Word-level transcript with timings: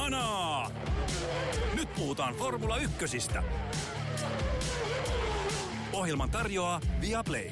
Kanaa! 0.00 0.70
Nyt 1.76 1.88
puhutaan 1.98 2.34
Formula 2.34 2.76
Ykkösistä. 2.76 3.42
Ohjelman 5.92 6.30
tarjoaa 6.30 6.80
Viaplay. 7.00 7.50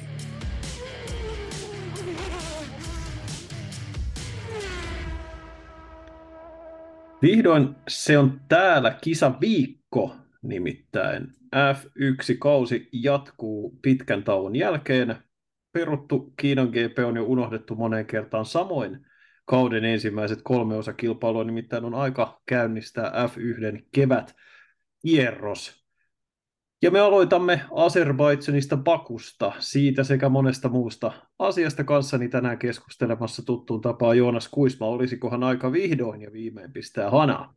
Vihdoin 7.21 7.75
se 7.87 8.17
on 8.17 8.41
täällä 8.47 8.97
kisaviikko, 9.03 10.15
nimittäin 10.41 11.33
F1-kausi 11.55 12.89
jatkuu 12.93 13.79
pitkän 13.81 14.23
tauon 14.23 14.55
jälkeen. 14.55 15.15
Peruttu 15.71 16.33
Kiinan 16.37 16.67
GP 16.67 16.99
on 17.07 17.15
jo 17.15 17.23
unohdettu 17.23 17.75
moneen 17.75 18.05
kertaan 18.05 18.45
samoin. 18.45 19.08
Kauden 19.49 19.85
ensimmäiset 19.85 20.39
kolme 20.43 20.75
osa 20.75 20.93
kilpailua 20.93 21.43
nimittäin 21.43 21.85
on 21.85 21.93
aika 21.93 22.41
käynnistää 22.45 23.11
F1 23.27 23.85
kevät 23.91 24.35
kierros. 25.01 25.85
Ja 26.81 26.91
me 26.91 26.99
aloitamme 26.99 27.61
Azerbaidžanista 27.71 28.77
Bakusta, 28.77 29.51
siitä 29.59 30.03
sekä 30.03 30.29
monesta 30.29 30.69
muusta 30.69 31.11
asiasta 31.39 31.83
kanssani 31.83 32.29
tänään 32.29 32.57
keskustelemassa 32.57 33.45
tuttuun 33.45 33.81
tapaan 33.81 34.17
Joonas 34.17 34.49
Kuisma. 34.49 34.87
Olisikohan 34.87 35.43
aika 35.43 35.71
vihdoin 35.71 36.21
ja 36.21 36.33
viimein 36.33 36.73
pistää 36.73 37.09
hanaa? 37.09 37.53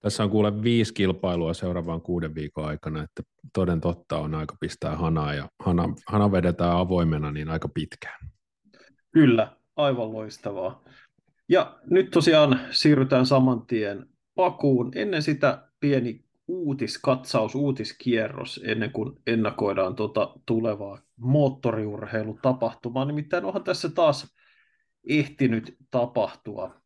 Tässä 0.00 0.24
on 0.24 0.30
kuule 0.30 0.62
viisi 0.62 0.94
kilpailua 0.94 1.54
seuraavan 1.54 2.00
kuuden 2.00 2.34
viikon 2.34 2.64
aikana, 2.64 3.02
että 3.02 3.22
toden 3.54 3.80
totta 3.80 4.18
on 4.18 4.34
aika 4.34 4.56
pistää 4.60 4.96
hanaa 4.96 5.34
ja 5.34 5.48
hana, 5.64 5.94
hana 6.06 6.32
vedetään 6.32 6.76
avoimena 6.76 7.32
niin 7.32 7.48
aika 7.48 7.68
pitkään. 7.68 8.30
Kyllä, 9.10 9.56
aivan 9.76 10.12
loistavaa. 10.12 10.82
Ja 11.50 11.78
nyt 11.86 12.10
tosiaan 12.10 12.60
siirrytään 12.70 13.26
saman 13.26 13.66
tien 13.66 14.06
Pakuun. 14.34 14.92
Ennen 14.94 15.22
sitä 15.22 15.68
pieni 15.80 16.24
uutiskatsaus, 16.48 17.54
uutiskierros 17.54 18.60
ennen 18.64 18.92
kuin 18.92 19.12
ennakoidaan 19.26 19.96
tuota 19.96 20.34
tulevaa 20.46 20.98
moottoriurheilutapahtumaa. 21.16 23.04
Nimittäin 23.04 23.44
onhan 23.44 23.64
tässä 23.64 23.88
taas 23.88 24.36
ehtinyt 25.08 25.76
tapahtua. 25.90 26.80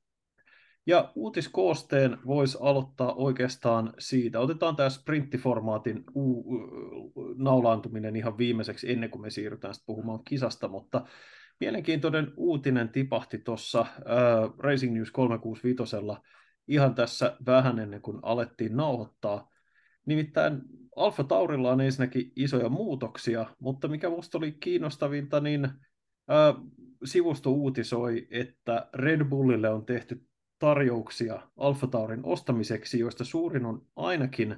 Ja 0.87 1.13
uutiskoosteen 1.15 2.19
voisi 2.27 2.59
aloittaa 2.61 3.15
oikeastaan 3.15 3.93
siitä. 3.99 4.41
Otetaan 4.41 4.77
tämä 4.77 4.89
sprinttiformaatin 4.89 6.05
u- 6.15 6.45
naulaantuminen 7.37 8.17
ihan 8.17 8.39
viimeiseksi 8.39 8.93
ennen 8.93 9.11
kuin 9.11 9.23
me 9.23 9.31
siirrytään 9.31 9.75
puhumaan 9.87 10.25
kisasta, 10.25 10.69
mutta 10.69 11.07
mielenkiintoinen 11.65 12.33
uutinen 12.37 12.89
tipahti 12.89 13.39
tuossa 13.39 13.81
äh, 13.81 13.87
Racing 14.59 14.95
News 14.95 15.11
365 15.11 15.97
ihan 16.69 16.95
tässä 16.95 17.37
vähän 17.47 17.79
ennen 17.79 18.03
kuin 18.03 18.19
alettiin 18.23 18.77
nauhoittaa. 18.77 19.51
Nimittäin 20.07 20.63
Alfa 20.97 21.25
Taurilla 21.25 21.73
on 21.73 21.81
ensinnäkin 21.81 22.33
isoja 22.37 22.69
muutoksia, 22.69 23.47
mutta 23.59 23.89
mikä 23.89 24.11
minusta 24.11 24.39
oli 24.39 24.53
kiinnostavinta, 24.53 25.41
niin 25.41 25.69
ää, 26.29 26.55
sivusto 27.05 27.51
uutisoi, 27.51 28.27
että 28.31 28.89
Red 28.95 29.25
Bullille 29.25 29.69
on 29.69 29.87
tehty 29.87 30.27
tarjouksia 30.59 31.41
Alfa 31.57 31.87
Taurin 31.87 32.25
ostamiseksi, 32.25 32.99
joista 32.99 33.25
suurin 33.25 33.67
on 33.67 33.87
ainakin 33.97 34.57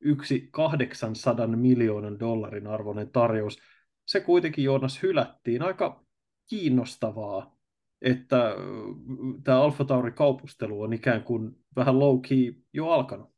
yksi 0.00 0.48
800 0.52 1.46
miljoonan 1.46 2.20
dollarin 2.20 2.66
arvoinen 2.66 3.10
tarjous. 3.10 3.58
Se 4.06 4.20
kuitenkin 4.20 4.64
Joonas 4.64 5.02
hylättiin. 5.02 5.62
Aika 5.62 6.03
kiinnostavaa, 6.46 7.56
että 8.02 8.54
tämä 9.44 9.62
Alfa 9.62 9.84
Tauri 9.84 10.12
kaupustelu 10.12 10.82
on 10.82 10.92
ikään 10.92 11.24
kuin 11.24 11.64
vähän 11.76 11.98
low 11.98 12.20
key 12.20 12.54
jo 12.72 12.88
alkanut. 12.88 13.34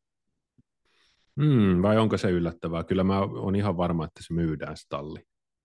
Hmm, 1.40 1.82
vai 1.82 1.98
onko 1.98 2.16
se 2.16 2.30
yllättävää? 2.30 2.84
Kyllä 2.84 3.04
mä 3.04 3.20
oon 3.20 3.56
ihan 3.56 3.76
varma, 3.76 4.04
että 4.04 4.22
se 4.22 4.34
myydään 4.34 4.76
stalli. 4.76 5.20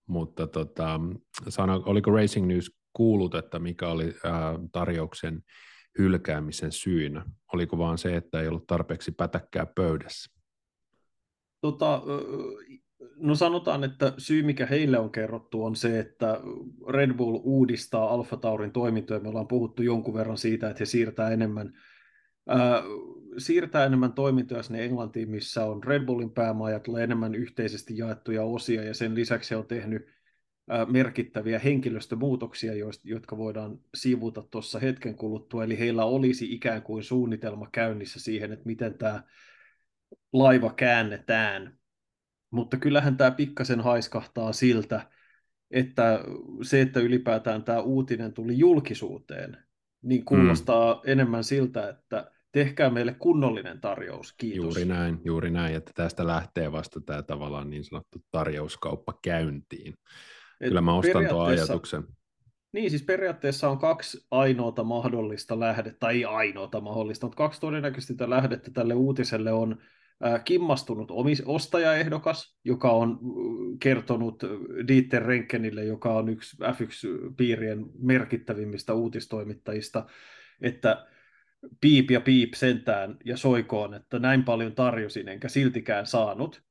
Mutta 0.06 0.46
tota, 0.46 1.00
sano, 1.48 1.82
oliko 1.86 2.10
Racing 2.10 2.46
News 2.46 2.70
kuullut, 2.92 3.34
että 3.34 3.58
mikä 3.58 3.88
oli 3.88 4.14
ää, 4.24 4.58
tarjouksen 4.72 5.42
hylkäämisen 5.98 6.72
syynä? 6.72 7.24
Oliko 7.52 7.78
vaan 7.78 7.98
se, 7.98 8.16
että 8.16 8.40
ei 8.40 8.48
ollut 8.48 8.66
tarpeeksi 8.66 9.12
pätäkkää 9.12 9.66
pöydässä? 9.66 10.32
Tota, 11.60 12.02
no 13.22 13.34
sanotaan, 13.34 13.84
että 13.84 14.12
syy 14.18 14.42
mikä 14.42 14.66
heille 14.66 14.98
on 14.98 15.12
kerrottu 15.12 15.64
on 15.64 15.76
se, 15.76 15.98
että 15.98 16.40
Red 16.88 17.14
Bull 17.14 17.40
uudistaa 17.42 18.14
Alfa 18.14 18.36
Taurin 18.36 18.72
toimintoja. 18.72 19.20
Me 19.20 19.28
ollaan 19.28 19.48
puhuttu 19.48 19.82
jonkun 19.82 20.14
verran 20.14 20.38
siitä, 20.38 20.70
että 20.70 20.80
he 20.80 20.86
siirtää 20.86 21.30
enemmän 21.30 21.72
siirtää 23.38 23.84
enemmän 23.84 24.12
toimintoja 24.12 24.62
sinne 24.62 24.84
Englantiin, 24.84 25.30
missä 25.30 25.64
on 25.64 25.84
Red 25.84 26.04
Bullin 26.04 26.30
päämaa 26.30 26.70
ja 26.70 26.80
tulee 26.80 27.04
enemmän 27.04 27.34
yhteisesti 27.34 27.98
jaettuja 27.98 28.42
osia, 28.42 28.82
ja 28.82 28.94
sen 28.94 29.14
lisäksi 29.14 29.54
on 29.54 29.66
tehnyt 29.66 30.06
merkittäviä 30.86 31.58
henkilöstömuutoksia, 31.58 32.72
jotka 33.04 33.36
voidaan 33.36 33.78
sivuta 33.94 34.42
tuossa 34.50 34.78
hetken 34.78 35.14
kuluttua, 35.14 35.64
eli 35.64 35.78
heillä 35.78 36.04
olisi 36.04 36.52
ikään 36.54 36.82
kuin 36.82 37.02
suunnitelma 37.02 37.68
käynnissä 37.72 38.20
siihen, 38.20 38.52
että 38.52 38.66
miten 38.66 38.98
tämä 38.98 39.22
laiva 40.32 40.72
käännetään. 40.72 41.78
Mutta 42.52 42.76
kyllähän 42.76 43.16
tämä 43.16 43.30
pikkasen 43.30 43.80
haiskahtaa 43.80 44.52
siltä, 44.52 45.10
että 45.70 46.20
se, 46.62 46.80
että 46.80 47.00
ylipäätään 47.00 47.64
tämä 47.64 47.80
uutinen 47.80 48.32
tuli 48.32 48.58
julkisuuteen, 48.58 49.56
niin 50.02 50.24
kuulostaa 50.24 50.94
mm. 50.94 51.00
enemmän 51.04 51.44
siltä, 51.44 51.88
että 51.88 52.30
tehkää 52.52 52.90
meille 52.90 53.14
kunnollinen 53.18 53.80
tarjous, 53.80 54.32
kiitos. 54.32 54.64
Juuri 54.64 54.84
näin, 54.84 55.20
juuri 55.24 55.50
näin, 55.50 55.74
että 55.74 55.92
tästä 55.94 56.26
lähtee 56.26 56.72
vasta 56.72 57.00
tämä 57.00 57.22
tavallaan 57.22 57.70
niin 57.70 57.84
sanottu 57.84 58.18
tarjouskauppa 58.30 59.18
käyntiin. 59.22 59.94
Et 60.60 60.68
Kyllä 60.68 60.80
mä 60.80 60.94
ostan 60.94 61.28
tuon 61.28 61.46
ajatuksen. 61.46 62.04
Niin, 62.72 62.90
siis 62.90 63.02
periaatteessa 63.02 63.68
on 63.68 63.78
kaksi 63.78 64.26
ainoata 64.30 64.84
mahdollista 64.84 65.60
lähdettä, 65.60 65.98
tai 66.00 66.14
ei 66.14 66.24
ainoata 66.24 66.80
mahdollista, 66.80 67.26
mutta 67.26 67.36
kaksi 67.36 67.60
todennäköisesti 67.60 68.14
lähdettä 68.30 68.70
tälle 68.70 68.94
uutiselle 68.94 69.52
on 69.52 69.78
kimmastunut 70.44 71.08
ostajaehdokas, 71.44 72.58
joka 72.64 72.90
on 72.90 73.18
kertonut 73.80 74.42
Dieter 74.88 75.22
Renkenille, 75.22 75.84
joka 75.84 76.14
on 76.14 76.28
yksi 76.28 76.56
F1-piirien 76.56 77.86
merkittävimmistä 77.98 78.94
uutistoimittajista, 78.94 80.06
että 80.60 81.06
piip 81.80 82.10
ja 82.10 82.20
piip 82.20 82.54
sentään 82.54 83.16
ja 83.24 83.36
soikoon, 83.36 83.94
että 83.94 84.18
näin 84.18 84.44
paljon 84.44 84.74
tarjosin 84.74 85.28
enkä 85.28 85.48
siltikään 85.48 86.06
saanut. 86.06 86.62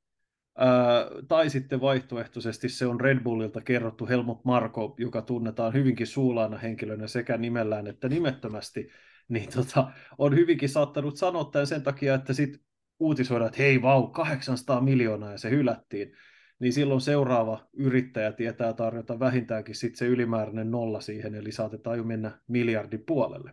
Ää, 0.57 1.05
tai 1.27 1.49
sitten 1.49 1.81
vaihtoehtoisesti 1.81 2.69
se 2.69 2.85
on 2.85 3.01
Red 3.01 3.19
Bullilta 3.19 3.61
kerrottu 3.61 4.07
Helmut 4.07 4.45
Marko, 4.45 4.95
joka 4.97 5.21
tunnetaan 5.21 5.73
hyvinkin 5.73 6.07
suulaana 6.07 6.57
henkilönä 6.57 7.07
sekä 7.07 7.37
nimellään 7.37 7.87
että 7.87 8.09
nimettömästi, 8.09 8.87
niin 9.27 9.49
tota, 9.53 9.91
on 10.17 10.35
hyvinkin 10.35 10.69
saattanut 10.69 11.17
sanoa 11.17 11.45
tämän 11.45 11.67
sen 11.67 11.83
takia, 11.83 12.15
että 12.15 12.33
sitten 12.33 12.61
uutisoidaan, 13.01 13.47
että 13.47 13.61
hei 13.61 13.81
vau, 13.81 14.07
800 14.07 14.81
miljoonaa 14.81 15.31
ja 15.31 15.37
se 15.37 15.49
hylättiin, 15.49 16.13
niin 16.59 16.73
silloin 16.73 17.01
seuraava 17.01 17.67
yrittäjä 17.73 18.31
tietää 18.31 18.73
tarjota 18.73 19.19
vähintäänkin 19.19 19.75
sitten 19.75 19.97
se 19.97 20.05
ylimääräinen 20.05 20.71
nolla 20.71 21.01
siihen, 21.01 21.35
eli 21.35 21.51
saatetaan 21.51 21.97
jo 21.97 22.03
mennä 22.03 22.39
miljardin 22.47 23.03
puolelle. 23.05 23.51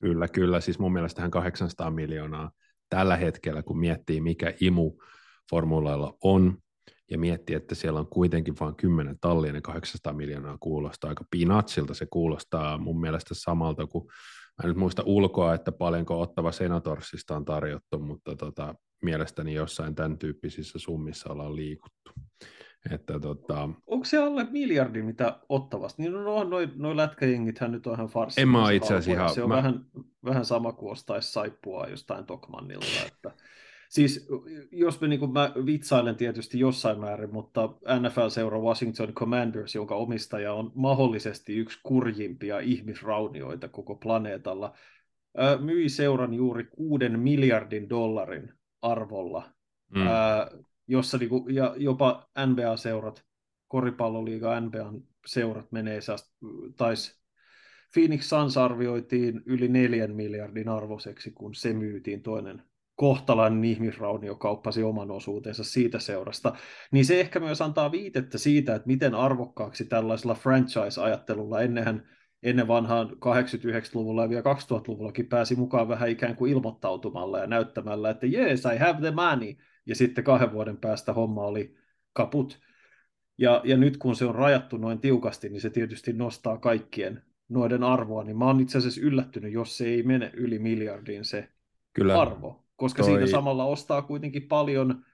Kyllä, 0.00 0.28
kyllä. 0.28 0.60
Siis 0.60 0.78
mun 0.78 0.92
mielestä 0.92 1.16
tähän 1.16 1.30
800 1.30 1.90
miljoonaa 1.90 2.50
tällä 2.88 3.16
hetkellä, 3.16 3.62
kun 3.62 3.78
miettii, 3.78 4.20
mikä 4.20 4.54
imu 4.60 4.92
formulailla 5.50 6.16
on, 6.22 6.58
ja 7.10 7.18
miettii, 7.18 7.56
että 7.56 7.74
siellä 7.74 8.00
on 8.00 8.06
kuitenkin 8.06 8.54
vain 8.60 8.76
10 8.76 9.18
tallia, 9.20 9.52
niin 9.52 9.62
800 9.62 10.12
miljoonaa 10.12 10.58
kuulostaa 10.60 11.08
aika 11.08 11.24
pinatsilta. 11.30 11.94
Se 11.94 12.06
kuulostaa 12.10 12.78
mun 12.78 13.00
mielestä 13.00 13.34
samalta 13.34 13.86
kuin, 13.86 14.08
mä 14.58 14.64
en 14.64 14.68
nyt 14.68 14.76
muista 14.76 15.02
ulkoa, 15.06 15.54
että 15.54 15.72
paljonko 15.72 16.20
ottava 16.20 16.52
Senatorsista 16.52 17.36
on 17.36 17.44
tarjottu, 17.44 17.98
mutta 17.98 18.36
tota, 18.36 18.74
mielestäni 19.02 19.54
jossain 19.54 19.94
tämän 19.94 20.18
tyyppisissä 20.18 20.78
summissa 20.78 21.32
ollaan 21.32 21.56
liikuttu. 21.56 22.12
Että, 22.90 23.20
tota... 23.20 23.68
Onko 23.86 24.04
se 24.04 24.18
alle 24.18 24.46
miljardi, 24.50 25.02
mitä 25.02 25.38
ottavasti? 25.48 26.02
Niin 26.02 26.12
no, 26.12 26.44
noin 26.44 26.72
noi 26.76 26.96
lätkäjengithän 26.96 27.72
nyt 27.72 27.86
on 27.86 27.94
ihan 27.94 28.06
farsi. 28.06 28.40
En 28.40 28.48
mä 28.48 28.70
itse 28.70 28.94
asiassa 28.94 29.10
ihan... 29.10 29.34
Se 29.34 29.42
on 29.42 29.48
mä... 29.48 29.56
vähän, 29.56 29.84
vähän 30.24 30.44
sama 30.44 30.72
kuin 30.72 30.92
ostaisi 30.92 31.32
saippua 31.32 31.86
jostain 31.86 32.26
Tokmannilta. 32.26 32.86
Että... 33.06 33.30
Siis 33.94 34.28
jos 34.72 35.00
me, 35.00 35.08
niin 35.08 35.20
kuin, 35.20 35.32
mä 35.32 35.52
vitsailen 35.66 36.16
tietysti 36.16 36.58
jossain 36.58 37.00
määrin, 37.00 37.32
mutta 37.32 37.68
NFL-seura 38.00 38.58
Washington 38.58 39.12
Commanders, 39.12 39.74
jonka 39.74 39.94
omistaja 39.94 40.52
on 40.52 40.72
mahdollisesti 40.74 41.56
yksi 41.56 41.80
kurjimpia 41.82 42.58
ihmisraunioita 42.58 43.68
koko 43.68 43.94
planeetalla, 43.94 44.74
myi 45.60 45.88
seuran 45.88 46.34
juuri 46.34 46.64
kuuden 46.64 47.20
miljardin 47.20 47.88
dollarin 47.88 48.52
arvolla. 48.82 49.52
Mm 49.94 50.02
jossa 50.88 51.18
niinku, 51.18 51.46
ja 51.48 51.74
jopa 51.76 52.30
NBA-seurat, 52.38 53.24
koripalloliiga 53.68 54.60
NBA-seurat 54.60 55.72
menee, 55.72 56.00
tais 56.76 57.20
Phoenix 57.94 58.24
Suns 58.24 58.56
arvioitiin 58.56 59.42
yli 59.46 59.68
neljän 59.68 60.14
miljardin 60.14 60.68
arvoiseksi, 60.68 61.30
kun 61.30 61.54
se 61.54 61.72
myytiin 61.72 62.22
toinen 62.22 62.62
kohtalainen 62.96 63.64
ihmisraunio 63.64 64.34
kauppasi 64.34 64.82
oman 64.82 65.10
osuutensa 65.10 65.64
siitä 65.64 65.98
seurasta, 65.98 66.54
niin 66.92 67.04
se 67.04 67.20
ehkä 67.20 67.40
myös 67.40 67.62
antaa 67.62 67.92
viitettä 67.92 68.38
siitä, 68.38 68.74
että 68.74 68.86
miten 68.86 69.14
arvokkaaksi 69.14 69.84
tällaisella 69.84 70.34
franchise-ajattelulla 70.34 71.60
ennenhän 71.60 72.08
ennen 72.42 72.68
vanhaan 72.68 73.10
89-luvulla 73.10 74.22
ja 74.22 74.28
vielä 74.28 74.42
2000-luvullakin 74.42 75.26
pääsi 75.26 75.56
mukaan 75.56 75.88
vähän 75.88 76.08
ikään 76.08 76.36
kuin 76.36 76.52
ilmoittautumalla 76.52 77.38
ja 77.38 77.46
näyttämällä, 77.46 78.10
että 78.10 78.26
yes, 78.26 78.64
I 78.64 78.78
have 78.78 79.00
the 79.00 79.10
money, 79.10 79.54
ja 79.86 79.94
sitten 79.94 80.24
kahden 80.24 80.52
vuoden 80.52 80.76
päästä 80.76 81.12
homma 81.12 81.42
oli 81.42 81.76
kaput. 82.12 82.60
Ja, 83.38 83.60
ja 83.64 83.76
nyt 83.76 83.96
kun 83.96 84.16
se 84.16 84.24
on 84.24 84.34
rajattu 84.34 84.76
noin 84.76 85.00
tiukasti, 85.00 85.48
niin 85.48 85.60
se 85.60 85.70
tietysti 85.70 86.12
nostaa 86.12 86.58
kaikkien 86.58 87.22
noiden 87.48 87.82
arvoa, 87.82 88.24
niin 88.24 88.38
mä 88.38 88.44
oon 88.44 88.60
itse 88.60 88.78
asiassa 88.78 89.00
yllättynyt, 89.00 89.52
jos 89.52 89.78
se 89.78 89.84
ei 89.84 90.02
mene 90.02 90.30
yli 90.34 90.58
miljardin 90.58 91.24
se 91.24 91.48
Kyllä. 91.92 92.20
arvo, 92.20 92.63
koska 92.84 93.02
Toi... 93.02 93.12
siitä 93.12 93.30
samalla 93.30 93.64
ostaa 93.64 94.02
kuitenkin 94.02 94.48
paljon 94.48 95.04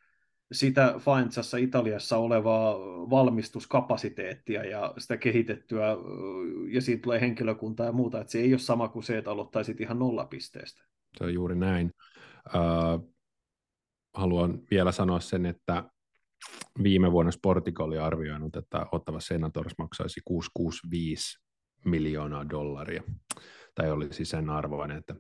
sitä 0.53 0.95
Faentsassa 0.99 1.57
Italiassa 1.57 2.17
olevaa 2.17 2.79
valmistuskapasiteettia 3.11 4.65
ja 4.65 4.95
sitä 4.99 5.17
kehitettyä, 5.17 5.87
ja 6.69 6.81
siitä 6.81 7.03
tulee 7.03 7.21
henkilökuntaa 7.21 7.87
ja 7.87 7.93
muuta, 7.93 8.21
että 8.21 8.31
se 8.31 8.39
ei 8.39 8.53
ole 8.53 8.59
sama 8.59 8.89
kuin 8.89 9.03
se, 9.03 9.19
että 9.19 9.31
aloittaisit 9.31 9.81
ihan 9.81 9.99
nollapisteestä. 9.99 10.85
Se 11.19 11.25
on 11.25 11.35
juuri 11.35 11.55
näin. 11.55 11.91
Uh, 12.47 13.15
haluan 14.15 14.63
vielä 14.71 14.93
sanoa 14.93 15.21
sen, 15.21 15.47
että 15.47 15.85
viime 16.83 17.13
vuonna 17.13 17.33
Sportico 17.33 17.85
oli 17.85 17.99
arvioinut, 17.99 18.57
että 18.57 18.87
Ottava 18.93 19.21
Senators 19.21 19.75
maksaisi 19.79 20.21
665 20.25 21.39
miljoonaa 21.85 22.51
dollaria, 22.51 23.03
tai 23.75 23.91
oli 23.91 24.13
siis 24.13 24.31
sen 24.31 24.51
arvoinen, 24.51 24.97
että 24.97 25.15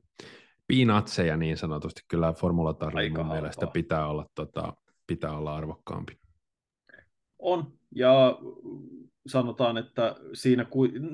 piinatseja 0.70 1.36
niin 1.36 1.56
sanotusti, 1.56 2.02
kyllä 2.08 2.32
Formula 2.32 2.76
mun 3.18 3.26
mielestä 3.26 3.66
pitää 3.66 4.06
olla, 4.06 4.26
tota, 4.34 4.72
pitää 5.06 5.36
olla 5.36 5.56
arvokkaampi. 5.56 6.18
On, 7.38 7.72
ja 7.94 8.38
sanotaan, 9.26 9.76
että 9.78 10.16
siinä, 10.32 10.66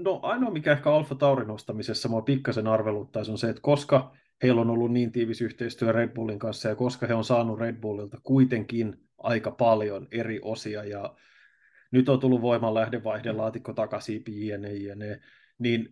no 0.04 0.20
ainoa 0.22 0.50
mikä 0.50 0.72
ehkä 0.72 0.92
Alfa 0.92 1.14
Taurin 1.14 1.50
ostamisessa 1.50 2.08
mua 2.08 2.22
pikkasen 2.22 2.66
arveluttaisi 2.66 3.30
on 3.30 3.38
se, 3.38 3.48
että 3.48 3.62
koska 3.62 4.12
heillä 4.42 4.60
on 4.60 4.70
ollut 4.70 4.92
niin 4.92 5.12
tiivis 5.12 5.40
yhteistyö 5.40 5.92
Red 5.92 6.08
Bullin 6.08 6.38
kanssa 6.38 6.68
ja 6.68 6.74
koska 6.74 7.06
he 7.06 7.14
on 7.14 7.24
saanut 7.24 7.58
Red 7.58 7.76
Bullilta 7.80 8.20
kuitenkin 8.22 9.00
aika 9.18 9.50
paljon 9.50 10.08
eri 10.10 10.40
osia 10.42 10.84
ja 10.84 11.14
nyt 11.90 12.08
on 12.08 12.20
tullut 12.20 12.42
voimanlähdevaihdelaatikko 12.42 13.72
takaisin, 13.72 14.24
jne, 14.28 14.74
jne, 14.74 15.20
niin 15.58 15.88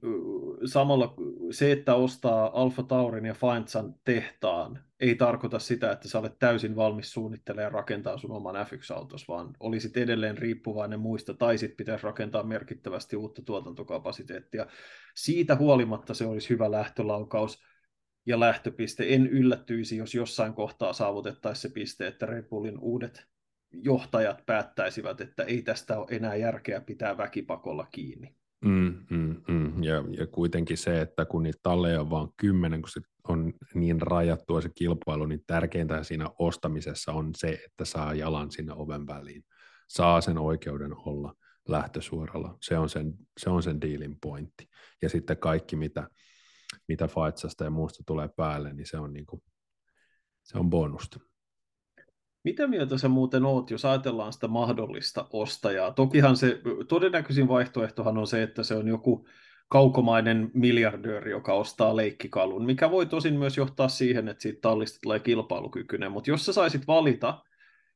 samalla 0.64 1.14
se, 1.50 1.72
että 1.72 1.94
ostaa 1.94 2.62
Alfa 2.62 2.82
Taurin 2.82 3.24
ja 3.24 3.34
Faintsan 3.34 3.94
tehtaan, 4.04 4.84
ei 5.00 5.14
tarkoita 5.14 5.58
sitä, 5.58 5.92
että 5.92 6.08
sä 6.08 6.18
olet 6.18 6.38
täysin 6.38 6.76
valmis 6.76 7.12
suunnittelemaan 7.12 7.72
rakentaa 7.72 8.18
sun 8.18 8.30
oman 8.30 8.54
F1-autos, 8.54 9.28
vaan 9.28 9.50
olisit 9.60 9.96
edelleen 9.96 10.38
riippuvainen 10.38 11.00
muista, 11.00 11.34
tai 11.34 11.58
sit 11.58 11.76
pitäisi 11.76 12.04
rakentaa 12.04 12.42
merkittävästi 12.42 13.16
uutta 13.16 13.42
tuotantokapasiteettia. 13.42 14.66
Siitä 15.14 15.56
huolimatta 15.56 16.14
se 16.14 16.26
olisi 16.26 16.50
hyvä 16.50 16.70
lähtölaukaus 16.70 17.62
ja 18.26 18.40
lähtöpiste. 18.40 19.04
En 19.08 19.26
yllättyisi, 19.26 19.96
jos 19.96 20.14
jossain 20.14 20.54
kohtaa 20.54 20.92
saavutettaisiin 20.92 21.62
se 21.62 21.74
piste, 21.74 22.06
että 22.06 22.26
Red 22.26 22.42
Bullin 22.48 22.78
uudet 22.78 23.26
johtajat 23.72 24.46
päättäisivät, 24.46 25.20
että 25.20 25.42
ei 25.42 25.62
tästä 25.62 25.98
ole 25.98 26.06
enää 26.10 26.36
järkeä 26.36 26.80
pitää 26.80 27.16
väkipakolla 27.16 27.86
kiinni. 27.92 28.36
Mm, 28.64 28.94
mm, 29.10 29.42
mm. 29.48 29.82
Ja, 29.82 30.04
ja 30.18 30.26
kuitenkin 30.26 30.78
se, 30.78 31.00
että 31.00 31.24
kun 31.24 31.42
niitä 31.42 31.58
talleja 31.62 32.00
on 32.00 32.10
vain 32.10 32.28
kymmenen, 32.36 32.82
kun 32.82 32.90
se 32.90 33.00
on 33.28 33.52
niin 33.74 34.02
rajattua 34.02 34.60
se 34.60 34.68
kilpailu, 34.74 35.26
niin 35.26 35.44
tärkeintä 35.46 36.02
siinä 36.02 36.30
ostamisessa 36.38 37.12
on 37.12 37.30
se, 37.36 37.60
että 37.64 37.84
saa 37.84 38.14
jalan 38.14 38.50
sinne 38.50 38.72
oven 38.72 39.06
väliin. 39.06 39.44
Saa 39.88 40.20
sen 40.20 40.38
oikeuden 40.38 40.96
olla 40.96 41.34
lähtösuoralla. 41.68 42.58
Se 42.60 42.78
on 42.78 42.88
sen, 42.88 43.14
se 43.40 43.50
on 43.50 43.62
sen 43.62 43.80
dealin 43.80 44.16
pointti. 44.22 44.68
Ja 45.02 45.08
sitten 45.08 45.36
kaikki, 45.38 45.76
mitä, 45.76 46.08
mitä 46.88 47.08
Faitsasta 47.08 47.64
ja 47.64 47.70
muusta 47.70 48.02
tulee 48.06 48.28
päälle, 48.36 48.72
niin 48.72 48.86
se 48.86 48.98
on, 48.98 49.12
niin 49.12 49.26
kuin, 49.26 49.42
se 50.42 50.58
on 50.58 50.70
bonusta. 50.70 51.20
Mitä 52.44 52.66
mieltä 52.66 52.98
sä 52.98 53.08
muuten 53.08 53.44
oot, 53.44 53.70
jos 53.70 53.84
ajatellaan 53.84 54.32
sitä 54.32 54.48
mahdollista 54.48 55.26
ostajaa? 55.32 55.92
Tokihan 55.92 56.36
se 56.36 56.60
todennäköisin 56.88 57.48
vaihtoehtohan 57.48 58.18
on 58.18 58.26
se, 58.26 58.42
että 58.42 58.62
se 58.62 58.74
on 58.74 58.88
joku 58.88 59.26
kaukomainen 59.68 60.50
miljardööri, 60.54 61.30
joka 61.30 61.54
ostaa 61.54 61.96
leikkikalun, 61.96 62.64
mikä 62.64 62.90
voi 62.90 63.06
tosin 63.06 63.38
myös 63.38 63.56
johtaa 63.56 63.88
siihen, 63.88 64.28
että 64.28 64.42
siitä 64.42 64.60
tallista 64.60 64.98
tulee 65.02 65.20
kilpailukykyinen. 65.20 66.12
Mutta 66.12 66.30
jos 66.30 66.46
sä 66.46 66.52
saisit 66.52 66.86
valita, 66.86 67.42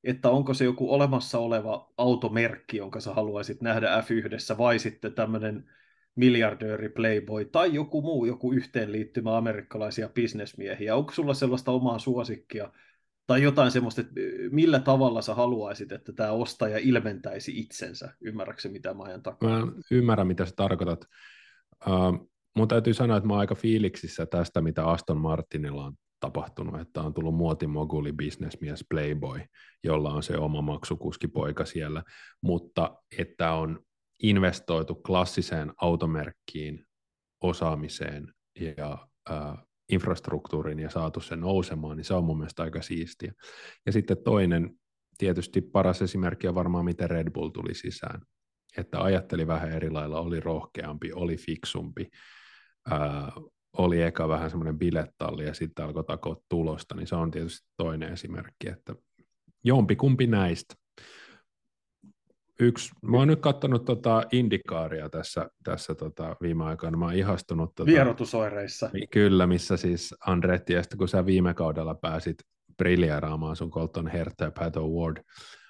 että 0.04 0.30
onko 0.30 0.54
se 0.54 0.64
joku 0.64 0.92
olemassa 0.94 1.38
oleva 1.38 1.92
automerkki, 1.98 2.76
jonka 2.76 3.00
sä 3.00 3.14
haluaisit 3.14 3.60
nähdä 3.60 4.00
F1, 4.00 4.58
vai 4.58 4.78
sitten 4.78 5.12
tämmöinen 5.12 5.70
miljardööri, 6.14 6.88
playboy 6.88 7.44
tai 7.44 7.74
joku 7.74 8.02
muu, 8.02 8.24
joku 8.24 8.52
yhteenliittymä 8.52 9.36
amerikkalaisia 9.36 10.08
bisnesmiehiä. 10.08 10.96
Onko 10.96 11.12
sulla 11.12 11.34
sellaista 11.34 11.72
omaa 11.72 11.98
suosikkia, 11.98 12.70
tai 13.28 13.42
jotain 13.42 13.70
semmoista, 13.70 14.00
että 14.00 14.14
millä 14.50 14.80
tavalla 14.80 15.22
sä 15.22 15.34
haluaisit, 15.34 15.92
että 15.92 16.12
tämä 16.12 16.32
ostaja 16.32 16.78
ilmentäisi 16.78 17.60
itsensä? 17.60 18.14
Ymmärrätkö 18.20 18.68
mitä 18.68 18.94
mä 18.94 19.02
ajan 19.02 19.22
takaa? 19.22 19.66
Mä 19.66 19.72
ymmärrän, 19.90 20.26
mitä 20.26 20.46
sä 20.46 20.52
tarkoitat. 20.56 21.04
Uh, 21.86 22.30
mun 22.56 22.68
täytyy 22.68 22.94
sanoa, 22.94 23.16
että 23.16 23.26
mä 23.26 23.32
oon 23.32 23.40
aika 23.40 23.54
fiiliksissä 23.54 24.26
tästä, 24.26 24.60
mitä 24.60 24.86
Aston 24.86 25.16
Martinilla 25.16 25.84
on 25.84 25.94
tapahtunut, 26.20 26.80
että 26.80 27.00
on 27.00 27.14
tullut 27.14 27.34
muotimoguli, 27.34 28.12
bisnesmies, 28.12 28.84
playboy, 28.90 29.40
jolla 29.84 30.10
on 30.10 30.22
se 30.22 30.36
oma 30.36 30.62
maksukuskipoika 30.62 31.64
siellä, 31.64 32.02
mutta 32.42 32.96
että 33.18 33.52
on 33.52 33.80
investoitu 34.22 34.94
klassiseen 34.94 35.72
automerkkiin, 35.76 36.84
osaamiseen 37.40 38.32
ja 38.76 39.08
infrastruktuurin 39.88 40.78
ja 40.78 40.90
saatu 40.90 41.20
sen 41.20 41.40
nousemaan, 41.40 41.96
niin 41.96 42.04
se 42.04 42.14
on 42.14 42.24
mun 42.24 42.38
mielestä 42.38 42.62
aika 42.62 42.82
siistiä. 42.82 43.32
Ja 43.86 43.92
sitten 43.92 44.16
toinen, 44.24 44.70
tietysti 45.18 45.60
paras 45.60 46.02
esimerkki 46.02 46.48
on 46.48 46.54
varmaan, 46.54 46.84
miten 46.84 47.10
Red 47.10 47.30
Bull 47.30 47.48
tuli 47.48 47.74
sisään. 47.74 48.20
Että 48.76 49.02
ajatteli 49.02 49.46
vähän 49.46 49.72
eri 49.72 49.90
lailla, 49.90 50.20
oli 50.20 50.40
rohkeampi, 50.40 51.12
oli 51.12 51.36
fiksumpi, 51.36 52.08
ää, 52.90 53.32
oli 53.78 54.02
eka 54.02 54.28
vähän 54.28 54.50
semmoinen 54.50 54.78
bilettalli 54.78 55.46
ja 55.46 55.54
sitten 55.54 55.84
alkoi 55.84 56.04
takoa 56.04 56.36
tulosta, 56.48 56.94
niin 56.94 57.06
se 57.06 57.14
on 57.14 57.30
tietysti 57.30 57.68
toinen 57.76 58.12
esimerkki, 58.12 58.68
että 58.68 58.94
jompi 59.64 59.96
kumpi 59.96 60.26
näistä 60.26 60.74
yksi, 62.60 62.90
mä 63.02 63.16
oon 63.16 63.28
nyt 63.28 63.40
katsonut 63.40 63.84
tota 63.84 64.22
Indikaaria 64.32 65.08
tässä, 65.08 65.50
tässä 65.64 65.94
tota 65.94 66.36
viime 66.42 66.64
aikoina, 66.64 66.96
mä 66.96 67.04
oon 67.04 67.14
ihastunut. 67.14 67.74
Tota, 67.74 67.90
Vierotusoireissa. 67.90 68.90
Kyllä, 69.10 69.46
missä 69.46 69.76
siis 69.76 70.14
Andretti, 70.26 70.72
ja 70.72 70.82
kun 70.98 71.08
sä 71.08 71.26
viime 71.26 71.54
kaudella 71.54 71.94
pääsit 71.94 72.36
briljeeraamaan 72.76 73.56
sun 73.56 73.70
Colton 73.70 74.06
Herta 74.06 74.44
ja 74.44 74.50
Pat 74.50 74.76
Award 74.76 75.22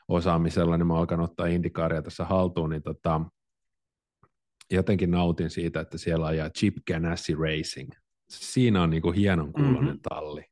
osaamisella, 0.08 0.78
niin 0.78 0.86
mä 0.86 0.92
oon 0.92 1.00
alkanut 1.00 1.30
ottaa 1.30 1.46
Indikaaria 1.46 2.02
tässä 2.02 2.24
haltuun, 2.24 2.70
niin 2.70 2.82
tota, 2.82 3.20
jotenkin 4.70 5.10
nautin 5.10 5.50
siitä, 5.50 5.80
että 5.80 5.98
siellä 5.98 6.26
ajaa 6.26 6.50
Chip 6.50 6.76
Ganassi 6.92 7.34
Racing. 7.34 7.90
Siinä 8.28 8.82
on 8.82 8.90
niinku 8.90 9.12
hienon 9.12 9.52
kuulonen 9.52 9.84
mm-hmm. 9.84 10.00
talli. 10.08 10.44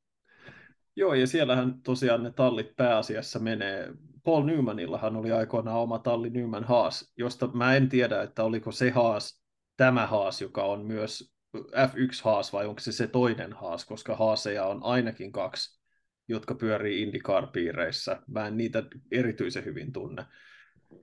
Joo, 0.97 1.15
ja 1.15 1.27
siellähän 1.27 1.83
tosiaan 1.83 2.23
ne 2.23 2.33
tallit 2.33 2.77
pääasiassa 2.77 3.39
menee 3.39 3.93
Paul 4.27 4.45
Newmanillahan 4.45 5.17
oli 5.17 5.33
aikoinaan 5.33 5.79
oma 5.79 5.99
talli 5.99 6.31
Newman 6.31 6.65
Haas, 6.65 7.13
josta 7.17 7.51
mä 7.55 7.77
en 7.77 7.89
tiedä, 7.89 8.23
että 8.23 8.45
oliko 8.45 8.73
se 8.73 8.91
Haas 8.91 9.43
tämä 9.77 10.07
Haas, 10.07 10.41
joka 10.41 10.65
on 10.65 10.87
myös 10.87 11.35
F1 11.57 12.21
Haas 12.23 12.53
vai 12.53 12.67
onko 12.67 12.81
se 12.81 12.93
se 12.93 13.07
toinen 13.07 13.53
Haas, 13.53 13.85
koska 13.85 14.17
Haaseja 14.17 14.65
on 14.65 14.83
ainakin 14.83 15.33
kaksi, 15.33 15.81
jotka 16.29 16.55
pyörii 16.55 17.03
IndyCar-piireissä. 17.03 18.23
Mä 18.27 18.47
en 18.47 18.57
niitä 18.57 18.83
erityisen 19.13 19.65
hyvin 19.65 19.93
tunne. 19.93 20.25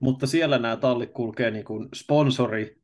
Mutta 0.00 0.26
siellä 0.26 0.58
nämä 0.58 0.76
tallit 0.76 1.10
kulkee 1.10 1.50
niin 1.50 1.64
kuin 1.64 1.88
sponsori, 1.94 2.76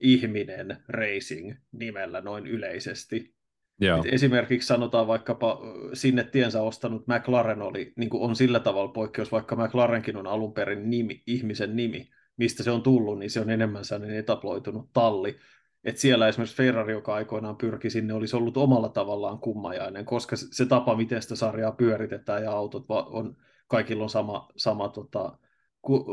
ihminen 0.00 0.84
racing 0.88 1.54
nimellä 1.72 2.20
noin 2.20 2.46
yleisesti. 2.46 3.35
Joo. 3.80 4.04
esimerkiksi 4.12 4.66
sanotaan 4.66 5.06
vaikkapa 5.06 5.60
sinne 5.92 6.24
tiensä 6.24 6.62
ostanut 6.62 7.06
McLaren 7.06 7.62
oli, 7.62 7.92
niin 7.96 8.10
on 8.12 8.36
sillä 8.36 8.60
tavalla 8.60 8.92
poikkeus, 8.92 9.32
vaikka 9.32 9.56
McLarenkin 9.56 10.16
on 10.16 10.26
alun 10.26 10.52
perin 10.52 10.90
nimi, 10.90 11.22
ihmisen 11.26 11.76
nimi, 11.76 12.10
mistä 12.36 12.62
se 12.62 12.70
on 12.70 12.82
tullut, 12.82 13.18
niin 13.18 13.30
se 13.30 13.40
on 13.40 13.50
enemmän 13.50 13.84
sellainen 13.84 14.18
etaploitunut 14.18 14.90
talli. 14.92 15.36
Et 15.84 15.96
siellä 15.96 16.28
esimerkiksi 16.28 16.56
Ferrari, 16.56 16.92
joka 16.92 17.14
aikoinaan 17.14 17.56
pyrki 17.56 17.90
sinne, 17.90 18.14
olisi 18.14 18.36
ollut 18.36 18.56
omalla 18.56 18.88
tavallaan 18.88 19.38
kummajainen, 19.38 20.04
koska 20.04 20.36
se 20.36 20.66
tapa, 20.66 20.96
miten 20.96 21.22
sitä 21.22 21.36
sarjaa 21.36 21.72
pyöritetään 21.72 22.42
ja 22.42 22.52
autot 22.52 22.84
on, 22.88 23.36
kaikilla 23.68 24.02
on 24.02 24.10
sama, 24.10 24.48
sama 24.56 24.88
tota, 24.88 25.38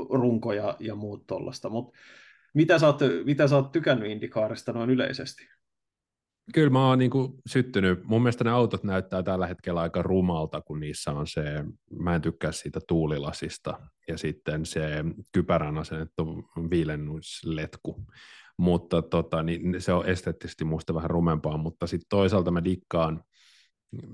runko 0.09 0.53
ja, 0.53 0.77
ja 0.79 0.95
muut 0.95 1.27
tuollaista. 1.27 1.69
Mitä 2.53 2.79
sä, 2.79 2.87
oot, 2.87 2.99
mitä 3.25 3.47
sä 3.47 3.55
oot 3.55 3.71
tykännyt 3.71 4.11
Indikaarista 4.11 4.73
noin 4.73 4.89
yleisesti? 4.89 5.47
Kyllä 6.53 6.69
mä 6.69 6.87
oon 6.87 6.99
niinku 6.99 7.41
syttynyt. 7.49 8.03
Mun 8.03 8.21
mielestä 8.21 8.43
ne 8.43 8.51
autot 8.51 8.83
näyttää 8.83 9.23
tällä 9.23 9.47
hetkellä 9.47 9.81
aika 9.81 10.01
rumalta, 10.01 10.61
kun 10.61 10.79
niissä 10.79 11.11
on 11.11 11.27
se, 11.27 11.43
mä 11.99 12.15
en 12.15 12.21
tykkää 12.21 12.51
siitä 12.51 12.79
tuulilasista, 12.87 13.79
ja 14.07 14.17
sitten 14.17 14.65
se 14.65 15.03
kypärän 15.31 15.77
asennettu 15.77 16.43
viilennysletku. 16.69 18.05
Mutta 18.57 19.01
tota, 19.01 19.43
niin 19.43 19.81
se 19.81 19.93
on 19.93 20.05
esteettisesti 20.05 20.63
musta 20.63 20.93
vähän 20.93 21.09
rumempaa, 21.09 21.57
mutta 21.57 21.87
sitten 21.87 22.09
toisaalta 22.09 22.51
mä 22.51 22.63
dikkaan, 22.63 23.23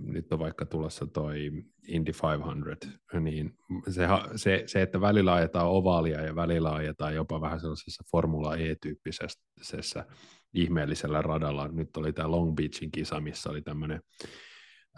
nyt 0.03 0.33
on 0.33 0.39
vaikka 0.39 0.65
tulossa 0.65 1.07
toi 1.07 1.51
Indy 1.87 2.11
500, 2.23 3.19
niin 3.19 3.57
se, 3.89 4.07
se, 4.35 4.63
se 4.65 4.81
että 4.81 5.01
välillä 5.01 5.33
ajetaan 5.33 5.67
ovaalia 5.67 6.21
ja 6.21 6.35
välillä 6.35 6.71
ajetaan 6.71 7.15
jopa 7.15 7.41
vähän 7.41 7.59
sellaisessa 7.59 8.03
Formula 8.11 8.55
E-tyyppisessä 8.55 10.05
ihmeellisellä 10.53 11.21
radalla. 11.21 11.67
Nyt 11.67 11.97
oli 11.97 12.13
tämä 12.13 12.31
Long 12.31 12.55
Beachin 12.55 12.91
kisa, 12.91 13.19
missä 13.19 13.49
oli 13.49 13.61
tämmöinen 13.61 14.01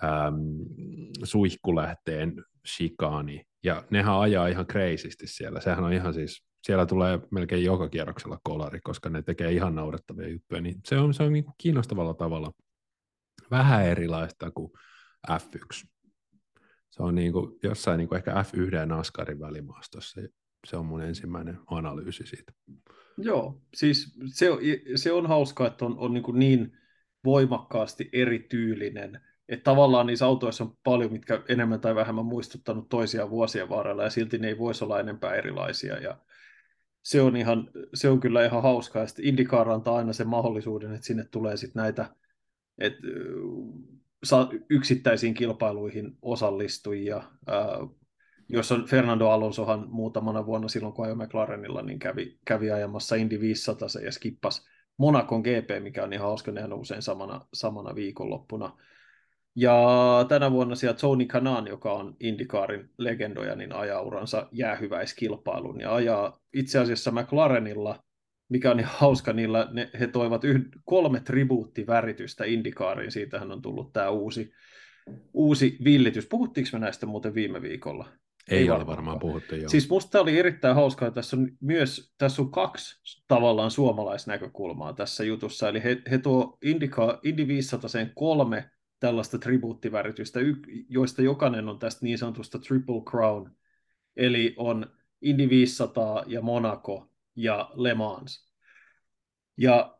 äm, 0.03 0.35
suihkulähteen 1.23 2.43
shikaani, 2.67 3.45
ja 3.63 3.83
nehän 3.89 4.19
ajaa 4.19 4.47
ihan 4.47 4.67
kreisisti 4.67 5.27
siellä. 5.27 5.59
Sehän 5.59 5.83
on 5.83 5.93
ihan 5.93 6.13
siis, 6.13 6.43
siellä 6.63 6.85
tulee 6.85 7.19
melkein 7.31 7.63
joka 7.63 7.89
kierroksella 7.89 8.39
kolari, 8.43 8.79
koska 8.83 9.09
ne 9.09 9.21
tekee 9.21 9.51
ihan 9.51 9.75
naurettavia 9.75 10.29
juttuja, 10.29 10.61
niin 10.61 10.75
se 10.85 10.97
on, 10.97 11.13
se 11.13 11.23
on 11.23 11.33
niin 11.33 11.45
kiinnostavalla 11.57 12.13
tavalla 12.13 12.51
vähän 13.51 13.85
erilaista 13.85 14.51
kuin 14.51 14.71
F1. 15.31 15.87
Se 16.91 17.03
on 17.03 17.15
niin 17.15 17.31
kuin 17.33 17.59
jossain 17.63 17.97
niin 17.97 18.07
kuin 18.07 18.17
ehkä 18.17 18.31
F1 18.43 18.75
ja 18.75 18.85
NASCARin 18.85 19.39
välimaastossa. 19.39 20.21
Se 20.67 20.77
on 20.77 20.85
mun 20.85 21.01
ensimmäinen 21.01 21.59
analyysi 21.67 22.27
siitä. 22.27 22.53
Joo, 23.23 23.61
siis 23.73 24.13
se 24.25 24.47
se 24.95 25.11
on 25.11 25.27
hauskaa, 25.27 25.67
että 25.67 25.85
on, 25.85 25.97
on 25.97 26.13
niin, 26.13 26.23
niin 26.33 26.77
voimakkaasti 27.25 28.09
erityylinen, 28.13 29.21
että 29.49 29.63
tavallaan 29.63 30.07
niissä 30.07 30.25
autoissa 30.25 30.63
on 30.63 30.77
paljon, 30.83 31.11
mitkä 31.11 31.43
enemmän 31.49 31.81
tai 31.81 31.95
vähemmän 31.95 32.25
muistuttanut 32.25 32.89
toisia 32.89 33.29
vuosien 33.29 33.69
varrella, 33.69 34.03
ja 34.03 34.09
silti 34.09 34.37
ne 34.37 34.47
ei 34.47 34.57
voisi 34.57 34.83
olla 34.83 34.99
enempää 34.99 35.35
erilaisia, 35.35 35.97
ja 35.97 36.17
se 37.03 37.21
on, 37.21 37.37
ihan, 37.37 37.69
se 37.93 38.09
on 38.09 38.19
kyllä 38.19 38.45
ihan 38.45 38.63
hauskaa, 38.63 39.01
ja 39.01 39.07
sitten 39.07 39.25
IndyCar 39.25 39.69
antaa 39.69 39.95
aina 39.95 40.13
sen 40.13 40.27
mahdollisuuden, 40.27 40.93
että 40.93 41.07
sinne 41.07 41.25
tulee 41.31 41.57
sitten 41.57 41.81
näitä, 41.81 42.15
että 42.77 43.07
yksittäisiin 44.69 45.33
kilpailuihin 45.33 46.17
osallistujia, 46.21 47.23
on 48.71 48.85
Fernando 48.85 49.29
Alonsohan 49.29 49.85
muutamana 49.89 50.45
vuonna 50.45 50.67
silloin, 50.67 50.93
kun 50.93 51.05
ajoi 51.05 51.15
McLarenilla, 51.15 51.81
niin 51.81 51.99
kävi, 51.99 52.39
kävi 52.45 52.71
ajamassa 52.71 53.15
Indy 53.15 53.39
500 53.39 53.87
ja 54.03 54.11
skippasi 54.11 54.61
Monakon 54.97 55.41
GP, 55.41 55.83
mikä 55.83 56.03
on 56.03 56.13
ihan 56.13 56.27
hauska, 56.27 56.51
nehän 56.51 56.73
on 56.73 56.79
usein 56.79 57.01
samana, 57.01 57.45
samana 57.53 57.95
viikonloppuna. 57.95 58.77
Ja 59.55 59.85
tänä 60.29 60.51
vuonna 60.51 60.75
siellä 60.75 60.97
Tony 60.97 61.25
Kanan, 61.25 61.67
joka 61.67 61.93
on 61.93 62.15
IndyCarin 62.19 62.89
legendoja, 62.97 63.55
niin 63.55 63.73
ajaa 63.73 64.01
uransa 64.01 64.47
jäähyväiskilpailun 64.51 65.81
ja 65.81 65.95
ajaa 65.95 66.39
itse 66.53 66.79
asiassa 66.79 67.11
McLarenilla, 67.11 68.03
mikä 68.49 68.71
on 68.71 68.79
ihan 68.79 68.95
hauska, 68.97 69.33
niillä 69.33 69.67
ne, 69.71 69.89
he 69.99 70.07
toivat 70.07 70.43
yh, 70.43 70.61
kolme 70.85 71.19
tribuuttiväritystä 71.19 72.45
IndyCariin, 72.45 73.11
siitähän 73.11 73.51
on 73.51 73.61
tullut 73.61 73.93
tämä 73.93 74.09
uusi, 74.09 74.51
uusi 75.33 75.77
villitys. 75.83 76.27
Puhuttiinko 76.27 76.69
me 76.73 76.79
näistä 76.79 77.05
muuten 77.05 77.33
viime 77.33 77.61
viikolla? 77.61 78.09
Ei, 78.51 78.57
Ei 78.57 78.69
ole 78.69 78.85
varmaan 78.87 79.19
puhuttu, 79.19 79.55
joo. 79.55 79.69
Siis 79.69 79.89
musta 79.89 80.21
oli 80.21 80.39
erittäin 80.39 80.75
hauskaa, 80.75 81.07
että 81.07 81.15
tässä 81.15 81.37
on 81.37 81.51
myös, 81.59 82.13
tässä 82.17 82.41
on 82.41 82.51
kaksi 82.51 83.23
tavallaan 83.27 83.71
suomalaisnäkökulmaa 83.71 84.93
tässä 84.93 85.23
jutussa, 85.23 85.69
eli 85.69 85.83
he, 85.83 86.01
he 86.11 86.17
tuo 86.17 86.57
Indica, 86.61 87.19
Indy 87.23 87.47
500 87.47 87.89
sen 87.89 88.11
kolme 88.15 88.69
tällaista 88.99 89.37
tribuuttiväritystä, 89.37 90.39
joista 90.89 91.21
jokainen 91.21 91.69
on 91.69 91.79
tästä 91.79 92.05
niin 92.05 92.17
sanotusta 92.17 92.59
Triple 92.59 93.01
Crown, 93.09 93.51
eli 94.15 94.53
on 94.57 94.85
Indy 95.21 95.49
500 95.49 96.23
ja 96.27 96.41
Monaco 96.41 97.09
ja 97.35 97.71
Le 97.75 97.93
Mans. 97.93 98.51
Ja 99.57 99.97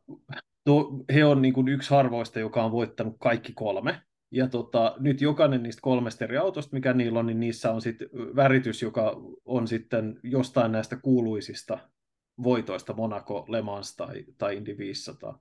tuo, 0.64 1.04
he 1.14 1.26
on 1.26 1.42
niin 1.42 1.54
kuin 1.54 1.68
yksi 1.68 1.90
harvoista, 1.90 2.40
joka 2.40 2.64
on 2.64 2.72
voittanut 2.72 3.16
kaikki 3.20 3.54
kolme, 3.54 4.02
ja 4.32 4.48
tota, 4.48 4.96
nyt 5.00 5.22
jokainen 5.22 5.64
niistä 5.64 5.82
kolmesta 5.82 6.24
eri 6.24 6.38
autosta, 6.38 6.74
mikä 6.74 6.94
niillä 6.94 7.20
on, 7.20 7.26
niin 7.26 7.40
niissä 7.40 7.72
on 7.72 7.82
sitten 7.82 8.10
väritys, 8.36 8.82
joka 8.82 9.22
on 9.46 9.68
sitten 9.68 10.20
jostain 10.24 10.72
näistä 10.72 10.96
kuuluisista 10.96 11.78
voitoista, 12.44 12.94
Monaco, 12.94 13.46
Le 13.48 13.62
Mans 13.62 13.96
tai, 13.96 14.26
tai 14.38 14.58
Indy 14.58 14.78
500. 14.78 15.40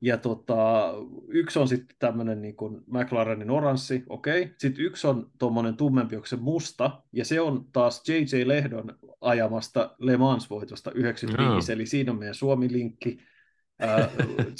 Ja 0.00 0.16
tota, 0.16 0.92
yksi 1.28 1.58
on 1.58 1.68
sitten 1.68 1.96
tämmöinen 1.98 2.42
niin 2.42 2.56
kuin 2.56 2.80
McLarenin 2.86 3.50
oranssi, 3.50 4.02
okei. 4.08 4.42
Okay. 4.42 4.54
Sitten 4.58 4.84
yksi 4.84 5.06
on 5.06 5.30
tuommoinen 5.38 5.76
tummempi, 5.76 6.16
onko 6.16 6.26
se 6.26 6.36
musta, 6.36 7.02
ja 7.12 7.24
se 7.24 7.40
on 7.40 7.66
taas 7.72 8.08
J.J. 8.08 8.48
Lehdon 8.48 8.98
ajamasta 9.20 9.94
Le 9.98 10.16
Mans-voitosta 10.16 10.92
95, 10.94 11.72
no. 11.72 11.74
eli 11.74 11.86
siinä 11.86 12.12
on 12.12 12.18
meidän 12.18 12.34
Suomi-linkki. 12.34 13.18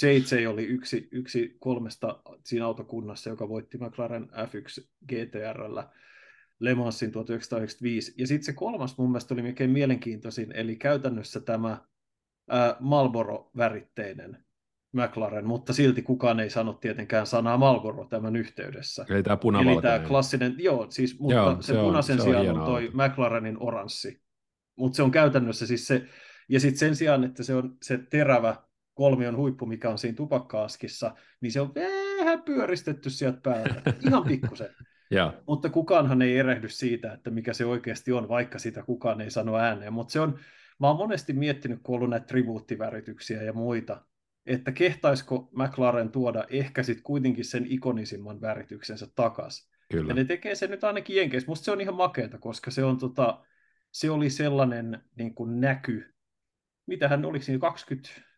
JJ 0.01 0.47
oli 0.47 0.65
yksi, 0.65 1.09
yksi 1.11 1.57
kolmesta 1.59 2.21
siinä 2.45 2.65
autokunnassa, 2.65 3.29
joka 3.29 3.49
voitti 3.49 3.77
McLaren 3.77 4.23
F1 4.23 4.87
GTRllä 5.07 5.89
Le 6.59 6.75
Mansin 6.75 7.11
1995. 7.11 8.13
Ja 8.17 8.27
sitten 8.27 8.45
se 8.45 8.53
kolmas 8.53 8.97
mun 8.97 9.09
mielestä 9.09 9.33
oli 9.33 9.41
melkein 9.41 9.69
mielenkiintoisin, 9.69 10.51
eli 10.51 10.75
käytännössä 10.75 11.39
tämä 11.39 11.77
Marlboro-väritteinen 12.79 14.37
McLaren, 14.91 15.45
mutta 15.45 15.73
silti 15.73 16.01
kukaan 16.01 16.39
ei 16.39 16.49
sano 16.49 16.73
tietenkään 16.73 17.27
sanaa 17.27 17.57
Marlboro 17.57 18.05
tämän 18.05 18.35
yhteydessä. 18.35 19.05
Eli 19.09 19.23
tämä 19.23 19.37
Eli 19.61 19.81
tämä 19.81 19.99
klassinen, 19.99 20.55
joo, 20.57 20.87
siis, 20.89 21.19
mutta 21.19 21.35
joo, 21.35 21.61
se, 21.61 21.73
se 21.73 21.79
punaisen 21.79 22.19
on, 22.19 22.23
sijaan 22.23 22.49
on, 22.49 22.59
on 22.59 22.65
toi 22.65 22.91
McLarenin 22.93 23.57
oranssi. 23.59 24.21
Mutta 24.75 24.95
se 24.95 25.03
on 25.03 25.11
käytännössä 25.11 25.67
siis 25.67 25.87
se, 25.87 26.05
ja 26.49 26.59
sitten 26.59 26.79
sen 26.79 26.95
sijaan, 26.95 27.23
että 27.23 27.43
se 27.43 27.55
on 27.55 27.77
se 27.81 27.97
terävä 27.97 28.55
kolmion 28.99 29.37
huippu, 29.37 29.65
mikä 29.65 29.89
on 29.89 29.97
siinä 29.97 30.15
tupakkaaskissa, 30.15 31.15
niin 31.41 31.51
se 31.51 31.61
on 31.61 31.73
vähän 32.19 32.41
pyöristetty 32.41 33.09
sieltä 33.09 33.39
päältä, 33.43 33.93
ihan 34.05 34.23
pikkusen. 34.23 34.69
yeah. 35.13 35.33
Mutta 35.47 35.69
kukaanhan 35.69 36.21
ei 36.21 36.37
erehdy 36.37 36.69
siitä, 36.69 37.13
että 37.13 37.29
mikä 37.29 37.53
se 37.53 37.65
oikeasti 37.65 38.11
on, 38.11 38.27
vaikka 38.27 38.59
sitä 38.59 38.83
kukaan 38.83 39.21
ei 39.21 39.31
sano 39.31 39.57
ääneen. 39.57 39.93
Mutta 39.93 40.11
se 40.11 40.19
on, 40.19 40.39
mä 40.79 40.87
oon 40.87 40.97
monesti 40.97 41.33
miettinyt, 41.33 41.79
kun 41.83 41.95
on 41.95 41.97
ollut 41.97 42.09
näitä 42.09 42.25
tribuuttivärityksiä 42.25 43.43
ja 43.43 43.53
muita, 43.53 44.01
että 44.45 44.71
kehtaisiko 44.71 45.49
McLaren 45.55 46.11
tuoda 46.11 46.43
ehkä 46.49 46.83
sitten 46.83 47.03
kuitenkin 47.03 47.45
sen 47.45 47.65
ikonisimman 47.69 48.41
värityksensä. 48.41 49.07
Kyllä. 49.91 50.07
Ja 50.07 50.13
ne 50.13 50.25
tekee 50.25 50.55
sen 50.55 50.71
nyt 50.71 50.83
ainakin 50.83 51.15
Jenkeissä. 51.15 51.51
Musta 51.51 51.65
se 51.65 51.71
on 51.71 51.81
ihan 51.81 51.95
makeeta, 51.95 52.37
koska 52.37 52.71
se, 52.71 52.83
on 52.83 52.97
tota, 52.97 53.45
se 53.91 54.09
oli 54.09 54.29
sellainen 54.29 55.01
niin 55.15 55.35
kuin 55.35 55.59
näky, 55.59 56.13
mitähän 56.85 57.25
oliko 57.25 57.45
siinä 57.45 57.59
20, 57.59 58.28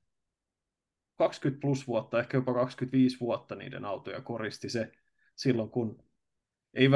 20 1.21 1.61
plus 1.61 1.87
vuotta, 1.87 2.19
ehkä 2.19 2.37
jopa 2.37 2.53
25 2.53 3.19
vuotta 3.19 3.55
niiden 3.55 3.85
autoja 3.85 4.21
koristi 4.21 4.69
se 4.69 4.91
silloin, 5.35 5.69
kun 5.69 6.03
ei, 6.73 6.89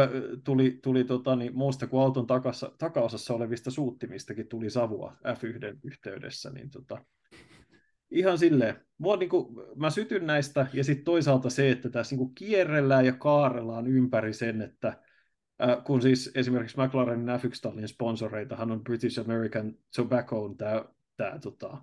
tuli, 0.43 0.79
tuli 0.83 1.03
tota, 1.03 1.35
niin, 1.35 1.55
muusta 1.55 1.87
kuin 1.87 2.01
auton 2.01 2.27
takassa, 2.27 2.71
takaosassa 2.77 3.33
olevista 3.33 3.71
suuttimistakin 3.71 4.47
tuli 4.47 4.69
savua 4.69 5.17
F1 5.23 5.79
yhteydessä, 5.83 6.49
niin 6.49 6.69
tota, 6.69 7.05
ihan 8.11 8.37
silleen, 8.37 8.75
mua, 8.97 9.17
niin 9.17 9.29
kuin, 9.29 9.55
mä 9.75 9.89
sytyn 9.89 10.27
näistä, 10.27 10.67
ja 10.73 10.83
sitten 10.83 11.05
toisaalta 11.05 11.49
se, 11.49 11.71
että 11.71 11.89
tässä 11.89 12.15
niin 12.15 12.25
kuin 12.25 12.35
kierrellään 12.35 13.05
ja 13.05 13.13
kaarellaan 13.13 13.87
ympäri 13.87 14.33
sen, 14.33 14.61
että 14.61 14.87
äh, 14.87 15.83
kun 15.83 16.01
siis 16.01 16.31
esimerkiksi 16.35 16.77
McLarenin 16.77 17.39
F1-tallin 17.39 17.87
sponsoreitahan 17.87 18.71
on 18.71 18.83
British 18.83 19.19
American 19.19 19.73
Tobacco, 19.95 20.55
tämä, 21.17 21.39
tota, 21.39 21.77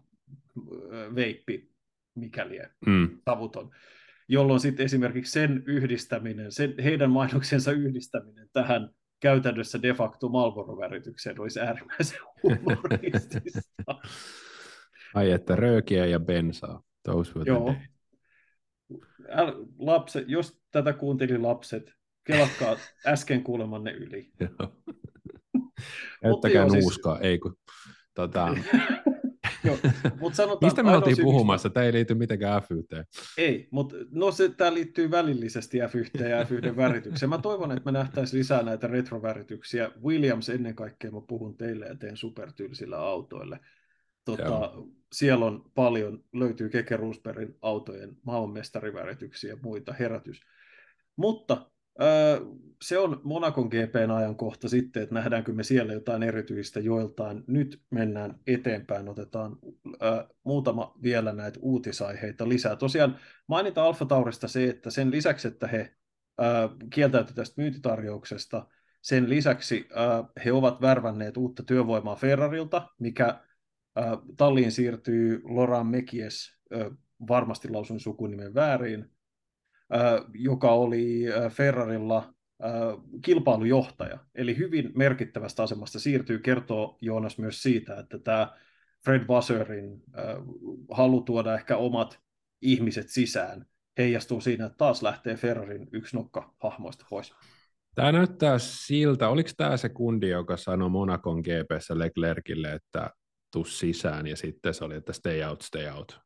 veippi, 1.14 1.71
mikäli 2.14 2.58
mm. 2.86 3.18
savuton, 3.24 3.70
jolloin 4.28 4.60
sitten 4.60 4.84
esimerkiksi 4.84 5.32
sen 5.32 5.62
yhdistäminen, 5.66 6.52
sen, 6.52 6.74
heidän 6.84 7.10
mainoksensa 7.10 7.72
yhdistäminen 7.72 8.48
tähän 8.52 8.90
käytännössä 9.20 9.82
de 9.82 9.94
facto 9.94 10.28
Marlboro-väritykseen 10.28 11.40
olisi 11.40 11.60
äärimmäisen 11.60 12.18
humoristista. 12.42 14.00
Ai 15.14 15.30
että 15.30 15.56
röökiä 15.56 16.06
ja 16.06 16.20
bensaa. 16.20 16.82
Those 17.02 17.34
were 17.34 17.44
Joo. 17.46 17.74
Äl, 19.28 19.64
lapset, 19.78 20.28
jos 20.28 20.60
tätä 20.70 20.92
kuunteli 20.92 21.38
lapset, 21.38 21.92
kelatkaa 22.24 22.76
äsken 23.06 23.44
kuulemanne 23.44 23.92
yli. 23.92 24.32
Käyttäkää 26.22 26.66
nuuskaa, 26.66 27.16
siis... 27.16 27.26
ei 27.26 27.38
kun... 27.38 27.56
Tota... 28.14 28.48
Joo, 29.64 29.78
mutta 30.20 30.36
sanotaan, 30.36 30.66
Mistä 30.66 30.82
me 30.82 30.96
oltiin 30.96 31.16
puhumassa? 31.22 31.70
Tämä 31.70 31.86
ei 31.86 31.92
liity 31.92 32.14
mitenkään 32.14 32.62
F1. 32.62 33.04
Ei, 33.38 33.68
mutta 33.70 33.96
no 34.10 34.32
se, 34.32 34.48
tämä 34.48 34.74
liittyy 34.74 35.10
välillisesti 35.10 35.78
F1 35.78 36.28
ja 36.28 36.42
F1 36.42 36.76
väritykseen. 36.76 37.30
Mä 37.30 37.38
toivon, 37.38 37.72
että 37.72 37.92
me 37.92 37.98
nähtäisiin 37.98 38.38
lisää 38.38 38.62
näitä 38.62 38.86
retrovärityksiä. 38.86 39.90
Williams 40.04 40.48
ennen 40.48 40.74
kaikkea 40.74 41.10
mä 41.10 41.20
puhun 41.20 41.56
teille 41.56 41.86
ja 41.86 41.94
teen 41.94 42.16
supertylsillä 42.16 42.98
autoille. 42.98 43.60
Tota, 44.24 44.72
siellä 45.12 45.44
on 45.44 45.70
paljon, 45.74 46.24
löytyy 46.32 46.68
Keke 46.68 46.96
Rosbergin 46.96 47.58
autojen 47.62 48.16
maailmanmestarivärityksiä 48.22 49.50
ja 49.50 49.56
muita 49.62 49.92
herätys. 49.92 50.40
Mutta 51.16 51.71
se 52.82 52.98
on 52.98 53.20
Monakon 53.24 53.66
GPn 53.66 54.10
ajankohta 54.10 54.68
sitten, 54.68 55.02
että 55.02 55.14
nähdäänkö 55.14 55.52
me 55.52 55.62
siellä 55.62 55.92
jotain 55.92 56.22
erityistä 56.22 56.80
joiltain. 56.80 57.44
Nyt 57.46 57.82
mennään 57.90 58.40
eteenpäin, 58.46 59.08
otetaan 59.08 59.56
muutama 60.44 60.94
vielä 61.02 61.32
näitä 61.32 61.58
uutisaiheita 61.62 62.48
lisää. 62.48 62.76
Tosiaan 62.76 63.16
mainita 63.46 63.84
Alfa 63.84 64.04
Taurista 64.04 64.48
se, 64.48 64.68
että 64.68 64.90
sen 64.90 65.10
lisäksi, 65.10 65.48
että 65.48 65.66
he 65.66 65.94
kieltäytyi 66.90 67.34
tästä 67.34 67.60
myyntitarjouksesta, 67.60 68.66
sen 69.02 69.28
lisäksi 69.28 69.88
he 70.44 70.52
ovat 70.52 70.80
värvänneet 70.80 71.36
uutta 71.36 71.62
työvoimaa 71.62 72.16
Ferrarilta, 72.16 72.88
mikä 72.98 73.40
talliin 74.36 74.72
siirtyy 74.72 75.42
Laurent 75.44 75.90
Mekies, 75.90 76.56
varmasti 77.28 77.68
lausun 77.68 78.00
sukunimen 78.00 78.54
väärin, 78.54 79.10
joka 80.34 80.72
oli 80.72 81.24
Ferrarilla 81.50 82.34
kilpailujohtaja, 83.22 84.18
eli 84.34 84.58
hyvin 84.58 84.92
merkittävästä 84.94 85.62
asemasta 85.62 86.00
siirtyy, 86.00 86.38
kertoo 86.38 86.98
Joonas 87.00 87.38
myös 87.38 87.62
siitä, 87.62 87.98
että 87.98 88.18
tämä 88.18 88.56
Fred 89.04 89.26
Wasserin 89.28 90.02
halu 90.90 91.20
tuoda 91.20 91.54
ehkä 91.54 91.76
omat 91.76 92.18
ihmiset 92.62 93.08
sisään 93.08 93.66
heijastuu 93.98 94.40
siinä, 94.40 94.66
että 94.66 94.76
taas 94.76 95.02
lähtee 95.02 95.36
Ferrarin 95.36 95.88
yksi 95.92 96.16
nokka 96.16 96.54
hahmoista 96.62 97.06
pois. 97.10 97.34
Tämä 97.94 98.12
näyttää 98.12 98.58
siltä, 98.58 99.28
oliko 99.28 99.50
tämä 99.56 99.76
se 99.76 99.88
kundi, 99.88 100.28
joka 100.28 100.56
sanoi 100.56 100.90
Monakon 100.90 101.40
GPssä 101.40 101.98
Leclercille, 101.98 102.72
että 102.72 103.10
tuu 103.52 103.64
sisään, 103.64 104.26
ja 104.26 104.36
sitten 104.36 104.74
se 104.74 104.84
oli, 104.84 104.94
että 104.94 105.12
stay 105.12 105.42
out, 105.42 105.62
stay 105.62 105.88
out. 105.88 106.20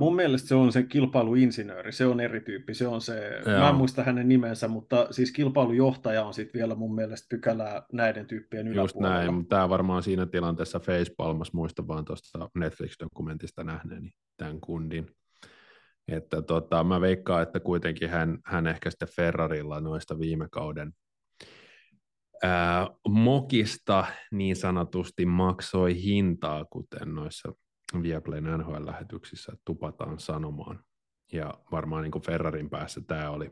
Mun 0.00 0.16
mielestä 0.16 0.48
se 0.48 0.54
on 0.54 0.72
se 0.72 0.82
kilpailuinsinööri, 0.82 1.92
se 1.92 2.06
on 2.06 2.20
eri 2.20 2.40
tyyppi, 2.40 2.74
se 2.74 2.86
on 2.86 3.00
se, 3.00 3.40
Joo. 3.46 3.58
mä 3.58 3.68
en 3.68 3.74
muista 3.74 4.02
hänen 4.02 4.28
nimensä, 4.28 4.68
mutta 4.68 5.06
siis 5.10 5.32
kilpailujohtaja 5.32 6.24
on 6.24 6.34
sitten 6.34 6.58
vielä 6.58 6.74
mun 6.74 6.94
mielestä 6.94 7.26
pykälää 7.30 7.82
näiden 7.92 8.26
tyyppien 8.26 8.68
yläpuolella. 8.68 8.84
Just 8.84 8.96
näin, 8.96 9.34
mutta 9.34 9.56
tämä 9.56 9.68
varmaan 9.68 10.02
siinä 10.02 10.26
tilanteessa 10.26 10.80
Facepalmas, 10.80 11.52
muista 11.52 11.88
vaan 11.88 12.04
tuosta 12.04 12.50
Netflix-dokumentista 12.54 13.64
nähneeni 13.64 14.10
tämän 14.36 14.60
kundin. 14.60 15.06
Että 16.08 16.42
tota, 16.42 16.84
mä 16.84 17.00
veikkaan, 17.00 17.42
että 17.42 17.60
kuitenkin 17.60 18.10
hän, 18.10 18.38
hän 18.44 18.66
ehkä 18.66 18.90
sitten 18.90 19.08
Ferrarilla 19.16 19.80
noista 19.80 20.18
viime 20.18 20.48
kauden 20.50 20.92
ää, 22.42 22.88
mokista 23.08 24.04
niin 24.32 24.56
sanotusti 24.56 25.26
maksoi 25.26 26.02
hintaa, 26.02 26.64
kuten 26.64 27.14
noissa 27.14 27.52
Viaplayn 28.02 28.44
NHL-lähetyksissä 28.44 29.52
tupataan 29.64 30.18
sanomaan. 30.18 30.84
Ja 31.32 31.54
varmaan 31.72 32.02
niin 32.02 32.12
kuin 32.12 32.22
Ferrarin 32.22 32.70
päässä 32.70 33.00
tämä 33.00 33.30
oli 33.30 33.50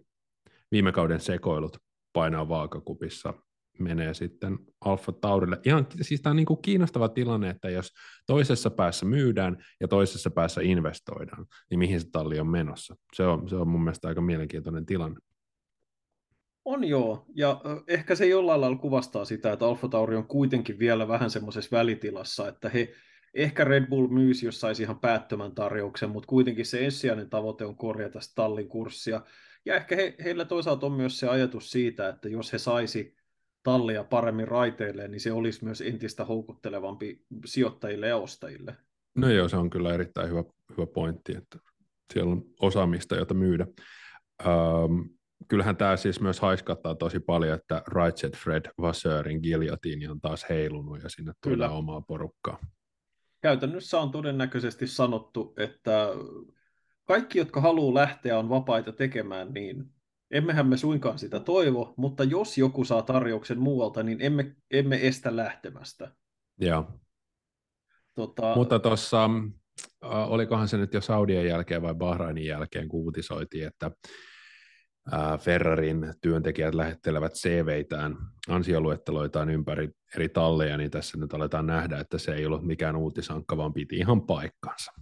viime 0.71 0.93
kauden 0.93 1.21
sekoilut 1.21 1.79
painaa 2.13 2.49
vaakakupissa 2.49 3.35
menee 3.79 4.15
sitten 4.15 4.59
Alfa 4.81 5.13
Taurille. 5.13 5.61
Ihan, 5.65 5.87
siis 6.01 6.23
tämä 6.23 6.31
on 6.31 6.37
niin 6.37 6.47
kuin 6.47 6.63
kiinnostava 6.63 7.09
tilanne, 7.09 7.51
että 7.51 7.71
jos 7.71 7.93
toisessa 8.27 8.71
päässä 8.71 9.07
myydään 9.07 9.65
ja 9.81 9.89
toisessa 9.89 10.31
päässä 10.31 10.61
investoidaan, 10.65 11.47
niin 11.71 11.79
mihin 11.79 12.01
se 12.01 12.07
talli 12.13 12.41
on 12.41 12.49
menossa. 12.49 12.97
Se 13.15 13.23
on, 13.23 13.49
se 13.49 13.57
on 13.57 13.69
mun 13.69 13.85
mielestä 13.85 14.09
aika 14.09 14.21
mielenkiintoinen 14.21 14.87
tilanne. 14.87 15.21
On 16.65 16.85
joo, 16.85 17.27
ja 17.35 17.61
ehkä 17.89 18.15
se 18.15 18.27
jollain 18.27 18.61
lailla 18.61 18.79
kuvastaa 18.79 19.25
sitä, 19.25 19.53
että 19.53 19.67
Alfa 19.67 19.89
Tauri 19.89 20.17
on 20.17 20.27
kuitenkin 20.27 20.79
vielä 20.79 21.09
vähän 21.09 21.31
semmoisessa 21.31 21.77
välitilassa, 21.77 22.49
että 22.49 22.69
he 22.69 22.95
ehkä 23.43 23.65
Red 23.65 23.87
Bull 23.87 24.09
myisi, 24.09 24.47
jos 24.47 24.61
saisi 24.61 24.83
ihan 24.83 25.01
päättömän 25.01 25.55
tarjouksen, 25.55 26.11
mutta 26.11 26.27
kuitenkin 26.27 26.67
se 26.67 26.85
ensisijainen 26.85 27.31
tavoite 27.31 27.65
on 27.65 27.77
korjata 27.77 28.19
tallin 28.35 28.69
kurssia. 28.69 29.23
Ja 29.65 29.75
ehkä 29.75 29.97
he, 29.97 30.15
heillä 30.25 30.45
toisaalta 30.45 30.87
on 30.87 30.93
myös 30.93 31.19
se 31.19 31.29
ajatus 31.29 31.71
siitä, 31.71 32.09
että 32.09 32.29
jos 32.29 32.53
he 32.53 32.59
saisi 32.59 33.17
tallia 33.63 34.05
paremmin 34.05 34.49
raiteille, 34.49 35.09
niin 35.09 35.21
se 35.21 35.33
olisi 35.33 35.65
myös 35.65 35.81
entistä 35.81 36.25
houkuttelevampi 36.25 37.25
sijoittajille 37.45 38.09
ja 38.09 38.17
ostajille. 38.17 38.77
No 39.15 39.31
joo, 39.31 39.49
se 39.49 39.57
on 39.57 39.71
kyllä 39.71 39.95
erittäin 39.95 40.31
hyvä, 40.31 40.45
hyvä 40.71 40.87
pointti, 40.87 41.37
että 41.37 41.59
siellä 42.13 42.33
on 42.33 42.45
osaamista, 42.61 43.17
jota 43.17 43.35
myydä. 43.35 43.67
Ähm, 44.47 45.01
kyllähän 45.49 45.77
tämä 45.77 45.97
siis 45.97 46.21
myös 46.21 46.41
haiskattaa 46.41 46.95
tosi 46.95 47.21
paljon, 47.21 47.55
että 47.55 47.83
Rightset 47.87 48.37
Fred 48.37 48.71
Vasseurin 48.81 49.41
giljotiini 49.43 50.09
on 50.09 50.21
taas 50.21 50.47
heilunut 50.49 51.03
ja 51.03 51.09
sinne 51.09 51.33
tulee 51.43 51.69
omaa 51.69 52.01
porukkaa. 52.01 52.59
Käytännössä 53.41 54.01
on 54.01 54.11
todennäköisesti 54.11 54.87
sanottu, 54.87 55.55
että 55.57 56.09
kaikki, 57.05 57.39
jotka 57.39 57.61
haluaa 57.61 57.95
lähteä, 57.95 58.39
on 58.39 58.49
vapaita 58.49 58.93
tekemään 58.93 59.53
niin. 59.53 59.85
Emmehän 60.31 60.67
me 60.67 60.77
suinkaan 60.77 61.19
sitä 61.19 61.41
toivo, 61.41 61.95
mutta 61.97 62.25
jos 62.25 62.59
joku 62.59 62.85
saa 62.85 63.03
tarjouksen 63.03 63.59
muualta, 63.59 64.03
niin 64.03 64.19
emme, 64.21 64.57
emme 64.71 65.07
estä 65.07 65.37
lähtemästä. 65.37 66.13
Joo. 66.61 67.01
Tota... 68.15 68.55
Mutta 68.55 68.79
tuossa, 68.79 69.25
äh, 70.05 70.31
olikohan 70.31 70.69
se 70.69 70.77
nyt 70.77 70.95
jo 70.95 71.01
Saudien 71.01 71.47
jälkeen 71.47 71.83
vai 71.83 71.95
Bahrainin 71.95 72.47
jälkeen, 72.47 72.89
kun 72.89 73.01
uutisoitiin, 73.01 73.67
että 73.67 73.91
Ferrarin 75.41 76.15
työntekijät 76.21 76.75
lähettelevät 76.75 77.33
CV-tään, 77.33 78.17
ansioluetteloitaan 78.49 79.51
ympäri 79.51 79.91
eri 80.17 80.29
talleja, 80.29 80.77
niin 80.77 80.91
tässä 80.91 81.19
nyt 81.19 81.35
aletaan 81.35 81.67
nähdä, 81.67 81.99
että 81.99 82.19
se 82.19 82.35
ei 82.35 82.47
ollut 82.47 82.67
mikään 82.67 82.97
uutisankka, 82.97 83.57
vaan 83.57 83.73
piti 83.73 83.97
ihan 83.97 84.23
paikkansa. 84.23 84.93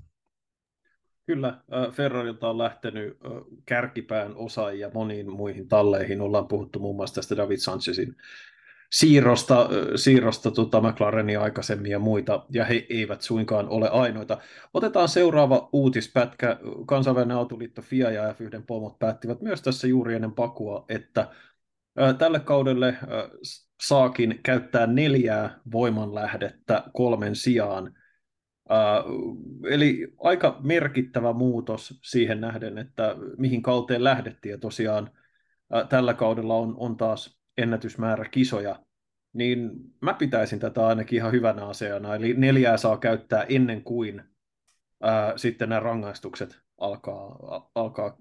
Kyllä, 1.26 1.60
Ferrarilta 1.92 2.50
on 2.50 2.58
lähtenyt 2.58 3.18
kärkipään 3.66 4.36
osaajia 4.36 4.90
moniin 4.94 5.32
muihin 5.32 5.68
talleihin. 5.68 6.20
Ollaan 6.20 6.48
puhuttu 6.48 6.78
muun 6.78 6.96
muassa 6.96 7.14
tästä 7.14 7.36
David 7.36 7.56
Sanchezin 7.56 8.16
siirrosta, 8.92 9.68
siirrosta 9.96 10.51
tota 10.51 10.81
McLarenia 10.81 11.42
aikaisemmin 11.42 11.90
ja 11.90 11.99
muita, 11.99 12.46
ja 12.53 12.64
he 12.64 12.87
eivät 12.90 13.22
suinkaan 13.22 13.68
ole 13.68 13.88
ainoita. 13.88 14.38
Otetaan 14.75 15.09
seuraava 15.09 15.68
uutispätkä. 15.72 16.59
Kansainvälinen 16.87 17.37
autoliitto 17.37 17.83
FIA 17.83 18.11
ja 18.11 18.33
F1 18.33 18.62
pomot 18.66 18.99
päättivät 18.99 19.40
myös 19.40 19.62
tässä 19.62 19.87
juuri 19.87 20.14
ennen 20.14 20.33
pakua, 20.33 20.85
että 20.88 21.29
tälle 22.18 22.40
kaudelle 22.40 22.96
saakin 23.83 24.40
käyttää 24.42 24.87
neljää 24.87 25.61
voimanlähdettä 25.72 26.83
kolmen 26.92 27.37
sijaan. 27.37 27.94
Eli 29.70 30.14
aika 30.20 30.61
merkittävä 30.62 31.33
muutos 31.33 32.01
siihen 32.03 32.40
nähden, 32.40 32.79
että 32.79 33.16
mihin 33.38 33.62
kauteen 33.62 34.05
lähdettiin. 34.05 34.51
Ja 34.51 34.59
tosiaan 34.59 35.11
tällä 35.88 36.14
kaudella 36.14 36.55
on, 36.55 36.75
on 36.79 36.96
taas 36.96 37.40
ennätysmäärä 37.58 38.24
kisoja, 38.28 38.80
niin 39.32 39.70
mä 40.00 40.14
pitäisin 40.14 40.58
tätä 40.58 40.86
ainakin 40.86 41.16
ihan 41.16 41.32
hyvänä 41.32 41.66
asiana. 41.66 42.14
Eli 42.14 42.34
neljää 42.34 42.76
saa 42.76 42.98
käyttää 42.98 43.46
ennen 43.48 43.82
kuin 43.84 44.22
ää, 45.02 45.32
sitten 45.36 45.68
nämä 45.68 45.80
rangaistukset 45.80 46.60
alkaa, 46.80 47.36
alkaa 47.74 48.16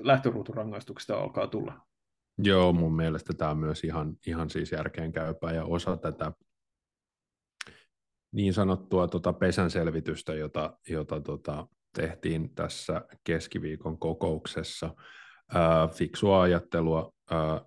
lähtöruuturankaistuksista 0.00 1.16
alkaa 1.16 1.46
tulla. 1.46 1.80
Joo, 2.38 2.72
mun 2.72 2.96
mielestä 2.96 3.32
tämä 3.32 3.50
on 3.50 3.58
myös 3.58 3.84
ihan, 3.84 4.16
ihan 4.26 4.50
siis 4.50 4.72
järkeen 4.72 5.12
käypää 5.12 5.52
ja 5.52 5.64
osa 5.64 5.96
tätä 5.96 6.32
niin 8.32 8.54
sanottua 8.54 9.08
tota 9.08 9.32
pesän 9.32 9.70
selvitystä, 9.70 10.34
jota, 10.34 10.78
jota 10.88 11.20
tota, 11.20 11.66
tehtiin 11.94 12.54
tässä 12.54 13.02
keskiviikon 13.24 13.98
kokouksessa. 13.98 14.94
Ää, 15.54 15.88
fiksua 15.88 16.42
ajattelua 16.42 17.12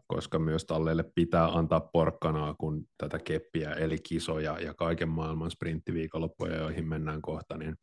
koska 0.08 0.40
myös 0.40 0.66
talleille 0.66 1.06
pitää 1.16 1.46
antaa 1.46 1.80
porkkanaa, 1.80 2.56
kun 2.58 2.84
tätä 2.98 3.20
keppiä, 3.20 3.72
eli 3.72 3.98
kisoja 3.98 4.60
ja 4.60 4.74
kaiken 4.74 5.10
maailman 5.10 5.52
sprinttiviikonloppuja, 5.52 6.58
joihin 6.58 6.88
mennään 6.88 7.22
kohta, 7.22 7.58
niin 7.58 7.76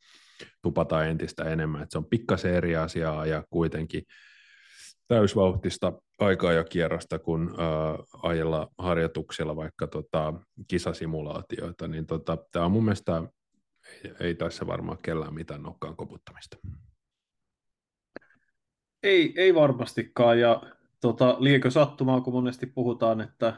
tupataan 0.61 1.07
entistä 1.07 1.43
enemmän. 1.43 1.83
Et 1.83 1.91
se 1.91 1.97
on 1.97 2.05
pikkasen 2.05 2.53
eri 2.53 2.75
asiaa 2.75 3.25
ja 3.25 3.43
kuitenkin 3.49 4.03
täysvauhtista 5.07 5.93
aikaa 6.19 6.53
ja 6.53 6.63
kierrosta, 6.63 7.19
kun 7.19 7.55
ää, 7.57 7.97
ajella 8.23 8.67
harjoituksilla 8.77 9.55
vaikka 9.55 9.87
tota, 9.87 10.33
kisasimulaatioita, 10.67 11.87
niin 11.87 12.05
tota, 12.05 12.37
tämä 12.51 12.65
on 12.65 12.71
mun 12.71 12.85
mielestä, 12.85 13.23
ei, 14.03 14.13
ei 14.19 14.35
tässä 14.35 14.67
varmaan 14.67 14.97
kellään 15.01 15.33
mitään 15.33 15.63
nokkaan 15.63 15.95
koputtamista. 15.95 16.57
Ei, 19.03 19.33
ei 19.37 19.55
varmastikaan, 19.55 20.39
ja 20.39 20.61
Tota, 21.03 21.35
liekö 21.39 21.71
sattumaa, 21.71 22.21
kun 22.21 22.33
monesti 22.33 22.65
puhutaan, 22.65 23.21
että 23.21 23.53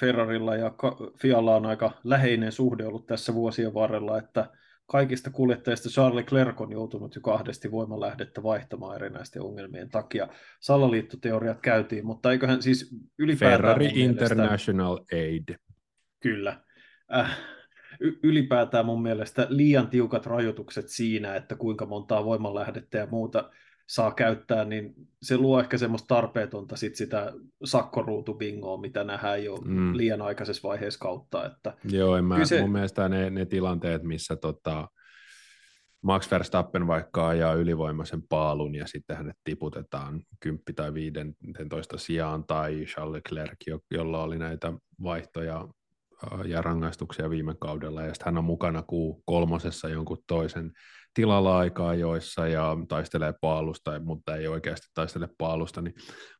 Ferrarilla 0.00 0.56
ja 0.56 0.74
Fialla 1.20 1.56
on 1.56 1.66
aika 1.66 1.90
läheinen 2.04 2.52
suhde 2.52 2.86
ollut 2.86 3.06
tässä 3.06 3.34
vuosien 3.34 3.74
varrella, 3.74 4.18
että 4.18 4.50
kaikista 4.86 5.30
kuljettajista 5.30 5.88
Charles 5.88 6.14
Leclerc 6.14 6.60
on 6.60 6.72
joutunut 6.72 7.14
jo 7.14 7.20
kahdesti 7.20 7.70
voimalähdettä 7.70 8.42
vaihtamaan 8.42 8.96
erinäisten 8.96 9.42
ongelmien 9.42 9.90
takia. 9.90 10.28
Salaliittoteoriat 10.60 11.60
käytiin, 11.60 12.06
mutta 12.06 12.32
eiköhän 12.32 12.62
siis 12.62 12.96
ylipäätään... 13.18 13.60
Ferrari 13.60 13.90
International 13.94 14.98
mielestä... 15.12 15.16
Aid. 15.16 15.56
Kyllä. 16.20 16.60
Äh, 17.16 17.38
ylipäätään 18.22 18.86
mun 18.86 19.02
mielestä 19.02 19.46
liian 19.48 19.88
tiukat 19.88 20.26
rajoitukset 20.26 20.88
siinä, 20.88 21.36
että 21.36 21.54
kuinka 21.54 21.86
montaa 21.86 22.24
voimanlähdettä 22.24 22.98
ja 22.98 23.06
muuta 23.06 23.50
saa 23.88 24.12
käyttää, 24.12 24.64
niin 24.64 24.94
se 25.22 25.36
luo 25.36 25.60
ehkä 25.60 25.78
semmoista 25.78 26.14
tarpeetonta 26.14 26.76
sit 26.76 26.96
sitä 26.96 27.32
sakkoruutubingoa, 27.64 28.80
mitä 28.80 29.04
nähdään 29.04 29.44
jo 29.44 29.56
mm. 29.56 29.96
liian 29.96 30.22
aikaisessa 30.22 30.68
vaiheessa 30.68 31.00
kautta. 31.00 31.46
Että 31.46 31.76
Joo, 31.84 32.16
en 32.16 32.24
mä, 32.24 32.44
se... 32.44 32.60
mun 32.60 32.72
mielestä 32.72 33.08
ne, 33.08 33.30
ne 33.30 33.46
tilanteet, 33.46 34.02
missä 34.02 34.36
tota, 34.36 34.88
Max 36.02 36.30
Verstappen 36.30 36.86
vaikka 36.86 37.28
ajaa 37.28 37.54
ylivoimaisen 37.54 38.22
paalun 38.28 38.74
ja 38.74 38.86
sitten 38.86 39.16
hänet 39.16 39.36
tiputetaan 39.44 40.22
10 40.40 40.64
tai 40.76 40.94
15 40.94 41.98
sijaan, 41.98 42.44
tai 42.44 42.84
Charles 42.84 43.12
Leclerc, 43.12 43.80
jolla 43.90 44.22
oli 44.22 44.38
näitä 44.38 44.72
vaihtoja 45.02 45.68
ja 46.44 46.62
rangaistuksia 46.62 47.30
viime 47.30 47.54
kaudella, 47.60 48.02
ja 48.02 48.14
sitten 48.14 48.24
hän 48.24 48.38
on 48.38 48.44
mukana 48.44 48.82
kuu 48.82 49.22
kolmosessa 49.26 49.88
jonkun 49.88 50.18
toisen 50.26 50.72
tilalla 51.14 51.58
aikaa 51.58 51.94
joissa 51.94 52.48
ja 52.48 52.76
taistelee 52.88 53.34
paalusta, 53.40 54.00
mutta 54.00 54.36
ei 54.36 54.48
oikeasti 54.48 54.86
taistele 54.94 55.28
paalusta, 55.38 55.82
niin 55.82 55.94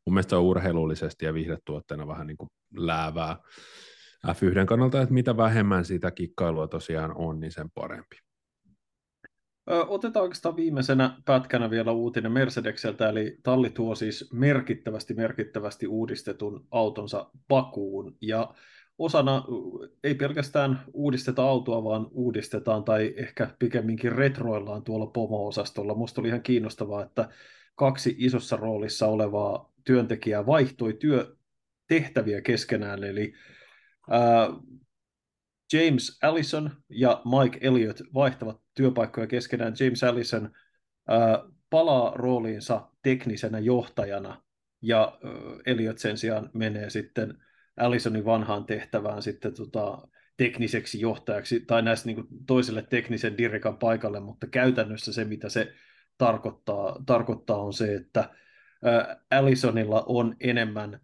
mun 0.05 0.13
mielestä 0.13 0.29
se 0.29 0.35
on 0.35 0.43
urheilullisesti 0.43 1.25
ja 1.25 1.33
viihdetuotteena 1.33 2.07
vähän 2.07 2.27
niin 2.27 2.37
kuin 2.37 2.49
läävää 2.75 3.37
F1 4.27 4.65
kannalta, 4.65 5.01
että 5.01 5.13
mitä 5.13 5.37
vähemmän 5.37 5.85
sitä 5.85 6.11
kikkailua 6.11 6.67
tosiaan 6.67 7.11
on, 7.15 7.39
niin 7.39 7.51
sen 7.51 7.71
parempi. 7.75 8.15
Otetaan 9.87 10.23
oikeastaan 10.23 10.55
viimeisenä 10.55 11.17
pätkänä 11.25 11.69
vielä 11.69 11.91
uutinen 11.91 12.31
Mercedekseltä, 12.31 13.09
eli 13.09 13.37
talli 13.43 13.69
tuo 13.69 13.95
siis 13.95 14.29
merkittävästi 14.33 15.13
merkittävästi 15.13 15.87
uudistetun 15.87 16.67
autonsa 16.71 17.29
Bakuun, 17.47 18.17
ja 18.21 18.53
osana 18.99 19.43
ei 20.03 20.15
pelkästään 20.15 20.83
uudisteta 20.93 21.43
autoa, 21.43 21.83
vaan 21.83 22.07
uudistetaan 22.11 22.83
tai 22.83 23.13
ehkä 23.17 23.55
pikemminkin 23.59 24.11
retroillaan 24.11 24.83
tuolla 24.83 25.07
pomo-osastolla. 25.07 25.95
Musta 25.95 26.21
oli 26.21 26.27
ihan 26.27 26.43
kiinnostavaa, 26.43 27.03
että 27.03 27.29
kaksi 27.75 28.15
isossa 28.17 28.57
roolissa 28.57 29.07
olevaa 29.07 29.73
työntekijää 29.83 30.45
vaihtoi 30.45 30.93
työtehtäviä 30.93 32.41
keskenään, 32.41 33.03
eli 33.03 33.33
ää, 34.09 34.47
James 35.73 36.19
Allison 36.23 36.71
ja 36.89 37.21
Mike 37.25 37.57
Elliott 37.61 38.01
vaihtavat 38.13 38.61
työpaikkoja 38.73 39.27
keskenään. 39.27 39.73
James 39.79 40.03
Allison 40.03 40.51
ää, 41.07 41.43
palaa 41.69 42.13
rooliinsa 42.15 42.87
teknisenä 43.01 43.59
johtajana 43.59 44.43
ja 44.81 45.19
ää, 45.23 45.31
Elliott 45.65 45.99
sen 45.99 46.17
sijaan 46.17 46.49
menee 46.53 46.89
sitten 46.89 47.37
Allisonin 47.79 48.25
vanhaan 48.25 48.65
tehtävään 48.65 49.21
sitten 49.21 49.53
tota, 49.53 50.07
tekniseksi 50.37 51.01
johtajaksi 51.01 51.59
tai 51.59 51.81
näistä 51.81 52.07
niin 52.07 52.27
toiselle 52.47 52.81
teknisen 52.81 53.37
dirikan 53.37 53.77
paikalle, 53.77 54.19
mutta 54.19 54.47
käytännössä 54.47 55.13
se, 55.13 55.25
mitä 55.25 55.49
se 55.49 55.73
tarkoittaa, 56.17 57.03
tarkoittaa 57.05 57.57
on 57.57 57.73
se, 57.73 57.95
että 57.95 58.29
Allisonilla 59.31 60.03
on 60.07 60.35
enemmän 60.39 60.99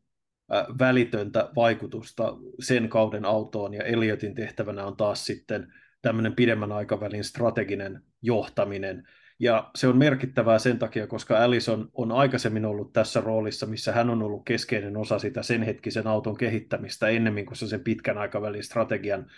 välitöntä 0.80 1.50
vaikutusta 1.56 2.38
sen 2.60 2.90
kauden 2.90 3.26
autoon, 3.26 3.74
ja 3.74 3.84
Elliotin 3.84 4.36
tehtävänä 4.36 4.86
on 4.86 4.98
taas 4.98 5.26
sitten 5.26 5.74
tämmöinen 6.02 6.36
pidemmän 6.36 6.72
aikavälin 6.72 7.24
strateginen 7.24 8.02
johtaminen, 8.22 9.08
ja 9.40 9.70
se 9.76 9.88
on 9.88 9.98
merkittävää 9.98 10.60
sen 10.60 10.80
takia, 10.80 11.08
koska 11.08 11.44
Allison 11.44 11.90
on 11.94 12.12
aikaisemmin 12.12 12.66
ollut 12.66 12.94
tässä 12.94 13.22
roolissa, 13.22 13.66
missä 13.66 13.92
hän 13.92 14.10
on 14.10 14.22
ollut 14.24 14.46
keskeinen 14.46 14.98
osa 14.98 15.20
sitä 15.20 15.44
sen 15.44 15.64
hetkisen 15.64 16.08
auton 16.08 16.38
kehittämistä 16.38 17.08
ennemmin 17.08 17.46
kuin 17.46 17.58
se 17.58 17.68
sen 17.68 17.84
pitkän 17.84 18.18
aikavälin 18.18 18.64
strategian 18.64 19.32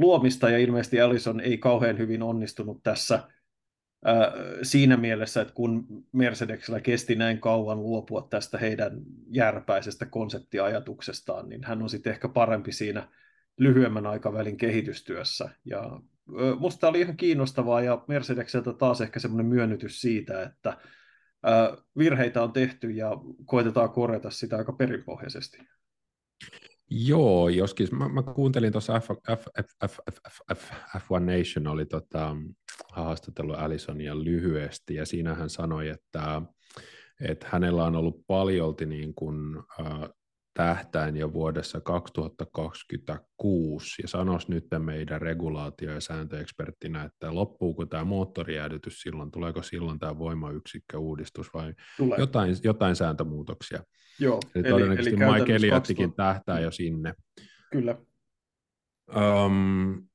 luomista, 0.00 0.50
ja 0.50 0.58
ilmeisesti 0.58 1.00
Allison 1.00 1.40
ei 1.40 1.58
kauhean 1.58 1.98
hyvin 1.98 2.22
onnistunut 2.22 2.82
tässä 2.82 3.28
ää, 4.04 4.32
siinä 4.62 4.96
mielessä, 4.96 5.40
että 5.40 5.54
kun 5.54 5.86
Mercedesellä 6.12 6.80
kesti 6.80 7.14
näin 7.14 7.40
kauan 7.40 7.82
luopua 7.82 8.26
tästä 8.30 8.58
heidän 8.58 8.92
järpäisestä 9.30 10.06
konseptiajatuksestaan, 10.06 11.48
niin 11.48 11.64
hän 11.64 11.82
on 11.82 11.88
sitten 11.88 12.12
ehkä 12.12 12.28
parempi 12.28 12.72
siinä 12.72 13.08
lyhyemmän 13.58 14.06
aikavälin 14.06 14.56
kehitystyössä, 14.56 15.48
ja 15.64 16.00
musta 16.58 16.88
oli 16.88 17.00
ihan 17.00 17.16
kiinnostavaa 17.16 17.80
ja 17.80 18.04
Mercedekseltä 18.08 18.72
taas 18.72 19.00
ehkä 19.00 19.20
semmoinen 19.20 19.46
myönnytys 19.46 20.00
siitä, 20.00 20.42
että 20.42 20.76
virheitä 21.98 22.42
on 22.42 22.52
tehty 22.52 22.90
ja 22.90 23.10
koitetaan 23.44 23.90
korjata 23.90 24.30
sitä 24.30 24.56
aika 24.56 24.72
perinpohjaisesti. 24.72 25.58
Joo, 26.90 27.48
joskin 27.48 27.88
mä, 27.92 28.08
mä 28.08 28.22
kuuntelin 28.22 28.72
tuossa 28.72 29.00
F, 29.00 29.06
F, 29.06 29.44
F, 29.62 29.68
F, 29.90 29.98
F, 30.12 30.38
F, 30.54 30.70
F1 30.96 31.20
Nation 31.20 31.66
oli 31.66 31.86
tota, 31.86 32.36
haastatellut 32.92 33.58
Allisonia 33.58 34.24
lyhyesti 34.24 34.94
ja 34.94 35.06
siinä 35.06 35.34
hän 35.34 35.50
sanoi, 35.50 35.88
että, 35.88 36.42
että 37.20 37.46
hänellä 37.50 37.84
on 37.84 37.96
ollut 37.96 38.26
paljolti 38.26 38.86
niin 38.86 39.14
kuin, 39.14 39.56
äh, 39.80 40.08
tähtäin 40.54 41.16
jo 41.16 41.32
vuodessa 41.32 41.80
2026, 41.80 44.02
ja 44.02 44.08
sanois 44.08 44.48
nyt 44.48 44.66
meidän 44.78 45.22
regulaatio- 45.22 45.90
ja 45.90 46.00
sääntöeksperttinä, 46.00 47.04
että 47.04 47.34
loppuuko 47.34 47.86
tämä 47.86 48.04
moottorijäädytys 48.04 49.00
silloin, 49.00 49.30
tuleeko 49.30 49.62
silloin 49.62 49.98
tämä 49.98 50.18
voimayksikköuudistus 50.18 51.54
vai 51.54 51.74
jotain, 52.18 52.56
jotain 52.62 52.96
sääntömuutoksia. 52.96 53.82
Joo, 54.20 54.40
eli, 54.54 54.64
eli 54.64 54.70
todennäköisesti 54.70 55.22
eli 55.22 55.32
Mike 55.32 55.54
Elliottkin 55.54 55.96
2000... 55.96 56.22
tähtää 56.22 56.60
jo 56.60 56.70
sinne. 56.70 57.14
Kyllä. 57.72 57.96
Um, 59.16 60.09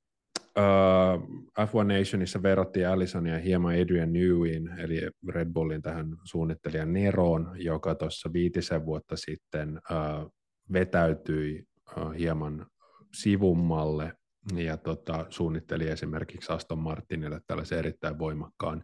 uh, 0.59 1.45
F1 1.59 1.97
Nationissa 1.99 2.43
verrattiin 2.43 2.87
Allisonia 2.87 3.39
hieman 3.39 3.75
Adrian 3.81 4.13
Newin, 4.13 4.69
eli 4.77 5.09
Red 5.29 5.53
Bullin 5.53 5.81
tähän 5.81 6.07
suunnittelijan 6.23 6.93
Neroon, 6.93 7.51
joka 7.55 7.95
tuossa 7.95 8.33
viitisen 8.33 8.85
vuotta 8.85 9.15
sitten 9.15 9.81
uh, 9.91 10.31
vetäytyi 10.73 11.63
uh, 11.97 12.11
hieman 12.17 12.65
sivummalle 13.13 14.13
ja 14.55 14.77
tota, 14.77 15.25
suunnitteli 15.29 15.87
esimerkiksi 15.87 16.53
Aston 16.53 16.79
Martinille 16.79 17.41
tällaisen 17.47 17.79
erittäin 17.79 18.19
voimakkaan 18.19 18.83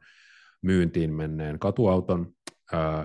myyntiin 0.62 1.14
menneen 1.14 1.60
katuauton, 1.60 2.34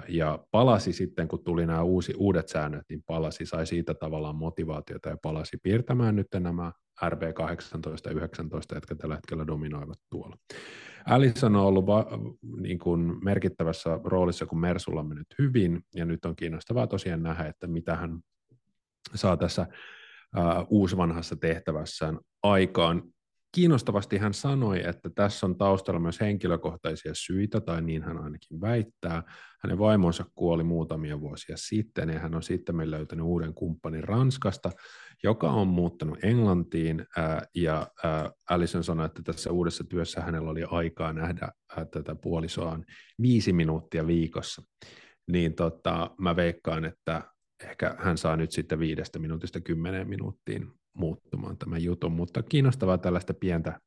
ja 0.08 0.38
palasi 0.50 0.92
sitten, 0.92 1.28
kun 1.28 1.44
tuli 1.44 1.66
nämä 1.66 1.82
uusi, 1.82 2.14
uudet 2.16 2.48
säännöt, 2.48 2.82
niin 2.88 3.02
palasi, 3.06 3.46
sai 3.46 3.66
siitä 3.66 3.94
tavallaan 3.94 4.36
motivaatiota 4.36 5.08
ja 5.08 5.16
palasi 5.22 5.56
piirtämään 5.62 6.16
nyt 6.16 6.26
nämä 6.40 6.72
RB18 7.04 8.00
ja 8.04 8.10
19, 8.10 8.74
jotka 8.74 8.94
tällä 8.94 9.14
hetkellä 9.14 9.46
dominoivat 9.46 9.98
tuolla. 10.10 10.36
Allison 11.06 11.56
on 11.56 11.62
ollut 11.62 11.86
va- 11.86 12.06
niin 12.60 12.78
kuin 12.78 13.24
merkittävässä 13.24 14.00
roolissa, 14.04 14.46
kun 14.46 14.60
Mersulla 14.60 15.00
on 15.00 15.08
mennyt 15.08 15.34
hyvin, 15.38 15.82
ja 15.94 16.04
nyt 16.04 16.24
on 16.24 16.36
kiinnostavaa 16.36 16.86
tosiaan 16.86 17.22
nähdä, 17.22 17.46
että 17.46 17.66
mitä 17.66 17.96
hän 17.96 18.18
saa 19.14 19.36
tässä 19.36 19.66
uh, 20.36 20.66
uusvanhassa 20.70 21.36
tehtävässään 21.36 22.18
aikaan. 22.42 23.02
Kiinnostavasti 23.56 24.18
hän 24.18 24.34
sanoi, 24.34 24.88
että 24.88 25.10
tässä 25.14 25.46
on 25.46 25.58
taustalla 25.58 26.00
myös 26.00 26.20
henkilökohtaisia 26.20 27.12
syitä, 27.14 27.60
tai 27.60 27.82
niin 27.82 28.02
hän 28.02 28.18
ainakin 28.18 28.60
väittää. 28.60 29.22
Hänen 29.62 29.78
vaimonsa 29.78 30.24
kuoli 30.34 30.64
muutamia 30.64 31.20
vuosia 31.20 31.56
sitten, 31.56 32.08
ja 32.08 32.18
hän 32.18 32.34
on 32.34 32.42
sitten 32.42 32.90
löytänyt 32.90 33.24
uuden 33.24 33.54
kumppanin 33.54 34.04
Ranskasta, 34.04 34.70
joka 35.22 35.50
on 35.50 35.68
muuttanut 35.68 36.18
Englantiin, 36.22 37.06
ja 37.54 37.86
Alison 38.50 38.84
sanoi, 38.84 39.06
että 39.06 39.22
tässä 39.22 39.50
uudessa 39.50 39.84
työssä 39.84 40.20
hänellä 40.20 40.50
oli 40.50 40.64
aikaa 40.70 41.12
nähdä 41.12 41.52
tätä 41.90 42.14
puolisoaan 42.14 42.84
viisi 43.22 43.52
minuuttia 43.52 44.06
viikossa. 44.06 44.62
Niin 45.30 45.54
tota, 45.54 46.10
mä 46.18 46.36
veikkaan, 46.36 46.84
että 46.84 47.22
ehkä 47.64 47.96
hän 47.98 48.18
saa 48.18 48.36
nyt 48.36 48.52
sitten 48.52 48.78
viidestä 48.78 49.18
minuutista 49.18 49.60
kymmeneen 49.60 50.08
minuuttiin 50.08 50.70
muuttumaan 50.96 51.58
tämän 51.58 51.82
jutun, 51.82 52.12
mutta 52.12 52.42
kiinnostavaa 52.42 52.98
tällaista 52.98 53.34
pientä 53.34 53.80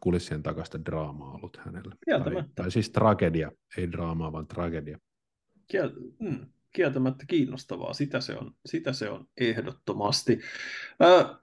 kulissien 0.00 0.42
takasta 0.42 0.84
draamaa 0.84 1.34
ollut 1.34 1.56
hänellä. 1.56 1.94
Tai, 2.24 2.44
tai 2.54 2.70
siis 2.70 2.90
tragedia, 2.90 3.52
ei 3.76 3.92
draamaa, 3.92 4.32
vaan 4.32 4.46
tragedia. 4.46 4.98
Kiel, 5.66 5.90
mm, 6.18 6.46
kieltämättä 6.72 7.24
kiinnostavaa, 7.26 7.92
sitä 7.92 8.20
se 8.20 8.36
on, 8.36 8.54
sitä 8.66 8.92
se 8.92 9.10
on 9.10 9.28
ehdottomasti. 9.40 10.40
Äh, 11.02 11.36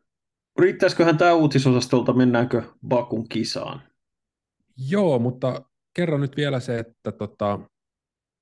riittäisiköhän 0.59 1.17
tämä 1.17 1.33
uutisosastolta, 1.33 2.13
mennäänkö 2.13 2.63
Bakun 2.87 3.29
kisaan? 3.29 3.81
Joo, 4.89 5.19
mutta 5.19 5.61
kerro 5.93 6.17
nyt 6.17 6.37
vielä 6.37 6.59
se, 6.59 6.79
että 6.79 7.11
tota, 7.11 7.59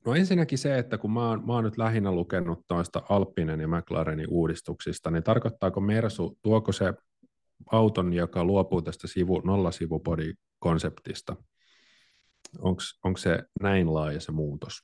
No 0.07 0.15
ensinnäkin 0.15 0.57
se, 0.57 0.77
että 0.77 0.97
kun 0.97 1.11
mä 1.11 1.29
oon, 1.29 1.45
mä 1.45 1.53
oon 1.53 1.63
nyt 1.63 1.77
lähinnä 1.77 2.11
lukenut 2.11 2.65
noista 2.69 3.01
Alppinen 3.09 3.59
ja 3.59 3.67
McLarenin 3.67 4.27
uudistuksista, 4.29 5.11
niin 5.11 5.23
tarkoittaako 5.23 5.81
Mersu, 5.81 6.37
tuoko 6.41 6.71
se 6.71 6.93
auton, 7.71 8.13
joka 8.13 8.43
luopuu 8.43 8.81
tästä 8.81 9.07
sivu, 9.07 9.39
nollasivupodi-konseptista, 9.39 11.35
onko 13.03 13.17
se 13.17 13.43
näin 13.61 13.93
laaja 13.93 14.19
se 14.19 14.31
muutos? 14.31 14.83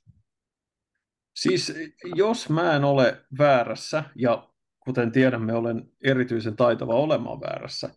Siis 1.36 1.74
jos 2.16 2.50
mä 2.50 2.76
en 2.76 2.84
ole 2.84 3.26
väärässä, 3.38 4.04
ja 4.16 4.50
kuten 4.80 5.12
tiedämme, 5.12 5.54
olen 5.54 5.92
erityisen 6.04 6.56
taitava 6.56 6.96
olemaan 6.96 7.42
väärässä, 7.42 7.90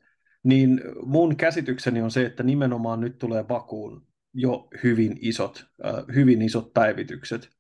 niin 0.43 0.81
mun 1.03 1.37
käsitykseni 1.37 2.03
on 2.03 2.11
se, 2.11 2.27
että 2.27 2.43
nimenomaan 2.43 3.01
nyt 3.01 3.19
tulee 3.19 3.45
Bakuun 3.45 4.07
jo 4.37 4.69
hyvin 4.83 5.19
isot, 5.21 5.67
äh, 5.85 6.05
hyvin 6.15 6.43
isot 6.43 6.75
päivitykset. 6.75 7.51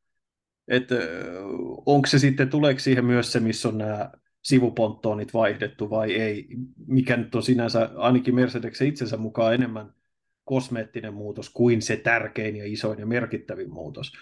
Että 0.69 0.95
äh, 0.95 1.03
onko 1.87 2.07
se 2.07 2.19
sitten, 2.19 2.49
tuleeko 2.49 2.81
siihen 2.81 3.05
myös 3.05 3.33
se, 3.33 3.41
missä 3.41 3.69
on 3.69 3.79
nämä 3.79 4.11
sivuponttoonit 4.43 5.35
vaihdettu 5.35 5.91
vai 5.91 6.15
ei, 6.15 6.49
mikä 6.87 7.17
nyt 7.17 7.35
on 7.35 7.43
sinänsä 7.43 7.91
ainakin 7.97 8.35
Mercedeksen 8.35 8.89
itsensä 8.89 9.17
mukaan 9.17 9.55
enemmän 9.55 9.95
kosmeettinen 10.45 11.15
muutos 11.15 11.51
kuin 11.51 11.83
se 11.83 11.97
tärkein 11.97 12.57
ja 12.57 12.65
isoin 12.67 12.99
ja 12.99 13.07
merkittävin 13.07 13.71
muutos. 13.71 14.13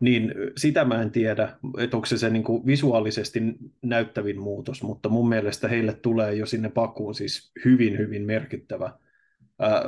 Niin 0.00 0.34
sitä 0.56 0.84
mä 0.84 1.02
en 1.02 1.10
tiedä, 1.10 1.56
että 1.78 1.96
onko 1.96 2.06
se 2.06 2.18
se 2.18 2.30
niin 2.30 2.44
visuaalisesti 2.66 3.40
näyttävin 3.82 4.40
muutos, 4.40 4.82
mutta 4.82 5.08
mun 5.08 5.28
mielestä 5.28 5.68
heille 5.68 5.94
tulee 5.94 6.34
jo 6.34 6.46
sinne 6.46 6.68
pakuun 6.68 7.14
siis 7.14 7.52
hyvin, 7.64 7.98
hyvin 7.98 8.22
merkittävä 8.22 8.92
ää, 9.62 9.82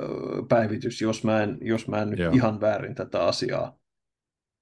päivitys, 0.49 1.01
jos 1.01 1.25
mä 1.25 1.43
en, 1.43 1.59
jos 1.61 1.89
mä 1.89 2.03
en 2.03 2.11
nyt 2.11 2.35
ihan 2.35 2.61
väärin 2.61 2.95
tätä 2.95 3.25
asiaa, 3.25 3.79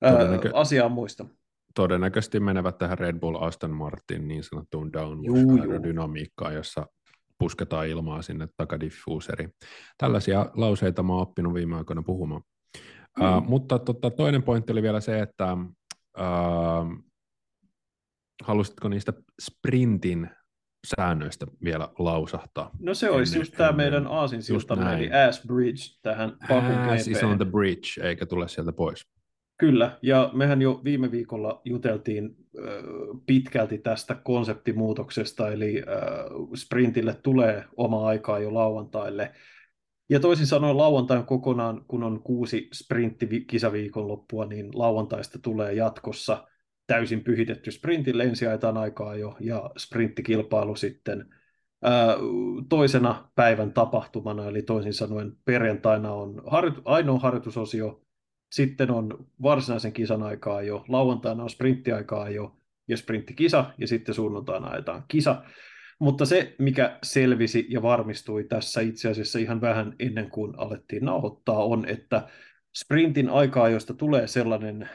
ää, 0.03 0.13
Todennäkö... 0.13 0.51
asiaa 0.55 0.89
muista 0.89 1.27
todennäköisesti 1.75 2.41
menevät 2.41 2.79
tähän 2.79 2.99
Red 2.99 3.19
Bull 3.19 3.37
Aston 3.43 3.71
Martin 3.71 4.29
niin 4.29 4.45
sanottuun 4.45 4.93
downwash-aerodynamiikkaan, 4.93 6.55
jossa 6.55 6.87
pusketaan 7.39 7.89
ilmaa 7.89 8.23
sinne 8.23 8.49
takadiffuuseriin. 8.57 9.55
Tällaisia 9.99 10.47
lauseita 10.55 11.03
mä 11.03 11.13
oon 11.13 11.23
oppinut 11.23 11.55
viime 11.55 11.77
aikoina 11.77 12.03
puhumaan. 12.03 12.43
Mm. 13.19 13.37
Uh, 13.37 13.43
mutta 13.49 13.79
tota, 13.79 14.11
toinen 14.11 14.43
pointti 14.43 14.73
oli 14.73 14.83
vielä 14.83 15.01
se, 15.01 15.21
että 15.21 15.57
uh, 16.19 17.05
halusitko 18.43 18.89
niistä 18.89 19.13
sprintin 19.43 20.31
säännöistä 20.87 21.47
vielä 21.65 21.89
lausahtaa? 21.99 22.71
No 22.79 22.95
se 22.95 23.11
olisi 23.11 23.39
just 23.39 23.55
tämä 23.57 23.73
meidän 23.73 24.07
aasinsilta, 24.07 24.95
eli 24.95 25.11
Ass 25.29 25.47
Bridge 25.47 25.83
tähän 26.03 26.37
Ass 26.95 27.09
is 27.09 27.23
on 27.23 27.37
the 27.37 27.45
bridge, 27.45 28.09
eikä 28.09 28.27
tule 28.27 28.49
sieltä 28.49 28.73
pois. 28.73 29.07
Kyllä, 29.59 29.99
ja 30.03 30.31
mehän 30.33 30.63
jo 30.63 30.81
viime 30.85 31.11
viikolla 31.11 31.61
juteltiin 31.65 32.37
pitkälti 33.27 33.79
tästä 33.79 34.15
konseptimuutoksesta, 34.15 35.49
eli 35.49 35.83
sprintille 36.55 37.15
tulee 37.15 37.65
oma 37.77 38.07
aikaa 38.07 38.39
jo 38.39 38.55
lauantaille. 38.55 39.33
Ja 40.11 40.21
toisin 40.21 40.47
sanoen 40.47 40.77
lauantain 40.77 41.27
kokonaan, 41.27 41.85
kun 41.89 42.03
on 42.03 42.23
kuusi 42.23 42.69
sprinttikisaviikonloppua, 42.73 44.47
niin 44.47 44.71
lauantaista 44.75 45.39
tulee 45.43 45.73
jatkossa 45.73 46.49
täysin 46.93 47.25
pyhitetty 47.25 47.71
sprintille 47.71 48.25
ensi 48.25 48.47
aikaa 48.81 49.17
jo, 49.17 49.37
ja 49.41 49.71
sprinttikilpailu 49.79 50.77
sitten 50.77 51.35
toisena 52.69 53.31
päivän 53.35 53.73
tapahtumana, 53.73 54.49
eli 54.49 54.63
toisin 54.63 54.95
sanoen 54.95 55.33
perjantaina 55.45 56.13
on 56.13 56.43
ainoa 56.85 57.19
harjoitusosio, 57.19 58.03
sitten 58.53 58.91
on 58.91 59.27
varsinaisen 59.43 59.93
kisan 59.93 60.23
aikaa 60.23 60.63
jo, 60.63 60.85
lauantaina 60.89 61.43
on 61.43 61.51
sprinttiaikaa 61.51 62.31
jo 62.31 62.57
ja 62.89 62.97
sprinttikisa, 62.97 63.65
ja 63.79 63.87
sitten 63.87 64.15
sunnuntaina 64.15 64.69
ajetaan 64.69 65.05
kisa. 65.09 65.43
Mutta 65.99 66.27
se, 66.27 66.55
mikä 66.59 66.99
selvisi 67.03 67.67
ja 67.69 67.83
varmistui 67.83 68.45
tässä 68.45 68.81
itse 68.81 69.11
asiassa 69.11 69.39
ihan 69.39 69.61
vähän 69.61 69.95
ennen 69.99 70.31
kuin 70.31 70.59
alettiin 70.59 71.05
nauhoittaa, 71.05 71.65
on, 71.65 71.89
että 71.89 72.29
sprintin 72.77 73.31
aikaa, 73.31 73.69
josta 73.69 73.95
tulee 73.95 74.27
sellainen 74.27 74.89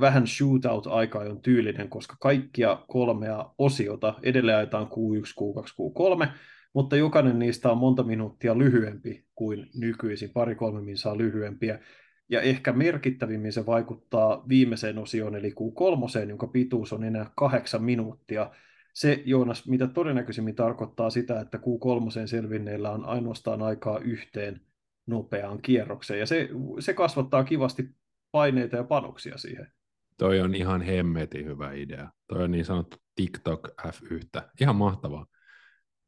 vähän 0.00 0.26
shootout-aikaa 0.26 1.22
on 1.22 1.40
tyylinen, 1.40 1.88
koska 1.88 2.16
kaikkia 2.20 2.78
kolmea 2.88 3.50
osiota 3.58 4.14
edelleen 4.22 4.58
ajetaan 4.58 4.86
Q1, 4.86 5.34
Q2, 5.40 5.64
Q3, 5.64 6.28
mutta 6.74 6.96
jokainen 6.96 7.38
niistä 7.38 7.70
on 7.70 7.78
monta 7.78 8.02
minuuttia 8.02 8.58
lyhyempi 8.58 9.24
kuin 9.34 9.70
nykyisin, 9.74 10.30
pari-kolme 10.30 10.80
minsaa 10.80 11.18
lyhyempiä. 11.18 11.78
Ja 12.28 12.40
ehkä 12.40 12.72
merkittävimmin 12.72 13.52
se 13.52 13.66
vaikuttaa 13.66 14.44
viimeiseen 14.48 14.98
osioon, 14.98 15.36
eli 15.36 15.50
Q3, 15.50 16.28
jonka 16.28 16.46
pituus 16.46 16.92
on 16.92 17.04
enää 17.04 17.30
kahdeksan 17.36 17.84
minuuttia. 17.84 18.50
Se, 18.92 19.22
Joonas, 19.24 19.68
mitä 19.68 19.86
todennäköisimmin 19.86 20.54
tarkoittaa 20.54 21.10
sitä, 21.10 21.40
että 21.40 21.58
Q3 21.58 22.26
selvinneillä 22.26 22.90
on 22.90 23.04
ainoastaan 23.04 23.62
aikaa 23.62 23.98
yhteen 23.98 24.60
nopeaan 25.06 25.62
kierrokseen. 25.62 26.20
Ja 26.20 26.26
se, 26.26 26.48
se 26.78 26.94
kasvattaa 26.94 27.44
kivasti 27.44 27.88
paineita 28.30 28.76
ja 28.76 28.84
panoksia 28.84 29.38
siihen. 29.38 29.72
Toi 30.18 30.40
on 30.40 30.54
ihan 30.54 30.82
hemmetin 30.82 31.46
hyvä 31.46 31.72
idea. 31.72 32.10
Toi 32.26 32.44
on 32.44 32.50
niin 32.50 32.64
sanottu 32.64 32.96
TikTok 33.14 33.68
F1. 33.86 34.42
Ihan 34.60 34.76
mahtavaa. 34.76 35.26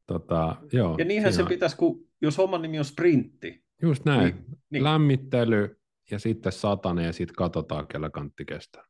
Tota, 0.07 0.57
joo, 0.73 0.97
ja 0.99 1.05
niinhän 1.05 1.33
siinä... 1.33 1.49
se 1.49 1.55
pitäisi, 1.55 1.77
kun, 1.77 2.09
jos 2.21 2.39
homman 2.39 2.63
nimi 2.63 2.79
on 2.79 2.85
sprintti. 2.85 3.65
Just 3.83 4.05
näin. 4.05 4.35
Niin, 4.35 4.59
niin. 4.71 4.85
Lämmittely, 4.85 5.81
ja 6.11 6.19
sitten 6.19 6.53
satane 6.53 7.07
ja 7.07 7.13
sitten 7.13 7.35
katsotaan, 7.35 7.87
kellä 7.87 8.11
kantti 8.11 8.45
kestää. 8.45 8.85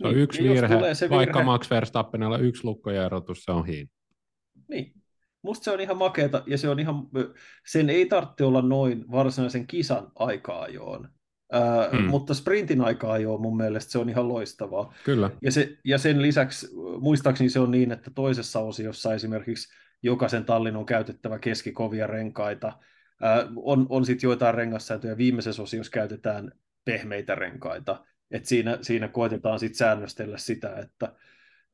Se 0.00 0.06
on 0.06 0.14
niin, 0.14 0.22
yksi 0.22 0.42
virhe, 0.42 0.94
se 0.94 1.10
vaikka 1.10 1.38
virhe... 1.38 1.44
Max 1.44 1.70
Verstappenilla 1.70 2.38
yksi 2.38 2.64
lukkojaerotus, 2.64 3.44
se 3.44 3.52
on 3.52 3.66
hiin. 3.66 3.90
Niin, 4.68 4.94
musta 5.42 5.64
se 5.64 5.70
on 5.70 5.80
ihan 5.80 5.96
makeeta 5.96 6.42
ja 6.46 6.58
se 6.58 6.68
on 6.68 6.80
ihan, 6.80 7.08
sen 7.66 7.90
ei 7.90 8.06
tarvitse 8.06 8.44
olla 8.44 8.62
noin 8.62 9.10
varsinaisen 9.10 9.66
kisan 9.66 10.12
aika-ajoon. 10.14 11.08
Hmm. 11.92 12.04
Mutta 12.04 12.34
sprintin 12.34 12.80
aikaa 12.80 13.18
jo 13.18 13.38
mun 13.38 13.56
mielestä 13.56 13.92
se 13.92 13.98
on 13.98 14.08
ihan 14.08 14.28
loistavaa. 14.28 14.94
Kyllä. 15.04 15.30
Ja, 15.42 15.52
se, 15.52 15.78
ja 15.84 15.98
sen 15.98 16.22
lisäksi 16.22 16.68
muistaakseni 17.00 17.50
se 17.50 17.60
on 17.60 17.70
niin, 17.70 17.92
että 17.92 18.10
toisessa 18.14 18.60
osiossa 18.60 19.14
esimerkiksi 19.14 19.74
jokaisen 20.02 20.44
tallin 20.44 20.76
on 20.76 20.86
käytettävä 20.86 21.38
keskikovia 21.38 22.06
renkaita, 22.06 22.72
on, 23.56 23.86
on 23.88 24.04
sitten 24.04 24.28
joitain 24.28 24.54
rengassääntöjä. 24.54 25.16
Viimeisessä 25.16 25.62
osiossa 25.62 25.90
käytetään 25.90 26.52
pehmeitä 26.84 27.34
renkaita. 27.34 28.04
Et 28.30 28.46
siinä, 28.46 28.78
siinä 28.82 29.08
koitetaan 29.08 29.58
sitten 29.58 29.78
säännöstellä 29.78 30.38
sitä, 30.38 30.76
että 30.76 31.12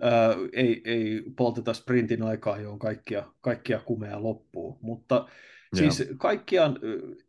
ää, 0.02 0.34
ei, 0.52 0.82
ei 0.84 1.22
polteta 1.36 1.74
sprintin 1.74 2.22
aikaa, 2.22 2.60
johon 2.60 2.78
kaikkia, 2.78 3.24
kaikkia 3.40 3.78
kumea 3.78 4.22
loppuu. 4.22 4.78
Mutta 4.80 5.28
siis 5.74 6.08
kaikkiaan 6.16 6.78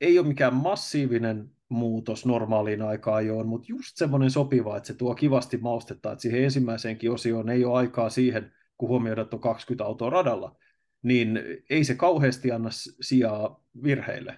ei 0.02 0.20
ole 0.20 0.28
mikään 0.28 0.54
massiivinen 0.54 1.55
muutos 1.76 2.26
normaaliin 2.26 2.82
aikaan 2.82 3.28
jo, 3.28 3.44
mutta 3.44 3.66
just 3.70 3.98
semmoinen 3.98 4.32
sopiva, 4.32 4.78
että 4.78 4.88
se 4.88 4.94
tuo 4.94 5.16
kivasti 5.16 5.58
maustetta, 5.58 6.12
että 6.12 6.22
siihen 6.22 6.44
ensimmäiseenkin 6.44 7.12
osioon 7.12 7.50
ei 7.50 7.66
ole 7.66 7.78
aikaa 7.78 8.10
siihen, 8.10 8.54
kun 8.78 8.90
huomioidaan, 8.90 9.24
että 9.24 9.36
on 9.36 9.42
20 9.42 9.86
autoa 9.86 10.10
radalla, 10.10 10.56
niin 11.04 11.40
ei 11.70 11.84
se 11.84 11.96
kauheasti 11.96 12.52
anna 12.52 12.70
sijaa 13.02 13.64
virheille. 13.84 14.38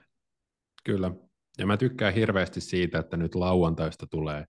Kyllä, 0.84 1.12
ja 1.58 1.65
mä 1.65 1.78
tykkään 1.78 2.13
hirveästi 2.13 2.62
siitä, 2.62 3.00
että 3.00 3.17
nyt 3.17 3.36
lauantaista 3.36 4.08
tulee 4.08 4.45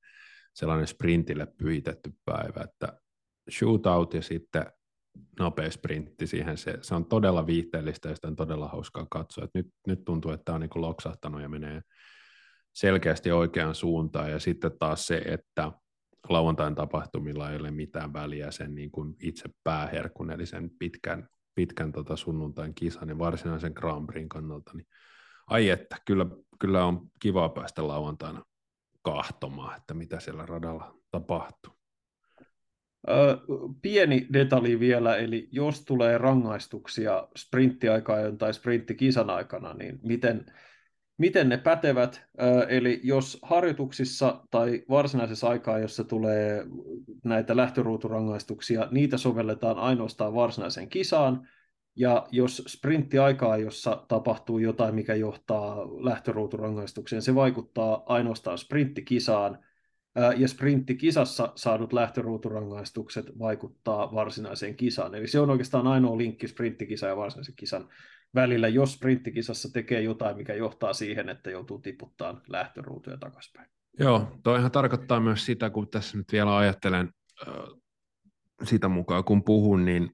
sellainen 0.55 0.87
sprintille 0.87 1.47
pyhitetty 1.47 2.13
päivä, 2.25 2.65
että 2.65 3.01
shootout 3.51 4.15
ja 4.15 4.23
sitten 4.23 4.67
nopea 5.39 5.71
sprintti 5.71 6.27
siihen, 6.27 6.59
se, 6.59 6.79
se 6.83 6.95
on 6.95 7.05
todella 7.05 7.47
viihteellistä 7.47 8.09
ja 8.09 8.15
sitä 8.15 8.29
on 8.29 8.37
todella 8.37 8.69
hauskaa 8.69 9.07
katsoa. 9.11 9.45
Et 9.45 9.51
nyt, 9.55 9.67
nyt 9.87 10.05
tuntuu, 10.05 10.31
että 10.31 10.45
tämä 10.45 10.55
on 10.55 10.61
niin 10.61 10.71
loksahtanut 10.75 11.43
ja 11.43 11.49
menee 11.49 11.83
selkeästi 12.79 13.33
oikeaan 13.33 13.75
suuntaan 13.75 14.31
ja 14.31 14.39
sitten 14.39 14.71
taas 14.79 15.07
se, 15.07 15.17
että 15.17 15.73
lauantain 16.29 16.75
tapahtumilla 16.75 17.51
ei 17.51 17.57
ole 17.57 17.71
mitään 17.71 18.13
väliä 18.13 18.51
sen 18.51 18.75
niin 18.75 18.91
kuin 18.91 19.17
itse 19.23 19.49
pääherkun, 19.65 20.31
eli 20.31 20.47
sen 20.47 20.71
pitkän 20.79 21.29
pitkän 21.59 21.93
tota 21.93 22.17
sunnuntain 22.17 22.75
kisan 22.75 23.09
ja 23.09 23.19
varsinaisen 23.19 23.73
Grand 23.75 24.07
Prixin 24.07 24.29
kannalta, 24.29 24.71
niin 24.75 24.87
ai 25.47 25.69
että, 25.69 25.97
kyllä, 26.07 26.27
kyllä 26.59 26.85
on 26.85 27.07
kiva 27.21 27.49
päästä 27.49 27.87
lauantaina 27.87 28.45
kahtomaan, 29.03 29.77
että 29.77 29.95
mitä 29.95 30.21
siellä 30.21 30.47
radalla 30.47 30.95
tapahtuu. 31.11 31.73
Ö, 33.09 33.39
pieni 33.83 34.27
detalji 34.33 34.81
vielä, 34.81 35.17
eli 35.17 35.49
jos 35.53 35.85
tulee 35.85 36.19
rangaistuksia 36.19 37.29
sprinttiaikaan 37.37 38.39
tai 38.39 38.55
sprinttikisan 38.55 39.31
aikana, 39.31 39.75
niin 39.75 40.01
miten, 40.03 40.47
miten 41.19 41.49
ne 41.49 41.57
pätevät? 41.57 42.27
Eli 42.69 43.01
jos 43.03 43.39
harjoituksissa 43.43 44.45
tai 44.51 44.85
varsinaisessa 44.89 45.49
aikaa, 45.49 45.79
jossa 45.79 46.05
tulee 46.05 46.65
näitä 47.25 47.57
lähtöruuturangaistuksia, 47.57 48.89
niitä 48.91 49.17
sovelletaan 49.17 49.79
ainoastaan 49.79 50.35
varsinaiseen 50.35 50.89
kisaan, 50.89 51.49
ja 51.97 52.27
jos 52.31 52.63
sprinttiaikaa, 52.67 53.57
jossa 53.57 54.05
tapahtuu 54.09 54.59
jotain, 54.59 54.95
mikä 54.95 55.15
johtaa 55.15 55.77
lähtöruuturangaistukseen, 56.05 57.23
se 57.23 57.35
vaikuttaa 57.35 58.03
ainoastaan 58.07 58.59
sprinttikisaan, 58.59 59.59
ja 60.37 60.49
sprinttikisassa 60.49 61.53
saadut 61.55 61.93
lähtöruuturangaistukset 61.93 63.39
vaikuttaa 63.39 64.15
varsinaiseen 64.15 64.77
kisaan. 64.77 65.15
Eli 65.15 65.27
se 65.27 65.41
on 65.41 65.51
oikeastaan 65.51 65.87
ainoa 65.87 66.19
linkki 66.19 66.49
sprinttikisa 66.49 67.07
ja 67.07 67.17
varsinaisen 67.17 67.55
kisan 67.57 67.89
välillä, 68.35 68.69
jos 68.69 68.93
sprinttikisassa 68.93 69.69
tekee 69.73 70.03
jotain, 70.03 70.37
mikä 70.37 70.55
johtaa 70.55 70.93
siihen, 70.93 71.29
että 71.29 71.51
joutuu 71.51 71.79
tiputtaa 71.79 72.41
lähtöruutuja 72.49 73.17
takaspäin. 73.17 73.71
Joo, 73.99 74.39
toihan 74.43 74.71
tarkoittaa 74.71 75.21
myös 75.21 75.47
sitä, 75.47 75.71
kun 75.71 75.89
tässä 75.91 76.19
nyt 76.19 76.33
vielä 76.33 76.57
ajattelen 76.57 77.11
sitä 78.65 78.89
mukaan, 78.89 79.25
kun 79.25 79.45
puhun, 79.45 79.85
niin 79.85 80.11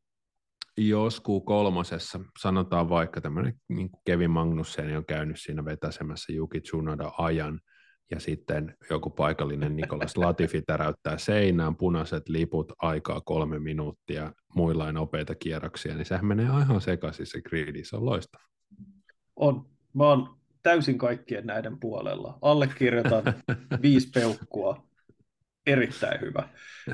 jos 0.77 1.23
Q3, 1.23 2.23
sanotaan 2.41 2.89
vaikka 2.89 3.21
tämmöinen 3.21 3.61
niin 3.69 3.91
Kevin 4.05 4.31
Magnussen 4.31 4.97
on 4.97 5.07
käynyt 5.07 5.41
siinä 5.41 5.65
vetäsemässä 5.65 6.33
Yuki 6.33 6.61
Tsunoda 6.61 7.13
ajan, 7.19 7.61
ja 8.11 8.21
sitten 8.21 8.77
joku 8.91 9.11
paikallinen 9.11 9.77
Nikolas 9.77 10.17
Latifi 10.27 10.63
täräyttää 10.63 11.19
seinään, 11.19 11.77
punaiset 11.77 12.29
liput, 12.29 12.73
aikaa 12.79 13.21
kolme 13.21 13.59
minuuttia, 13.59 14.33
muilla 14.55 14.93
nopeita 14.93 15.35
kierroksia, 15.35 15.95
niin 15.95 16.07
sehän 16.07 16.27
menee 16.27 16.47
ihan 16.47 16.81
sekaisin 16.81 17.27
se 17.27 17.43
gridi, 17.43 17.85
se 17.85 17.97
on 17.97 18.07
loistava. 18.07 18.45
On. 19.37 19.67
Mä 19.95 20.05
oon 20.05 20.37
täysin 20.63 20.99
kaikkien 20.99 21.47
näiden 21.47 21.81
puolella. 21.81 22.39
Allekirjoitan 22.43 23.23
viisi 23.83 24.11
peukkua. 24.15 24.87
Erittäin 25.67 26.21
hyvä. 26.21 26.49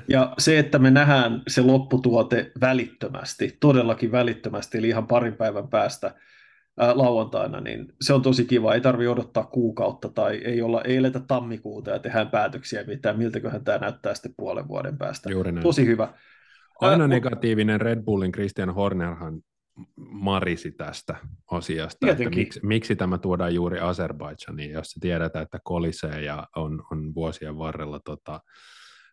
Ja 0.08 0.34
se, 0.38 0.58
että 0.58 0.78
me 0.78 0.90
nähdään 0.90 1.42
se 1.48 1.62
lopputuote 1.62 2.52
välittömästi, 2.60 3.56
todellakin 3.60 4.12
välittömästi, 4.12 4.78
eli 4.78 4.88
ihan 4.88 5.06
parin 5.06 5.36
päivän 5.36 5.68
päästä 5.68 6.06
ää, 6.06 6.20
lauantaina, 6.94 7.60
niin 7.60 7.92
se 8.00 8.14
on 8.14 8.22
tosi 8.22 8.44
kiva. 8.44 8.74
Ei 8.74 8.80
tarvi 8.80 9.06
odottaa 9.06 9.44
kuukautta 9.44 10.08
tai 10.08 10.36
ei, 10.36 10.62
olla, 10.62 10.82
ei 10.82 10.96
eletä 10.96 11.20
tammikuuta 11.20 11.90
ja 11.90 11.98
tehdään 11.98 12.30
päätöksiä 12.30 12.84
mitään, 12.84 13.18
miltäköhän 13.18 13.64
tämä 13.64 13.78
näyttää 13.78 14.14
sitten 14.14 14.34
puolen 14.36 14.68
vuoden 14.68 14.98
päästä. 14.98 15.30
Juuri 15.30 15.52
näin. 15.52 15.62
Tosi 15.62 15.86
hyvä. 15.86 16.08
Aina 16.80 17.08
negatiivinen 17.08 17.80
Red 17.80 18.02
Bullin 18.02 18.32
Christian 18.32 18.74
Hornerhan 18.74 19.42
marisi 19.96 20.72
tästä 20.72 21.16
asiasta, 21.50 22.10
että 22.10 22.30
miksi, 22.30 22.60
miksi 22.62 22.96
tämä 22.96 23.18
tuodaan 23.18 23.54
juuri 23.54 23.80
Azerbaidsaniin, 23.80 24.70
jos 24.70 24.90
se 24.90 25.00
tiedetään, 25.00 25.42
että 25.42 25.58
kolisee 25.64 26.22
ja 26.22 26.46
on, 26.56 26.82
on 26.92 27.14
vuosien 27.14 27.58
varrella 27.58 28.00
tota, 28.04 28.40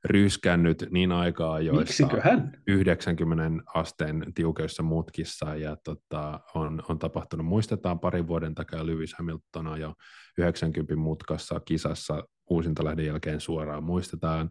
ryskännyt 0.08 0.88
niin 0.92 1.12
aikaa, 1.12 1.60
joissa 1.60 2.06
Miksiköhän? 2.06 2.52
90 2.68 3.64
asteen 3.74 4.26
tiukoissa 4.36 4.84
mutkissa 4.84 5.56
ja 5.56 5.78
tota, 5.84 6.40
on, 6.54 6.84
on 6.90 7.00
tapahtunut, 7.00 7.46
muistetaan 7.46 8.00
parin 8.00 8.28
vuoden 8.28 8.56
takaa 8.56 8.86
Lewis 8.86 9.14
Hamilton 9.14 9.80
jo 9.82 9.94
90 10.38 10.96
mutkassa 10.96 11.60
kisassa 11.60 12.24
uusintalähden 12.50 13.06
jälkeen 13.06 13.42
suoraan, 13.42 13.84
muistetaan 13.84 14.50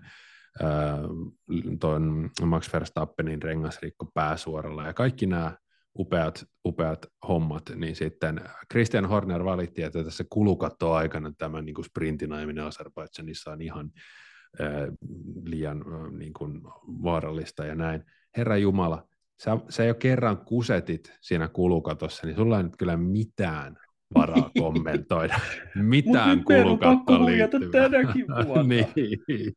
tuon 1.81 2.31
Max 2.45 2.73
Verstappenin 2.73 3.43
rengasrikko 3.43 4.11
pääsuoralla 4.15 4.87
ja 4.87 4.93
kaikki 4.93 5.27
nämä 5.27 5.53
upeat, 5.99 6.45
upeat 6.65 7.07
hommat, 7.29 7.63
niin 7.75 7.97
sitten 7.97 8.41
Christian 8.73 9.07
Horner 9.07 9.45
valitti, 9.45 9.83
että 9.83 10.05
tässä 10.05 10.25
kulukattoaikana 10.31 11.33
tämä 11.39 11.63
niin 11.63 11.75
kuin 11.75 11.85
sprintin 11.85 12.33
ajaminen 12.33 12.65
Azerbaidžanissa 12.65 13.53
on 13.53 13.63
ihan 13.63 13.91
äh, 13.97 14.03
liian 15.45 15.85
niin 16.19 16.33
kuin 16.33 16.63
vaarallista 17.03 17.65
ja 17.65 17.75
näin. 17.75 18.05
Herra 18.37 18.57
Jumala, 18.57 19.09
sä, 19.43 19.59
sä 19.69 19.85
jo 19.85 19.95
kerran 19.95 20.37
kusetit 20.37 21.17
siinä 21.21 21.49
kulukatossa, 21.49 22.27
niin 22.27 22.37
sulla 22.37 22.57
ei 22.57 22.63
nyt 22.63 22.77
kyllä 22.77 22.97
mitään 22.97 23.77
varaa 24.15 24.51
kommentoida. 24.63 25.41
Mitään 25.75 26.45
kulukattoon 26.45 27.27
liittyvää. 27.27 27.71
tänäkin 27.89 28.27
vuonna. 28.47 28.63
niin. 28.63 29.53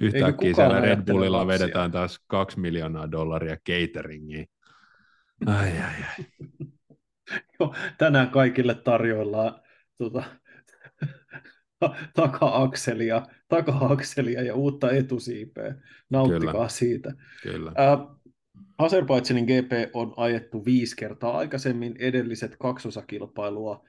Yhtäkkiä 0.00 0.54
siellä 0.54 0.80
Red 0.80 1.02
Bullilla 1.06 1.46
lapsia. 1.46 1.58
vedetään 1.58 1.90
taas 1.90 2.20
kaksi 2.26 2.60
miljoonaa 2.60 3.10
dollaria 3.10 3.56
cateringiin. 3.56 4.46
Ai, 5.46 5.70
ai, 5.70 5.78
ai. 5.78 6.24
Joo, 7.60 7.74
tänään 7.98 8.30
kaikille 8.30 8.74
tarjoillaan 8.74 9.60
tuota, 9.98 10.24
taka-akselia, 12.14 13.22
taka-akselia 13.48 14.42
ja 14.42 14.54
uutta 14.54 14.90
etusiipeä. 14.90 15.74
Nauttikaa 16.10 16.52
Kyllä. 16.52 16.68
siitä. 16.68 17.12
Kyllä. 17.42 17.72
Äh, 17.78 18.16
Azerbaidžanin 18.78 19.44
GP 19.44 19.72
on 19.92 20.14
ajettu 20.16 20.64
viisi 20.64 20.96
kertaa 20.96 21.38
aikaisemmin. 21.38 21.96
Edelliset 21.98 22.56
kaksosakilpailua 22.56 23.84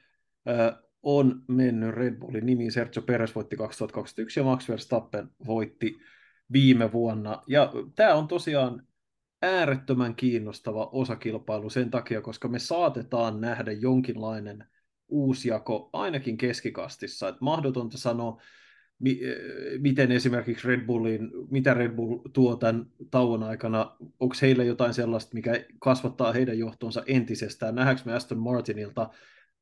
äh, 0.50 0.84
on 1.04 1.44
mennyt 1.48 1.96
Red 1.96 2.16
Bullin 2.16 2.46
nimi. 2.46 2.72
Sergio 2.72 3.02
Perez 3.02 3.36
voitti 3.36 3.58
2021 3.58 4.40
ja 4.40 4.44
Max 4.44 4.70
Verstappen 4.70 5.30
voitti 5.48 5.98
viime 6.52 6.92
vuonna. 6.92 7.42
Ja 7.48 7.72
tämä 7.96 8.14
on 8.14 8.28
tosiaan 8.28 8.88
äärettömän 9.42 10.16
kiinnostava 10.16 10.90
osakilpailu 10.92 11.70
sen 11.70 11.92
takia, 11.92 12.22
koska 12.22 12.48
me 12.48 12.60
saatetaan 12.60 13.42
nähdä 13.42 13.72
jonkinlainen 13.72 14.68
uusjako 15.10 15.90
ainakin 15.94 16.38
keskikastissa. 16.38 17.30
Et 17.30 17.36
mahdotonta 17.42 17.98
sanoa, 17.98 18.42
mi- 19.00 19.20
eh, 19.24 19.80
miten 19.80 20.12
esimerkiksi 20.12 20.68
Red 20.68 20.86
Bullin, 20.86 21.32
mitä 21.52 21.74
Red 21.74 21.92
Bull 21.92 22.18
tuo 22.34 22.56
tämän 22.56 22.86
tauon 23.12 23.44
aikana, 23.44 23.96
onko 24.20 24.36
heillä 24.42 24.64
jotain 24.64 24.94
sellaista, 24.94 25.34
mikä 25.34 25.66
kasvattaa 25.80 26.34
heidän 26.34 26.60
johtonsa 26.60 27.04
entisestään, 27.08 27.76
nähdäänkö 27.76 28.02
me 28.06 28.14
Aston 28.14 28.40
Martinilta 28.40 29.10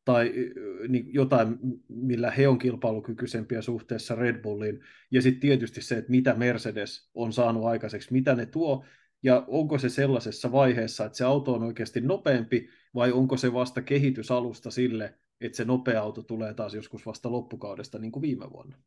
tai 0.05 0.27
eh, 0.27 0.51
niin 0.88 1.13
jotain, 1.13 1.58
millä 1.89 2.31
he 2.31 2.47
on 2.47 2.58
kilpailukykyisempiä 2.58 3.62
suhteessa 3.62 4.15
Red 4.15 4.41
Bulliin, 4.41 4.79
ja 5.12 5.21
sitten 5.21 5.41
tietysti 5.41 5.81
se, 5.81 5.97
että 5.97 6.12
mitä 6.12 6.34
Mercedes 6.34 7.10
on 7.13 7.34
saanut 7.34 7.65
aikaiseksi, 7.65 8.13
mitä 8.13 8.36
ne 8.36 8.45
tuo, 8.45 8.86
ja 9.23 9.45
onko 9.47 9.77
se 9.77 9.89
sellaisessa 9.89 10.51
vaiheessa, 10.51 11.05
että 11.05 11.17
se 11.17 11.23
auto 11.23 11.53
on 11.53 11.63
oikeasti 11.63 12.01
nopeampi, 12.01 12.69
vai 12.95 13.12
onko 13.12 13.38
se 13.38 13.53
vasta 13.53 13.81
kehitysalusta 13.81 14.71
sille, 14.71 15.13
että 15.41 15.56
se 15.56 15.65
nopea 15.65 16.02
auto 16.02 16.24
tulee 16.24 16.54
taas 16.54 16.74
joskus 16.74 17.06
vasta 17.06 17.32
loppukaudesta, 17.32 18.00
niin 18.00 18.12
kuin 18.12 18.21
viime 18.21 18.50
vuonna? 18.52 18.78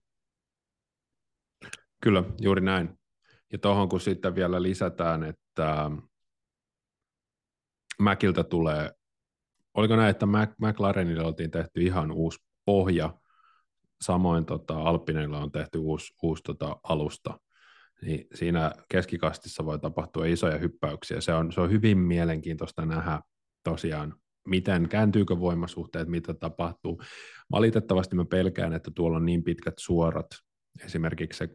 Kyllä, 2.03 2.25
juuri 2.41 2.61
näin. 2.61 2.99
Ja 3.53 3.59
tuohon 3.59 3.89
kun 3.89 4.01
sitten 4.01 4.35
vielä 4.35 4.63
lisätään, 4.63 5.25
että 5.25 5.91
Mäkiltä 8.03 8.45
tulee, 8.45 8.93
oliko 9.75 9.97
näin, 9.97 10.11
että 10.11 10.27
McLarenille 10.59 11.25
oltiin 11.25 11.51
tehty 11.51 11.83
ihan 11.83 12.13
uusi 12.13 12.39
pohja, 12.65 13.15
samoin 14.01 14.45
tota, 14.45 14.83
Alpineilla 14.83 15.39
on 15.39 15.53
tehty 15.53 15.79
uusi, 15.79 16.15
uusi 16.23 16.43
tota, 16.43 16.77
alusta, 16.83 17.41
niin 18.03 18.27
siinä 18.35 18.73
keskikastissa 18.89 19.65
voi 19.65 19.79
tapahtua 19.79 20.27
isoja 20.27 20.59
hyppäyksiä. 20.59 21.21
Se 21.21 21.35
on, 21.35 21.53
se 21.53 21.61
on 21.61 21.71
hyvin 21.71 21.99
mielenkiintoista 21.99 22.87
nähdä 22.87 23.21
tosiaan, 23.65 24.15
miten 24.49 24.89
kääntyykö 24.89 25.41
voimasuhteet, 25.41 26.09
mitä 26.09 26.35
tapahtuu. 26.35 27.03
Valitettavasti 27.51 28.17
mä 28.17 28.25
pelkään, 28.25 28.73
että 28.73 28.91
tuolla 28.95 29.17
on 29.17 29.27
niin 29.27 29.43
pitkät 29.43 29.75
suorat, 29.79 30.27
esimerkiksi 30.85 31.39
se 31.39 31.49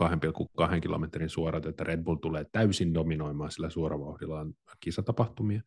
2,2 0.00 0.80
kilometrin 0.80 1.28
suorat, 1.28 1.66
että 1.66 1.84
Red 1.84 2.02
Bull 2.02 2.16
tulee 2.16 2.46
täysin 2.52 2.94
dominoimaan 2.94 3.50
sillä 3.50 3.70
suoravauhdillaan 3.70 4.54
kisatapahtumia. 4.80 5.62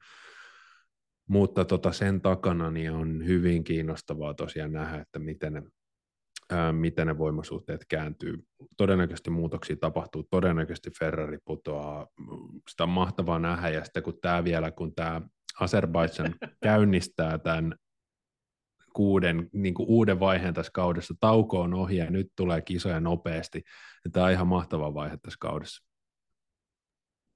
Mutta 1.28 1.66
tota 1.66 1.92
sen 1.92 2.22
takana 2.22 2.72
niin 2.72 2.92
on 2.92 3.26
hyvin 3.26 3.64
kiinnostavaa 3.64 4.34
tosiaan 4.34 4.72
nähdä, 4.72 5.02
että 5.02 5.20
miten 5.20 5.54
ne 5.54 5.64
ää, 6.50 6.74
miten 6.74 7.08
ne 7.08 7.18
voimasuhteet 7.18 7.86
kääntyy. 7.90 8.44
Todennäköisesti 8.78 9.30
muutoksia 9.30 9.76
tapahtuu, 9.76 10.24
todennäköisesti 10.24 10.92
Ferrari 11.00 11.38
putoaa. 11.46 12.08
Sitä 12.70 12.84
on 12.84 12.90
mahtavaa 12.90 13.40
nähdä, 13.40 13.70
ja 13.70 13.84
sitten 13.84 14.04
kun 14.04 14.20
tämä 14.22 14.44
vielä, 14.44 14.72
kun 14.72 14.96
tämä 14.96 15.22
Azerbaijan 15.60 16.36
käynnistää 16.64 17.38
tämän 17.38 17.76
kuuden, 18.94 19.50
niin 19.54 19.74
kuin 19.74 19.90
uuden 19.90 20.20
vaiheen 20.20 20.54
tässä 20.54 20.72
kaudessa, 20.74 21.14
tauko 21.20 21.62
on 21.62 21.74
ohi 21.74 21.98
ja 21.98 22.10
nyt 22.10 22.32
tulee 22.36 22.62
kisoja 22.62 23.00
nopeasti. 23.00 23.64
Ja 24.06 24.12
tämä 24.12 24.26
on 24.26 24.32
ihan 24.32 24.48
mahtava 24.48 24.94
vaihe 24.94 25.18
tässä 25.18 25.38
kaudessa. 25.40 25.84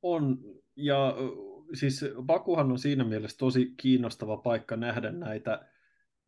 On, 0.01 0.37
ja 0.75 1.15
siis 1.73 2.05
Bakuhan 2.21 2.71
on 2.71 2.79
siinä 2.79 3.03
mielessä 3.03 3.37
tosi 3.37 3.73
kiinnostava 3.77 4.37
paikka 4.37 4.77
nähdä 4.77 5.11
näitä 5.11 5.69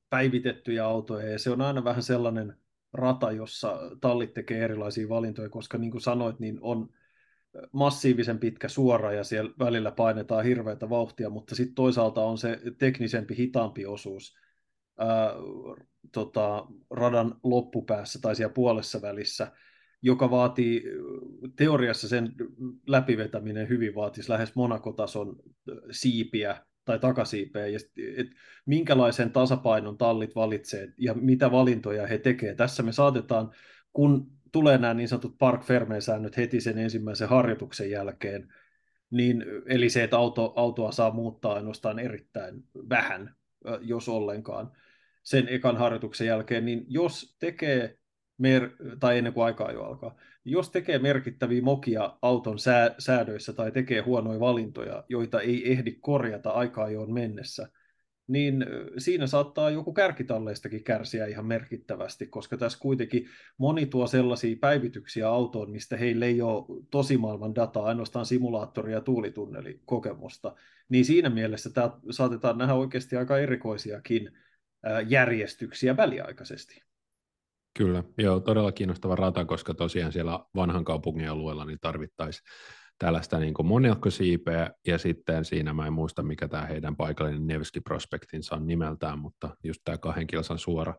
päivitettyjä 0.09 0.85
autoja, 0.85 1.31
ja 1.31 1.39
se 1.39 1.49
on 1.49 1.61
aina 1.61 1.83
vähän 1.83 2.03
sellainen 2.03 2.57
rata, 2.93 3.31
jossa 3.31 3.79
tallit 4.01 4.33
tekee 4.33 4.63
erilaisia 4.63 5.09
valintoja, 5.09 5.49
koska 5.49 5.77
niin 5.77 5.91
kuin 5.91 6.01
sanoit, 6.01 6.39
niin 6.39 6.57
on 6.61 6.89
massiivisen 7.71 8.39
pitkä 8.39 8.67
suora 8.67 9.13
ja 9.13 9.23
siellä 9.23 9.51
välillä 9.59 9.91
painetaan 9.91 10.45
hirveätä 10.45 10.89
vauhtia, 10.89 11.29
mutta 11.29 11.55
sitten 11.55 11.75
toisaalta 11.75 12.21
on 12.23 12.37
se 12.37 12.59
teknisempi, 12.77 13.35
hitaampi 13.37 13.85
osuus 13.85 14.35
ää, 14.99 15.33
tota, 16.11 16.65
radan 16.89 17.35
loppupäässä 17.43 18.19
tai 18.21 18.35
siellä 18.35 18.53
puolessa 18.53 19.01
välissä, 19.01 19.51
joka 20.01 20.31
vaatii 20.31 20.83
teoriassa 21.55 22.07
sen 22.07 22.33
läpivetäminen 22.87 23.69
hyvin 23.69 23.95
vaatisi 23.95 24.29
lähes 24.29 24.55
monakotason 24.55 25.35
siipiä 25.91 26.65
tai 26.85 26.99
takasiipeen, 26.99 27.73
ja 27.73 27.79
et 28.17 28.27
minkälaisen 28.65 29.31
tasapainon 29.31 29.97
tallit 29.97 30.35
valitsee 30.35 30.93
ja 30.97 31.13
mitä 31.13 31.51
valintoja 31.51 32.07
he 32.07 32.17
tekevät. 32.17 32.57
Tässä 32.57 32.83
me 32.83 32.91
saatetaan, 32.91 33.51
kun 33.93 34.31
tulee 34.53 34.77
nämä 34.77 34.93
niin 34.93 35.07
sanotut 35.07 35.37
park 35.37 35.61
säännöt 35.99 36.37
heti 36.37 36.61
sen 36.61 36.77
ensimmäisen 36.77 37.29
harjoituksen 37.29 37.91
jälkeen, 37.91 38.53
niin, 39.11 39.45
eli 39.65 39.89
se, 39.89 40.03
että 40.03 40.17
auto, 40.17 40.53
autoa 40.55 40.91
saa 40.91 41.11
muuttaa 41.11 41.53
ainoastaan 41.53 41.99
erittäin 41.99 42.63
vähän, 42.89 43.35
jos 43.81 44.09
ollenkaan, 44.09 44.71
sen 45.23 45.47
ekan 45.49 45.77
harjoituksen 45.77 46.27
jälkeen, 46.27 46.65
niin 46.65 46.85
jos 46.87 47.35
tekee 47.39 47.97
mer- 48.37 48.69
tai 48.99 49.17
ennen 49.17 49.33
kuin 49.33 49.45
aikaa 49.45 49.71
jo 49.71 49.83
alkaa, 49.83 50.15
jos 50.45 50.69
tekee 50.69 50.99
merkittäviä 50.99 51.61
mokia 51.61 52.17
auton 52.21 52.59
sää- 52.59 52.95
säädöissä 52.99 53.53
tai 53.53 53.71
tekee 53.71 54.01
huonoja 54.01 54.39
valintoja, 54.39 55.03
joita 55.09 55.41
ei 55.41 55.71
ehdi 55.71 55.91
korjata 55.91 56.49
aikaa 56.49 56.89
joon 56.89 57.13
mennessä, 57.13 57.69
niin 58.27 58.65
siinä 58.97 59.27
saattaa 59.27 59.69
joku 59.69 59.93
kärkitalleistakin 59.93 60.83
kärsiä 60.83 61.25
ihan 61.25 61.45
merkittävästi, 61.45 62.27
koska 62.27 62.57
tässä 62.57 62.79
kuitenkin 62.79 63.27
moni 63.57 63.85
tuo 63.85 64.07
sellaisia 64.07 64.55
päivityksiä 64.61 65.29
autoon, 65.29 65.71
mistä 65.71 65.97
heillä 65.97 66.25
ei 66.25 66.41
ole 66.41 66.83
tosimaailman 66.91 67.55
dataa, 67.55 67.85
ainoastaan 67.85 68.25
simulaattoria 68.25 68.95
ja 68.95 69.01
tuulitunnelikokemusta. 69.01 70.55
Niin 70.89 71.05
siinä 71.05 71.29
mielessä 71.29 71.69
tämä 71.69 71.91
saatetaan 72.09 72.57
nähdä 72.57 72.73
oikeasti 72.73 73.17
aika 73.17 73.37
erikoisiakin 73.37 74.31
järjestyksiä 75.07 75.97
väliaikaisesti. 75.97 76.83
Kyllä, 77.77 78.03
joo, 78.17 78.39
todella 78.39 78.71
kiinnostava 78.71 79.15
rata, 79.15 79.45
koska 79.45 79.73
tosiaan 79.73 80.11
siellä 80.11 80.39
vanhan 80.55 80.83
kaupungin 80.83 81.29
alueella 81.29 81.65
niin 81.65 81.79
tarvittaisiin 81.81 82.45
tällaista 82.99 83.39
niin 83.39 83.53
monelkosiipeä, 83.63 84.71
ja 84.87 84.97
sitten 84.97 85.45
siinä 85.45 85.73
mä 85.73 85.87
en 85.87 85.93
muista, 85.93 86.23
mikä 86.23 86.47
tämä 86.47 86.65
heidän 86.65 86.95
paikallinen 86.95 87.47
Nevski 87.47 87.81
Prospektinsa 87.81 88.55
on 88.55 88.67
nimeltään, 88.67 89.19
mutta 89.19 89.57
just 89.63 89.81
tämä 89.83 89.97
kahden 89.97 90.27
kilsan 90.27 90.59
suora, 90.59 90.93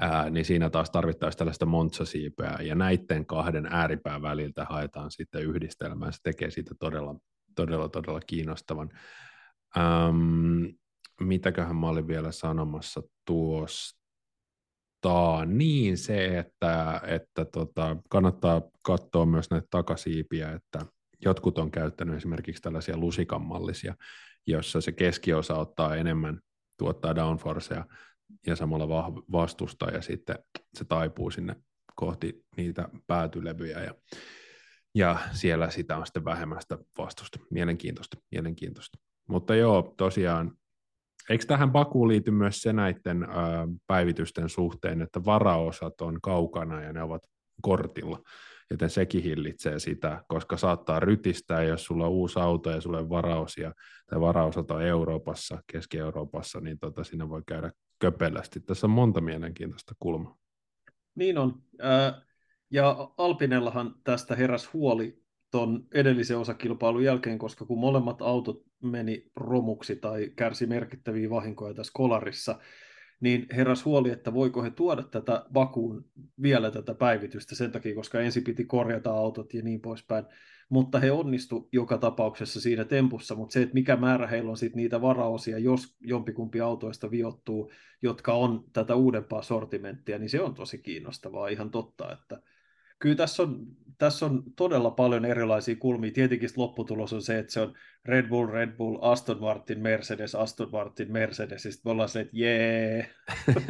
ää, 0.00 0.30
niin 0.30 0.44
siinä 0.44 0.70
taas 0.70 0.90
tarvittaisiin 0.90 1.38
tällaista 1.38 1.66
montsasiipeä, 1.66 2.58
ja 2.62 2.74
näiden 2.74 3.26
kahden 3.26 3.66
ääripään 3.66 4.22
väliltä 4.22 4.64
haetaan 4.64 5.10
sitten 5.10 5.42
yhdistelmää, 5.42 6.12
se 6.12 6.18
tekee 6.22 6.50
siitä 6.50 6.74
todella, 6.80 7.14
todella, 7.56 7.88
todella 7.88 8.20
kiinnostavan. 8.26 8.90
Ähm, 9.76 10.64
mitäköhän 11.20 11.76
mä 11.76 11.88
olin 11.88 12.08
vielä 12.08 12.32
sanomassa 12.32 13.02
tuosta? 13.24 14.06
Niin 15.46 15.98
se, 15.98 16.38
että, 16.38 17.00
että 17.06 17.44
tota, 17.44 17.96
kannattaa 18.08 18.62
katsoa 18.82 19.26
myös 19.26 19.50
näitä 19.50 19.66
takasiipiä, 19.70 20.52
että 20.52 20.86
jotkut 21.28 21.58
on 21.58 21.70
käyttänyt 21.70 22.16
esimerkiksi 22.16 22.62
tällaisia 22.62 22.96
lusikanmallisia, 22.96 23.94
jossa 24.46 24.80
se 24.80 24.92
keskiosa 24.92 25.54
ottaa 25.54 25.96
enemmän, 25.96 26.40
tuottaa 26.78 27.14
downforcea 27.14 27.84
ja 28.46 28.56
samalla 28.56 28.88
vastustaa 29.32 29.90
ja 29.90 30.02
sitten 30.02 30.38
se 30.74 30.84
taipuu 30.84 31.30
sinne 31.30 31.56
kohti 31.96 32.44
niitä 32.56 32.88
päätylevyjä 33.06 33.80
ja, 33.80 33.94
ja 34.94 35.18
siellä 35.32 35.70
sitä 35.70 35.96
on 35.96 36.06
sitten 36.06 36.24
vähemmästä 36.24 36.78
vastusta. 36.98 37.38
Mielenkiintoista, 37.50 38.16
mielenkiintoista. 38.30 38.98
Mutta 39.28 39.54
joo, 39.54 39.94
tosiaan, 39.96 40.52
eikö 41.30 41.44
tähän 41.46 41.72
Bakuun 41.72 42.08
liity 42.08 42.30
myös 42.30 42.62
se 42.62 42.72
näiden 42.72 43.22
ä, 43.22 43.28
päivitysten 43.86 44.48
suhteen, 44.48 45.02
että 45.02 45.24
varaosat 45.24 46.00
on 46.00 46.20
kaukana 46.22 46.82
ja 46.82 46.92
ne 46.92 47.02
ovat 47.02 47.22
kortilla? 47.62 48.20
Joten 48.70 48.90
sekin 48.90 49.22
hillitsee 49.22 49.78
sitä, 49.78 50.24
koska 50.28 50.56
saattaa 50.56 51.00
rytistää, 51.00 51.62
jos 51.62 51.84
sulla 51.84 52.06
on 52.06 52.12
uusi 52.12 52.38
auto 52.38 52.70
ja 52.70 52.80
sulle 52.80 53.08
varausia 53.08 53.72
tai 54.06 54.20
varausat 54.20 54.70
on 54.70 54.82
Euroopassa, 54.82 55.62
Keski-Euroopassa, 55.72 56.60
niin 56.60 56.78
tota, 56.78 57.04
siinä 57.04 57.28
voi 57.28 57.42
käydä 57.46 57.72
köpelästi. 57.98 58.60
Tässä 58.60 58.86
on 58.86 58.90
monta 58.90 59.20
mielenkiintoista 59.20 59.94
kulmaa. 59.98 60.36
Niin 61.14 61.38
on. 61.38 61.62
Ja 62.70 63.10
Alpinellahan 63.18 63.94
tästä 64.04 64.36
heräs 64.36 64.72
huoli 64.72 65.22
tuon 65.50 65.86
edellisen 65.94 66.38
osakilpailun 66.38 67.04
jälkeen, 67.04 67.38
koska 67.38 67.64
kun 67.64 67.78
molemmat 67.78 68.22
autot 68.22 68.62
meni 68.82 69.30
romuksi 69.36 69.96
tai 69.96 70.32
kärsi 70.36 70.66
merkittäviä 70.66 71.30
vahinkoja 71.30 71.74
tässä 71.74 71.92
kolarissa, 71.94 72.58
niin 73.20 73.46
heräs 73.56 73.84
huoli, 73.84 74.10
että 74.10 74.34
voiko 74.34 74.62
he 74.62 74.70
tuoda 74.70 75.02
tätä 75.02 75.44
Bakuun 75.52 76.04
vielä 76.42 76.70
tätä 76.70 76.94
päivitystä 76.94 77.54
sen 77.54 77.72
takia, 77.72 77.94
koska 77.94 78.20
ensin 78.20 78.44
piti 78.44 78.64
korjata 78.64 79.10
autot 79.10 79.54
ja 79.54 79.62
niin 79.62 79.80
poispäin. 79.80 80.24
Mutta 80.68 81.00
he 81.00 81.12
onnistu 81.12 81.68
joka 81.72 81.98
tapauksessa 81.98 82.60
siinä 82.60 82.84
tempussa, 82.84 83.34
mutta 83.34 83.52
se, 83.52 83.62
että 83.62 83.74
mikä 83.74 83.96
määrä 83.96 84.26
heillä 84.26 84.50
on 84.50 84.56
sitten 84.56 84.76
niitä 84.76 85.00
varaosia, 85.00 85.58
jos 85.58 85.96
jompikumpi 86.00 86.60
autoista 86.60 87.10
viottuu, 87.10 87.70
jotka 88.02 88.34
on 88.34 88.64
tätä 88.72 88.94
uudempaa 88.94 89.42
sortimenttia, 89.42 90.18
niin 90.18 90.30
se 90.30 90.40
on 90.40 90.54
tosi 90.54 90.78
kiinnostavaa, 90.78 91.48
ihan 91.48 91.70
totta, 91.70 92.12
että 92.12 92.42
kyllä 92.98 93.14
tässä 93.14 93.42
on, 93.42 93.66
tässä 93.98 94.26
on 94.26 94.42
todella 94.56 94.90
paljon 94.90 95.24
erilaisia 95.24 95.76
kulmia. 95.76 96.10
Tietenkin 96.10 96.48
lopputulos 96.56 97.12
on 97.12 97.22
se, 97.22 97.38
että 97.38 97.52
se 97.52 97.60
on 97.60 97.74
Red 98.04 98.28
Bull, 98.28 98.46
Red 98.46 98.76
Bull, 98.76 98.98
Aston 99.00 99.40
Martin, 99.40 99.80
Mercedes, 99.80 100.34
Aston 100.34 100.68
Martin, 100.72 101.12
Mercedes, 101.12 101.64
ja 101.64 101.72
sitten 101.72 101.88
me 101.88 101.92
ollaan 101.92 102.08
se, 102.08 102.20
että 102.20 102.36
jee. 102.36 103.10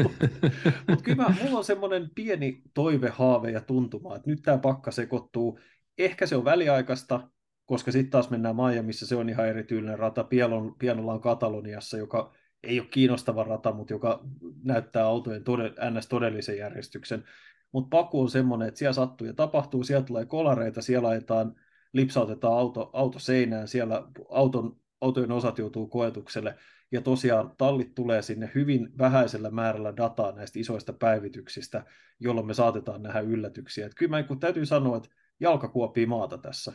Mutta 0.89 1.05
kyllä 1.05 1.35
mulla 1.43 1.59
on 1.59 1.65
semmoinen 1.65 2.11
pieni 2.15 2.63
toive, 2.75 3.09
haave 3.09 3.51
ja 3.51 3.61
tuntuma, 3.61 4.17
että 4.17 4.31
nyt 4.31 4.43
tämä 4.43 4.59
pakka 4.59 4.91
sekoittuu. 4.91 5.59
Ehkä 5.99 6.27
se 6.27 6.37
on 6.37 6.45
väliaikaista, 6.45 7.29
koska 7.65 7.93
sitten 7.93 8.11
taas 8.11 8.31
mennään 8.31 8.57
Miamiissa, 8.57 9.07
se 9.07 9.17
on 9.17 9.29
ihan 9.29 9.49
erityinen 9.49 9.99
rata. 9.99 10.25
Pielon, 10.25 10.75
pienolla 10.79 11.13
on 11.13 11.21
Kataloniassa, 11.21 11.99
joka 11.99 12.35
ei 12.63 12.81
ole 12.81 12.89
kiinnostava 12.89 13.45
rata, 13.45 13.73
mutta 13.73 13.93
joka 13.93 14.25
näyttää 14.65 15.05
autojen 15.05 15.43
todell- 15.43 15.91
ns-todellisen 15.91 16.59
järjestyksen. 16.59 17.25
Mutta 17.73 17.97
Paku 17.97 18.21
on 18.21 18.31
semmoinen, 18.31 18.69
että 18.69 18.79
siellä 18.79 18.93
sattuu 18.93 19.27
ja 19.27 19.35
tapahtuu, 19.35 19.85
siellä 19.85 20.07
tulee 20.07 20.27
kolareita, 20.27 20.83
siellä 20.83 21.09
laitetaan, 21.09 21.55
lipsautetaan 21.93 22.59
auto, 22.59 22.91
auto 22.93 23.19
seinään, 23.19 23.69
siellä 23.69 24.09
auton, 24.29 24.77
autojen 25.01 25.33
osat 25.33 25.59
joutuu 25.59 25.87
koetukselle, 25.87 26.57
ja 26.93 27.01
tosiaan 27.01 27.53
tallit 27.59 27.95
tulee 27.95 28.23
sinne 28.23 28.51
hyvin 28.55 28.89
vähäisellä 28.99 29.51
määrällä 29.51 29.97
dataa 29.97 30.33
näistä 30.33 30.59
isoista 30.59 30.93
päivityksistä, 30.93 31.85
jolloin 32.21 32.47
me 32.47 32.55
saatetaan 32.55 33.03
nähdä 33.03 33.21
yllätyksiä. 33.21 33.87
Että 33.87 33.99
kyllä 33.99 34.11
mä 34.11 34.23
niin 34.23 34.41
täytyy 34.41 34.67
sanoa, 34.67 34.97
että 34.97 35.09
jalka 35.41 35.69
kuopii 35.69 36.07
maata 36.07 36.39
tässä. 36.39 36.73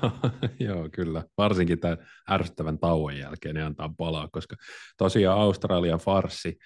Joo, 0.60 0.88
kyllä. 0.92 1.22
Varsinkin 1.38 1.80
tämän 1.80 1.98
ärsyttävän 2.30 2.78
tauon 2.78 3.18
jälkeen 3.18 3.54
ne 3.54 3.62
antaa 3.62 3.94
palaa, 3.98 4.28
koska 4.32 4.56
tosiaan 4.98 5.38
Australian 5.38 5.98
farsi 5.98 6.58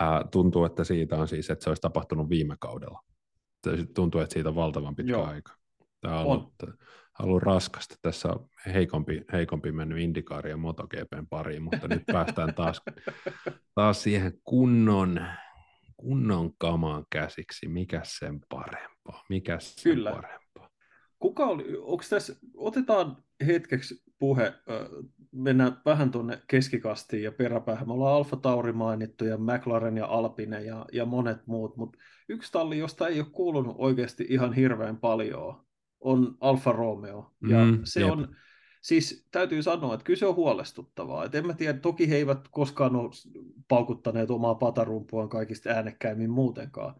ää, 0.00 0.24
tuntuu, 0.30 0.64
että 0.64 0.84
siitä 0.84 1.16
on 1.16 1.28
siis, 1.28 1.50
että 1.50 1.64
se 1.64 1.70
olisi 1.70 1.82
tapahtunut 1.82 2.28
viime 2.28 2.56
kaudella 2.60 3.00
tuntuu, 3.94 4.20
että 4.20 4.32
siitä 4.34 4.48
on 4.48 4.54
valtavan 4.54 4.96
pitkä 4.96 5.12
Joo. 5.12 5.24
aika. 5.26 5.52
Tämä 6.00 6.20
on, 6.20 6.26
ollut, 6.26 6.52
on. 6.62 6.76
ollut 7.22 7.42
raskasta. 7.42 7.94
Tässä 8.02 8.28
on 8.28 8.48
heikompi, 8.66 9.22
heikompi 9.32 9.72
mennyt 9.72 9.98
Indikaari 9.98 10.50
ja 10.50 10.56
MotoGPn 10.56 11.26
pariin, 11.30 11.62
mutta 11.62 11.88
nyt 11.88 12.02
päästään 12.06 12.54
taas, 12.54 12.82
taas 13.74 14.02
siihen 14.02 14.32
kunnon, 14.44 15.26
kunnon 15.96 16.50
kamaan 16.58 17.04
käsiksi. 17.10 17.68
Mikä 17.68 18.00
sen 18.04 18.40
parempaa? 18.48 19.24
Mikä 19.28 19.58
sen 19.60 19.94
Kyllä. 19.94 20.10
parempaa? 20.10 20.43
Kuka 21.18 21.46
oli, 21.46 21.76
onko 21.76 22.04
tässä, 22.10 22.36
otetaan 22.56 23.16
hetkeksi 23.46 24.02
puhe, 24.18 24.54
mennään 25.32 25.80
vähän 25.84 26.10
tuonne 26.10 26.42
keskikastiin 26.46 27.22
ja 27.22 27.32
peräpäähän. 27.32 27.86
Me 27.86 27.92
ollaan 27.92 28.16
Alfa 28.16 28.36
Tauri 28.36 28.72
mainittu 28.72 29.24
ja 29.24 29.38
McLaren 29.38 29.96
ja 29.96 30.06
Alpine 30.06 30.62
ja, 30.62 30.86
ja 30.92 31.04
monet 31.04 31.46
muut, 31.46 31.76
mutta 31.76 31.98
yksi 32.28 32.52
talli, 32.52 32.78
josta 32.78 33.08
ei 33.08 33.20
ole 33.20 33.28
kuulunut 33.32 33.76
oikeasti 33.78 34.26
ihan 34.28 34.52
hirveän 34.52 34.96
paljon, 34.96 35.64
on 36.00 36.36
Alfa 36.40 36.72
Romeo. 36.72 37.30
Ja 37.48 37.64
mm, 37.64 37.80
se 37.84 38.00
jep. 38.00 38.10
on, 38.10 38.36
siis 38.82 39.28
täytyy 39.30 39.62
sanoa, 39.62 39.94
että 39.94 40.04
kyllä 40.04 40.18
se 40.18 40.26
on 40.26 40.36
huolestuttavaa. 40.36 41.24
Et 41.24 41.34
en 41.34 41.46
mä 41.46 41.54
tiedä, 41.54 41.78
toki 41.78 42.10
he 42.10 42.16
eivät 42.16 42.48
koskaan 42.50 42.96
ole 42.96 43.10
paukuttaneet 43.68 44.30
omaa 44.30 44.54
patarumpuaan 44.54 45.28
kaikista 45.28 45.70
äänekkäimmin 45.70 46.30
muutenkaan. 46.30 46.94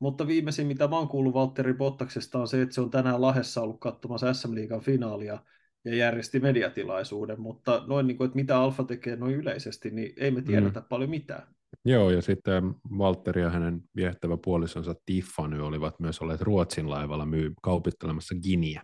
Mutta 0.00 0.26
viimeisin, 0.26 0.66
mitä 0.66 0.88
mä 0.88 0.98
oon 0.98 1.08
kuullut 1.08 1.34
Valtteri 1.34 1.74
Bottaksesta, 1.74 2.38
on 2.38 2.48
se, 2.48 2.62
että 2.62 2.74
se 2.74 2.80
on 2.80 2.90
tänään 2.90 3.20
Lahessa 3.22 3.60
ollut 3.60 3.80
katsomassa 3.80 4.34
SM 4.34 4.54
Liigan 4.54 4.80
finaalia 4.80 5.38
ja 5.84 5.94
järjesti 5.94 6.40
mediatilaisuuden, 6.40 7.40
mutta 7.40 7.84
noin 7.86 8.06
niin 8.06 8.16
kuin, 8.16 8.26
että 8.26 8.36
mitä 8.36 8.58
Alfa 8.60 8.84
tekee 8.84 9.16
noin 9.16 9.34
yleisesti, 9.34 9.90
niin 9.90 10.12
ei 10.16 10.30
me 10.30 10.42
tiedetä 10.42 10.80
mm. 10.80 10.86
paljon 10.88 11.10
mitään. 11.10 11.42
Joo, 11.84 12.10
ja 12.10 12.22
sitten 12.22 12.74
Valtteri 12.98 13.42
ja 13.42 13.50
hänen 13.50 13.80
viettävä 13.96 14.36
puolisonsa 14.44 14.94
Tiffany 15.06 15.66
olivat 15.66 16.00
myös 16.00 16.20
olleet 16.20 16.40
Ruotsin 16.40 16.90
laivalla 16.90 17.26
myy, 17.26 17.52
kaupittelemassa 17.62 18.34
Giniä. 18.42 18.82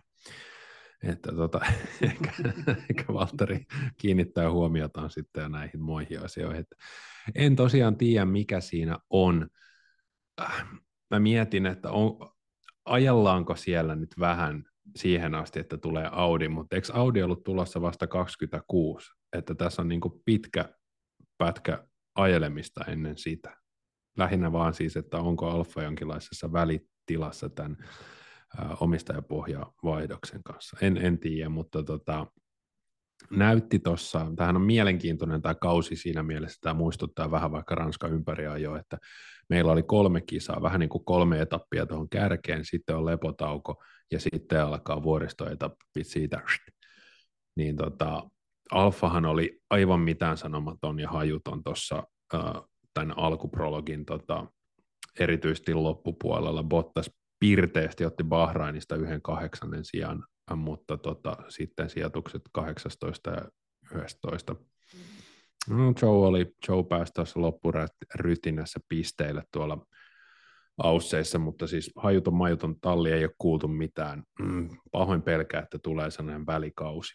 Että 1.03 1.31
tota, 1.31 1.59
ehkä, 2.01 2.31
ehkä 2.89 3.13
Valtteri 3.13 3.65
kiinnittää 3.97 4.51
huomiotaan 4.51 5.09
sitten 5.09 5.51
näihin 5.51 5.81
muihin 5.81 6.23
asioihin. 6.23 6.61
Että 6.61 6.75
en 7.35 7.55
tosiaan 7.55 7.97
tiedä, 7.97 8.25
mikä 8.25 8.61
siinä 8.61 8.97
on. 9.09 9.47
Mä 11.11 11.19
mietin, 11.19 11.65
että 11.65 11.91
on, 11.91 12.17
ajallaanko 12.85 13.55
siellä 13.55 13.95
nyt 13.95 14.15
vähän 14.19 14.63
siihen 14.95 15.35
asti, 15.35 15.59
että 15.59 15.77
tulee 15.77 16.09
Audi, 16.11 16.47
mutta 16.47 16.75
eikö 16.75 16.87
Audi 16.93 17.23
ollut 17.23 17.43
tulossa 17.43 17.81
vasta 17.81 18.07
26, 18.07 19.11
että 19.33 19.55
tässä 19.55 19.81
on 19.81 19.87
niin 19.87 20.01
pitkä 20.25 20.69
pätkä 21.37 21.87
ajelemista 22.15 22.85
ennen 22.87 23.17
sitä. 23.17 23.57
Lähinnä 24.17 24.51
vaan 24.51 24.73
siis, 24.73 24.97
että 24.97 25.17
onko 25.17 25.49
Alfa 25.49 25.83
jonkinlaisessa 25.83 26.51
välitilassa 26.53 27.49
tämän 27.49 27.77
omistajapohjavaihdoksen 28.79 30.43
kanssa. 30.43 30.77
En, 30.81 30.97
en 30.97 31.19
tiedä, 31.19 31.49
mutta 31.49 31.83
tota, 31.83 32.27
näytti 33.31 33.79
tuossa, 33.79 34.31
tähän 34.35 34.55
on 34.55 34.61
mielenkiintoinen 34.61 35.41
tämä 35.41 35.55
kausi 35.55 35.95
siinä 35.95 36.23
mielessä, 36.23 36.57
tämä 36.61 36.73
muistuttaa 36.73 37.31
vähän 37.31 37.51
vaikka 37.51 37.75
Ranska 37.75 38.07
ympäri 38.07 38.43
jo, 38.61 38.75
että 38.75 38.97
meillä 39.49 39.71
oli 39.71 39.83
kolme 39.83 40.21
kisaa, 40.21 40.61
vähän 40.61 40.79
niin 40.79 40.89
kuin 40.89 41.05
kolme 41.05 41.41
etappia 41.41 41.85
tuohon 41.85 42.09
kärkeen, 42.09 42.65
sitten 42.65 42.95
on 42.95 43.05
lepotauko 43.05 43.83
ja 44.11 44.19
sitten 44.19 44.63
alkaa 44.63 45.03
vuoristoetappi 45.03 46.03
siitä. 46.03 46.41
Niin 47.55 47.75
tota, 47.75 48.29
Alfahan 48.71 49.25
oli 49.25 49.59
aivan 49.69 49.99
mitään 49.99 50.37
sanomaton 50.37 50.99
ja 50.99 51.09
hajuton 51.09 51.63
tuossa 51.63 52.03
tämän 52.93 53.17
alkuprologin 53.17 54.05
tota, 54.05 54.47
erityisesti 55.19 55.73
loppupuolella. 55.73 56.63
Bottas 56.63 57.11
pirteästi 57.39 58.05
otti 58.05 58.23
Bahrainista 58.23 58.95
yhden 58.95 59.21
kahdeksannen 59.21 59.85
sijaan, 59.85 60.23
mutta 60.55 60.97
tota, 60.97 61.37
sitten 61.49 61.89
sijoitukset 61.89 62.41
18 62.51 63.29
ja 63.29 63.41
11. 64.03 64.55
No, 65.69 65.93
Joe, 66.01 66.27
oli, 66.27 66.53
Joe 66.67 66.83
pääsi 66.83 67.13
tuossa 67.13 67.41
loppurytinässä 67.41 68.79
pisteille 68.89 69.43
tuolla 69.51 69.85
ausseissa, 70.77 71.39
mutta 71.39 71.67
siis 71.67 71.91
hajuton 71.95 72.33
majuton 72.33 72.79
talli 72.79 73.11
ei 73.11 73.25
ole 73.25 73.33
kuultu 73.37 73.67
mitään. 73.67 74.23
Mm, 74.39 74.69
pahoin 74.91 75.21
pelkää, 75.21 75.61
että 75.61 75.79
tulee 75.83 76.11
sellainen 76.11 76.45
välikausi. 76.45 77.13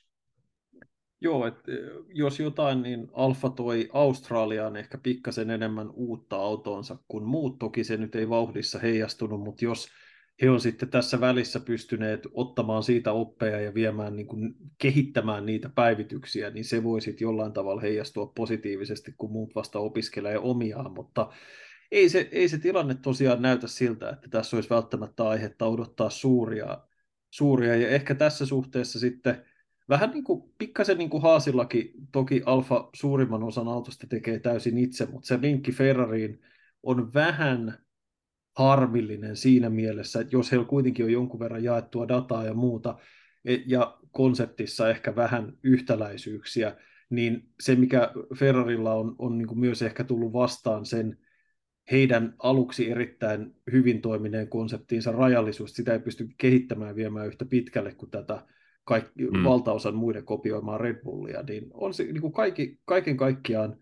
Joo, 1.20 1.46
että 1.46 1.72
jos 2.08 2.40
jotain, 2.40 2.82
niin 2.82 3.08
Alfa 3.12 3.50
toi 3.50 3.88
Australiaan 3.92 4.76
ehkä 4.76 4.98
pikkasen 4.98 5.50
enemmän 5.50 5.90
uutta 5.90 6.36
autoonsa 6.36 6.96
kuin 7.08 7.24
muut. 7.24 7.58
Toki 7.58 7.84
se 7.84 7.96
nyt 7.96 8.14
ei 8.14 8.28
vauhdissa 8.28 8.78
heijastunut, 8.78 9.40
mutta 9.40 9.64
jos 9.64 9.88
he 10.42 10.50
on 10.50 10.60
sitten 10.60 10.88
tässä 10.88 11.20
välissä 11.20 11.60
pystyneet 11.60 12.26
ottamaan 12.34 12.82
siitä 12.82 13.12
oppeja 13.12 13.60
ja 13.60 13.74
viemään, 13.74 14.16
niin 14.16 14.26
kuin, 14.26 14.54
kehittämään 14.78 15.46
niitä 15.46 15.68
päivityksiä, 15.68 16.50
niin 16.50 16.64
se 16.64 16.82
voi 16.82 17.00
sitten 17.00 17.24
jollain 17.24 17.52
tavalla 17.52 17.80
heijastua 17.80 18.26
positiivisesti, 18.26 19.14
kun 19.18 19.32
muut 19.32 19.54
vasta 19.54 19.78
opiskelee 19.78 20.38
omiaan, 20.38 20.92
mutta 20.92 21.32
ei 21.90 22.08
se, 22.08 22.28
ei 22.32 22.48
se 22.48 22.58
tilanne 22.58 22.94
tosiaan 22.94 23.42
näytä 23.42 23.66
siltä, 23.66 24.10
että 24.10 24.28
tässä 24.30 24.56
olisi 24.56 24.70
välttämättä 24.70 25.28
aihetta 25.28 25.66
odottaa 25.66 26.10
suuria, 26.10 26.78
suuria. 27.30 27.76
Ja 27.76 27.88
ehkä 27.88 28.14
tässä 28.14 28.46
suhteessa 28.46 28.98
sitten 28.98 29.44
vähän 29.88 30.10
niin 30.10 30.24
kuin, 30.24 30.52
pikkasen 30.58 30.98
niin 30.98 31.10
kuin 31.10 31.22
Haasillakin, 31.22 31.92
toki 32.12 32.42
Alfa 32.46 32.90
suurimman 32.94 33.42
osan 33.42 33.68
autosta 33.68 34.06
tekee 34.06 34.38
täysin 34.38 34.78
itse, 34.78 35.06
mutta 35.06 35.26
se 35.26 35.38
linkki 35.40 35.72
Ferrariin 35.72 36.40
on 36.82 37.14
vähän 37.14 37.78
harmillinen 38.56 39.36
siinä 39.36 39.70
mielessä, 39.70 40.20
että 40.20 40.36
jos 40.36 40.52
heillä 40.52 40.66
kuitenkin 40.66 41.04
on 41.04 41.12
jonkun 41.12 41.40
verran 41.40 41.64
jaettua 41.64 42.08
dataa 42.08 42.44
ja 42.44 42.54
muuta, 42.54 42.98
e, 43.44 43.56
ja 43.66 43.98
konseptissa 44.10 44.90
ehkä 44.90 45.16
vähän 45.16 45.52
yhtäläisyyksiä, 45.62 46.76
niin 47.10 47.48
se, 47.60 47.74
mikä 47.74 48.12
Ferrarilla 48.38 48.94
on, 48.94 49.14
on 49.18 49.38
niin 49.38 49.58
myös 49.58 49.82
ehkä 49.82 50.04
tullut 50.04 50.32
vastaan 50.32 50.86
sen 50.86 51.18
heidän 51.90 52.34
aluksi 52.38 52.90
erittäin 52.90 53.54
hyvin 53.72 54.02
toimineen 54.02 54.48
konseptiinsa 54.48 55.12
rajallisuus, 55.12 55.74
sitä 55.74 55.92
ei 55.92 55.98
pysty 55.98 56.28
kehittämään 56.38 56.96
viemään 56.96 57.26
yhtä 57.26 57.44
pitkälle 57.44 57.94
kuin 57.94 58.10
tätä 58.10 58.46
kaikki, 58.84 59.24
mm. 59.24 59.44
valtaosan 59.44 59.94
muiden 59.94 60.24
kopioimaan 60.24 60.80
Red 60.80 61.02
Bullia, 61.04 61.42
niin 61.42 61.70
on 61.74 61.94
se 61.94 62.04
niin 62.04 62.20
kuin 62.20 62.32
kaikki, 62.32 62.80
kaiken 62.84 63.16
kaikkiaan 63.16 63.76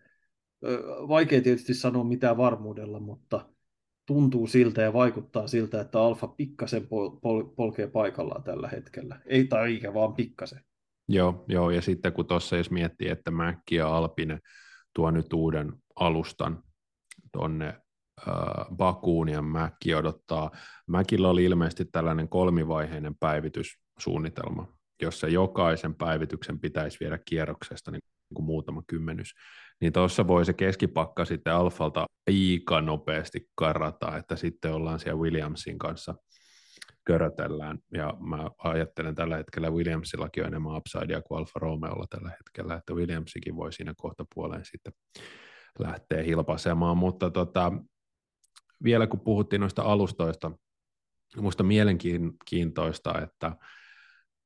vaikea 1.08 1.40
tietysti 1.40 1.74
sanoa 1.74 2.04
mitään 2.04 2.36
varmuudella, 2.36 3.00
mutta 3.00 3.46
tuntuu 4.10 4.46
siltä 4.46 4.82
ja 4.82 4.92
vaikuttaa 4.92 5.46
siltä, 5.46 5.80
että 5.80 6.00
Alfa 6.00 6.28
pikkasen 6.28 6.82
pol- 6.82 7.10
pol- 7.22 7.54
polkee 7.56 7.86
paikallaan 7.86 8.42
tällä 8.42 8.68
hetkellä. 8.68 9.20
Ei 9.26 9.44
tai 9.44 9.68
eikä, 9.68 9.94
vaan 9.94 10.14
pikkasen. 10.14 10.60
Joo, 11.08 11.44
joo, 11.48 11.70
ja 11.70 11.82
sitten 11.82 12.12
kun 12.12 12.26
tuossa 12.26 12.56
jos 12.56 12.70
miettii, 12.70 13.08
että 13.08 13.30
Mäkki 13.30 13.74
ja 13.74 13.96
Alpine 13.96 14.38
tuo 14.94 15.10
nyt 15.10 15.32
uuden 15.32 15.72
alustan 15.96 16.62
tuonne 17.32 17.66
äh, 17.68 18.76
Bakuun 18.76 19.28
ja 19.28 19.42
Mäkki 19.42 19.94
odottaa. 19.94 20.50
Mäkillä 20.86 21.28
oli 21.28 21.44
ilmeisesti 21.44 21.84
tällainen 21.84 22.28
kolmivaiheinen 22.28 23.14
päivityssuunnitelma, 23.20 24.72
jossa 25.02 25.28
jokaisen 25.28 25.94
päivityksen 25.94 26.60
pitäisi 26.60 27.00
viedä 27.00 27.18
kierroksesta 27.24 27.90
niin 27.90 28.02
kuin 28.34 28.46
muutama 28.46 28.82
kymmenys 28.86 29.34
niin 29.80 29.92
tuossa 29.92 30.26
voi 30.26 30.44
se 30.44 30.52
keskipakka 30.52 31.24
sitten 31.24 31.54
Alfalta 31.54 32.06
aika 32.26 32.80
nopeasti 32.80 33.48
karata, 33.54 34.16
että 34.16 34.36
sitten 34.36 34.72
ollaan 34.72 35.00
siellä 35.00 35.20
Williamsin 35.20 35.78
kanssa 35.78 36.14
körötellään, 37.04 37.78
ja 37.94 38.14
mä 38.20 38.50
ajattelen 38.58 39.14
tällä 39.14 39.36
hetkellä 39.36 39.70
Williamsillakin 39.70 40.42
on 40.42 40.48
enemmän 40.48 40.76
upsidea 40.76 41.22
kuin 41.22 41.38
Alfa 41.38 41.60
Romeolla 41.60 42.06
tällä 42.10 42.30
hetkellä, 42.30 42.74
että 42.74 42.94
Williamsikin 42.94 43.56
voi 43.56 43.72
siinä 43.72 43.94
kohta 43.96 44.24
puoleen 44.34 44.64
sitten 44.64 44.92
lähteä 45.78 46.22
hilpaisemaan, 46.22 46.96
mutta 46.96 47.30
tota, 47.30 47.72
vielä 48.84 49.06
kun 49.06 49.20
puhuttiin 49.20 49.60
noista 49.60 49.82
alustoista, 49.82 50.50
minusta 51.36 51.62
mielenkiintoista, 51.62 53.22
että 53.22 53.52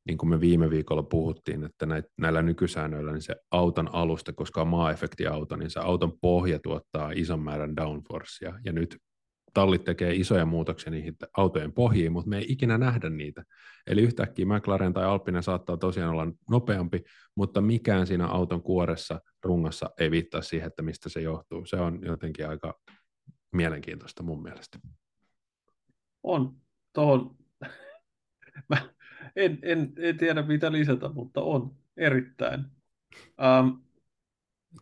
niin 0.06 0.18
kuin 0.18 0.30
me 0.30 0.40
viime 0.40 0.70
viikolla 0.70 1.02
puhuttiin, 1.02 1.64
että 1.64 1.86
näillä 2.18 2.42
nykysäännöillä 2.42 3.12
niin 3.12 3.22
se 3.22 3.36
auton 3.50 3.94
alusta, 3.94 4.32
koska 4.32 4.60
on 4.60 4.68
maa-efektiauto, 4.68 5.56
niin 5.56 5.70
se 5.70 5.80
auton 5.80 6.18
pohja 6.20 6.58
tuottaa 6.58 7.12
ison 7.14 7.40
määrän 7.40 7.76
downforcea. 7.76 8.58
Ja 8.64 8.72
nyt 8.72 8.98
tallit 9.54 9.84
tekee 9.84 10.14
isoja 10.14 10.46
muutoksia 10.46 10.90
niihin 10.90 11.16
autojen 11.36 11.72
pohjiin, 11.72 12.12
mutta 12.12 12.28
me 12.28 12.38
ei 12.38 12.46
ikinä 12.48 12.78
nähdä 12.78 13.10
niitä. 13.10 13.44
Eli 13.86 14.02
yhtäkkiä 14.02 14.46
McLaren 14.46 14.92
tai 14.92 15.04
Alpine 15.04 15.42
saattaa 15.42 15.76
tosiaan 15.76 16.10
olla 16.10 16.26
nopeampi, 16.50 17.02
mutta 17.36 17.60
mikään 17.60 18.06
siinä 18.06 18.26
auton 18.26 18.62
kuoressa, 18.62 19.20
rungossa 19.44 19.90
ei 19.98 20.10
viittaa 20.10 20.42
siihen, 20.42 20.66
että 20.66 20.82
mistä 20.82 21.08
se 21.08 21.20
johtuu. 21.20 21.66
Se 21.66 21.76
on 21.76 21.98
jotenkin 22.02 22.48
aika 22.48 22.74
mielenkiintoista 23.52 24.22
mun 24.22 24.42
mielestä. 24.42 24.78
On. 26.22 26.56
Tuohon 26.92 27.36
mä, 28.70 28.93
en, 29.36 29.58
en, 29.62 29.92
en 29.98 30.16
tiedä 30.16 30.42
mitä 30.42 30.72
lisätä, 30.72 31.08
mutta 31.08 31.40
on 31.40 31.76
erittäin. 31.96 32.64
Um, 33.60 33.84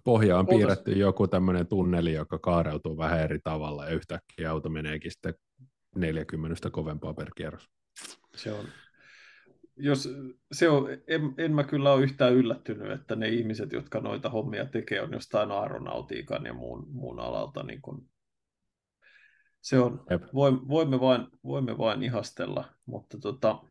Pohja 0.05 0.39
on 0.39 0.47
piirretty 0.47 0.93
joku 0.93 1.29
tämmöinen 1.29 1.67
tunneli, 1.67 2.13
joka 2.13 2.39
kaareutuu 2.39 2.97
vähän 2.97 3.21
eri 3.21 3.39
tavalla 3.45 3.85
ja 3.85 3.91
yhtäkkiä 3.91 4.51
auto 4.51 4.69
meneekin 4.69 5.11
sitten 5.11 5.35
40 5.97 6.71
kovempaa 6.71 7.15
per 7.15 7.31
kierros. 7.37 7.71
Se 8.37 8.53
on. 8.53 8.65
Jos, 9.77 10.09
se 10.53 10.69
on, 10.69 10.89
en, 11.07 11.35
en 11.39 11.53
mä 11.53 11.65
kyllä 11.65 11.93
ole 11.93 12.03
yhtään 12.03 12.33
yllättynyt, 12.33 12.91
että 12.91 13.17
ne 13.17 13.29
ihmiset, 13.29 13.73
jotka 13.73 14.01
noita 14.01 14.31
hommia 14.31 14.67
tekee, 14.67 15.01
on 15.01 15.13
jostain 15.13 15.51
aeronautiikan 15.51 16.47
ja 16.47 16.55
muun, 16.55 16.87
muun 16.91 17.21
alalta. 17.21 17.63
Niin 17.63 17.83
kun, 17.83 18.09
se 19.61 19.79
on, 19.79 20.05
voimme, 20.69 21.01
vain, 21.01 21.27
voimme 21.45 21.79
vain 21.79 22.03
ihastella, 22.03 22.65
mutta 22.87 23.19
tota, 23.19 23.65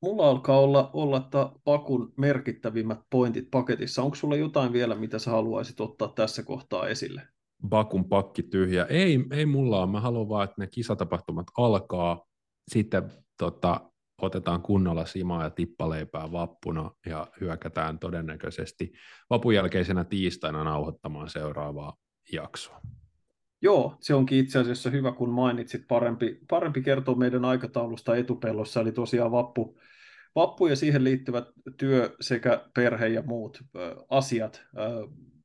mulla 0.00 0.30
alkaa 0.30 0.60
olla, 0.60 0.90
olla 0.92 1.28
Pakun 1.64 2.12
merkittävimmät 2.16 3.00
pointit 3.10 3.50
paketissa. 3.50 4.02
Onko 4.02 4.14
sulla 4.14 4.36
jotain 4.36 4.72
vielä, 4.72 4.94
mitä 4.94 5.18
sä 5.18 5.30
haluaisit 5.30 5.80
ottaa 5.80 6.08
tässä 6.08 6.42
kohtaa 6.42 6.88
esille? 6.88 7.22
Bakun 7.68 8.04
pakki 8.08 8.42
tyhjä. 8.42 8.84
Ei, 8.84 9.24
ei 9.30 9.46
mulla 9.46 9.82
ole. 9.82 9.90
Mä 9.90 10.00
haluan 10.00 10.28
vaan, 10.28 10.44
että 10.44 10.54
ne 10.58 10.66
kisatapahtumat 10.66 11.46
alkaa. 11.58 12.26
Sitten 12.68 13.02
tota, 13.38 13.80
otetaan 14.22 14.62
kunnolla 14.62 15.06
simaa 15.06 15.42
ja 15.42 15.50
tippaleipää 15.50 16.32
vappuna 16.32 16.90
ja 17.06 17.26
hyökätään 17.40 17.98
todennäköisesti 17.98 18.92
vapun 19.30 19.54
jälkeisenä 19.54 20.04
tiistaina 20.04 20.64
nauhoittamaan 20.64 21.30
seuraavaa 21.30 21.96
jaksoa. 22.32 22.80
Joo, 23.62 23.96
se 24.00 24.14
onkin 24.14 24.38
itse 24.38 24.58
asiassa 24.58 24.90
hyvä, 24.90 25.12
kun 25.12 25.30
mainitsit 25.30 25.84
parempi, 25.88 26.38
parempi 26.50 26.82
kertoa 26.82 27.14
meidän 27.14 27.44
aikataulusta 27.44 28.16
etupellossa, 28.16 28.80
eli 28.80 28.92
tosiaan 28.92 29.30
vappu, 29.30 29.78
vappu 30.36 30.66
ja 30.66 30.76
siihen 30.76 31.04
liittyvät 31.04 31.44
työ 31.76 32.16
sekä 32.20 32.64
perhe 32.74 33.08
ja 33.08 33.22
muut 33.22 33.62
asiat 34.08 34.62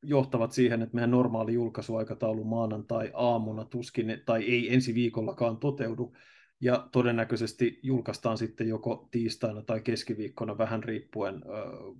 johtavat 0.04 0.52
siihen, 0.52 0.82
että 0.82 0.96
meidän 0.96 1.12
normaali 1.12 1.54
julkaisuaikataulu 1.54 2.44
maanantai 2.44 3.12
aamuna 3.14 3.66
tuskin 3.66 4.22
tai 4.26 4.44
ei 4.44 4.74
ensi 4.74 4.96
viikollakaan 4.96 5.58
toteudu, 5.58 6.14
ja 6.62 6.88
todennäköisesti 6.92 7.80
julkaistaan 7.84 8.38
sitten 8.38 8.68
joko 8.68 9.08
tiistaina 9.12 9.62
tai 9.62 9.82
keskiviikkona 9.82 10.58
vähän 10.58 10.84
riippuen 10.84 11.36
ö, 11.36 11.40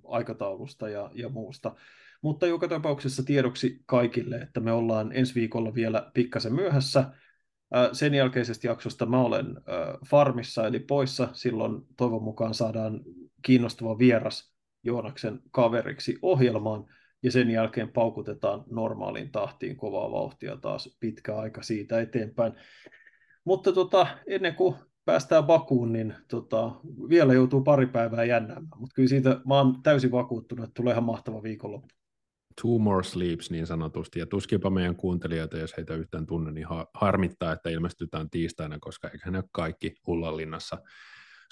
aikataulusta 0.04 0.88
ja, 0.88 1.10
ja 1.14 1.28
muusta. 1.28 1.74
Mutta 2.22 2.46
joka 2.46 2.68
tapauksessa 2.68 3.22
tiedoksi 3.22 3.82
kaikille, 3.86 4.36
että 4.36 4.60
me 4.60 4.72
ollaan 4.72 5.12
ensi 5.12 5.34
viikolla 5.34 5.74
vielä 5.74 6.10
pikkasen 6.14 6.54
myöhässä. 6.54 7.04
Sen 7.92 8.14
jälkeisestä 8.14 8.66
jaksosta 8.66 9.06
mä 9.06 9.20
olen 9.20 9.46
farmissa 10.10 10.66
eli 10.66 10.80
poissa. 10.80 11.28
Silloin 11.32 11.82
toivon 11.96 12.22
mukaan 12.22 12.54
saadaan 12.54 13.00
kiinnostava 13.42 13.98
vieras 13.98 14.54
Joonaksen 14.82 15.40
kaveriksi 15.50 16.18
ohjelmaan. 16.22 16.84
Ja 17.22 17.32
sen 17.32 17.50
jälkeen 17.50 17.88
paukutetaan 17.88 18.64
normaaliin 18.70 19.32
tahtiin 19.32 19.76
kovaa 19.76 20.10
vauhtia 20.10 20.56
taas 20.56 20.96
pitkä 21.00 21.36
aika 21.36 21.62
siitä 21.62 22.00
eteenpäin. 22.00 22.52
Mutta 23.44 23.72
tota, 23.72 24.06
ennen 24.26 24.54
kuin 24.54 24.74
päästään 25.04 25.44
Bakuun, 25.44 25.92
niin 25.92 26.14
tota, 26.28 26.72
vielä 27.08 27.34
joutuu 27.34 27.60
pari 27.60 27.86
päivää 27.86 28.24
jännäämään, 28.24 28.68
mutta 28.78 28.94
kyllä 28.94 29.08
siitä 29.08 29.40
mä 29.46 29.54
oon 29.54 29.82
täysin 29.82 30.10
vakuuttunut, 30.10 30.64
että 30.64 30.74
tulee 30.74 30.92
ihan 30.92 31.04
mahtava 31.04 31.42
viikonloppu. 31.42 31.88
Two 32.62 32.78
more 32.78 33.04
sleeps 33.04 33.50
niin 33.50 33.66
sanotusti, 33.66 34.18
ja 34.18 34.26
tuskinpa 34.26 34.70
meidän 34.70 34.96
kuuntelijoita, 34.96 35.58
jos 35.58 35.76
heitä 35.76 35.94
yhtään 35.94 36.26
tunne, 36.26 36.50
niin 36.52 36.66
harmittaa, 36.94 37.52
että 37.52 37.70
ilmestytään 37.70 38.30
tiistaina, 38.30 38.78
koska 38.80 39.08
eiköhän 39.08 39.32
ne 39.32 39.38
ole 39.38 39.48
kaikki 39.52 39.94
Ullanlinnassa 40.06 40.78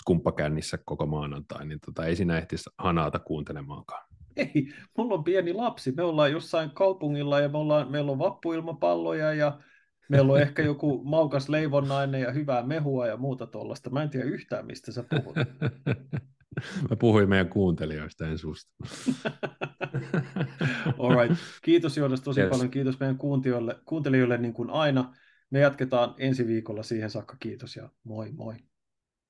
skumppakännissä 0.00 0.78
koko 0.84 1.06
maanantai, 1.06 1.66
niin 1.66 1.80
tota, 1.86 2.06
ei 2.06 2.16
siinä 2.16 2.38
ehtisi 2.38 2.70
hanaata 2.78 3.18
kuuntelemaankaan. 3.18 4.06
Ei, 4.36 4.68
mulla 4.98 5.14
on 5.14 5.24
pieni 5.24 5.52
lapsi, 5.52 5.92
me 5.92 6.02
ollaan 6.02 6.32
jossain 6.32 6.70
kaupungilla 6.70 7.40
ja 7.40 7.48
me 7.48 7.58
ollaan, 7.58 7.90
meillä 7.90 8.12
on 8.12 8.18
vappuilmapalloja 8.18 9.34
ja 9.34 9.60
meillä 10.08 10.32
on 10.32 10.40
ehkä 10.40 10.62
joku 10.62 11.02
maukas 11.04 11.48
leivonnainen 11.48 12.20
ja 12.20 12.32
hyvää 12.32 12.62
mehua 12.62 13.06
ja 13.06 13.16
muuta 13.16 13.46
tuollaista. 13.46 13.90
Mä 13.90 14.02
en 14.02 14.10
tiedä 14.10 14.26
yhtään, 14.26 14.66
mistä 14.66 14.92
sä 14.92 15.04
puhut. 15.10 15.36
Mä 16.90 16.96
puhuin 16.96 17.28
meidän 17.28 17.48
kuuntelijoista, 17.48 18.28
en 18.28 18.38
susta. 18.38 18.72
All 20.98 21.16
right. 21.22 21.36
Kiitos 21.62 21.96
Joonas 21.96 22.20
tosi 22.20 22.40
yes. 22.40 22.50
paljon. 22.50 22.70
Kiitos 22.70 23.00
meidän 23.00 23.18
kuuntelijoille, 23.18 23.76
kuuntelijoille 23.84 24.38
niin 24.38 24.54
kuin 24.54 24.70
aina. 24.70 25.14
Me 25.50 25.60
jatketaan 25.60 26.14
ensi 26.18 26.46
viikolla 26.46 26.82
siihen 26.82 27.10
saakka. 27.10 27.36
Kiitos 27.40 27.76
ja 27.76 27.88
moi 28.04 28.32
moi. 28.32 28.54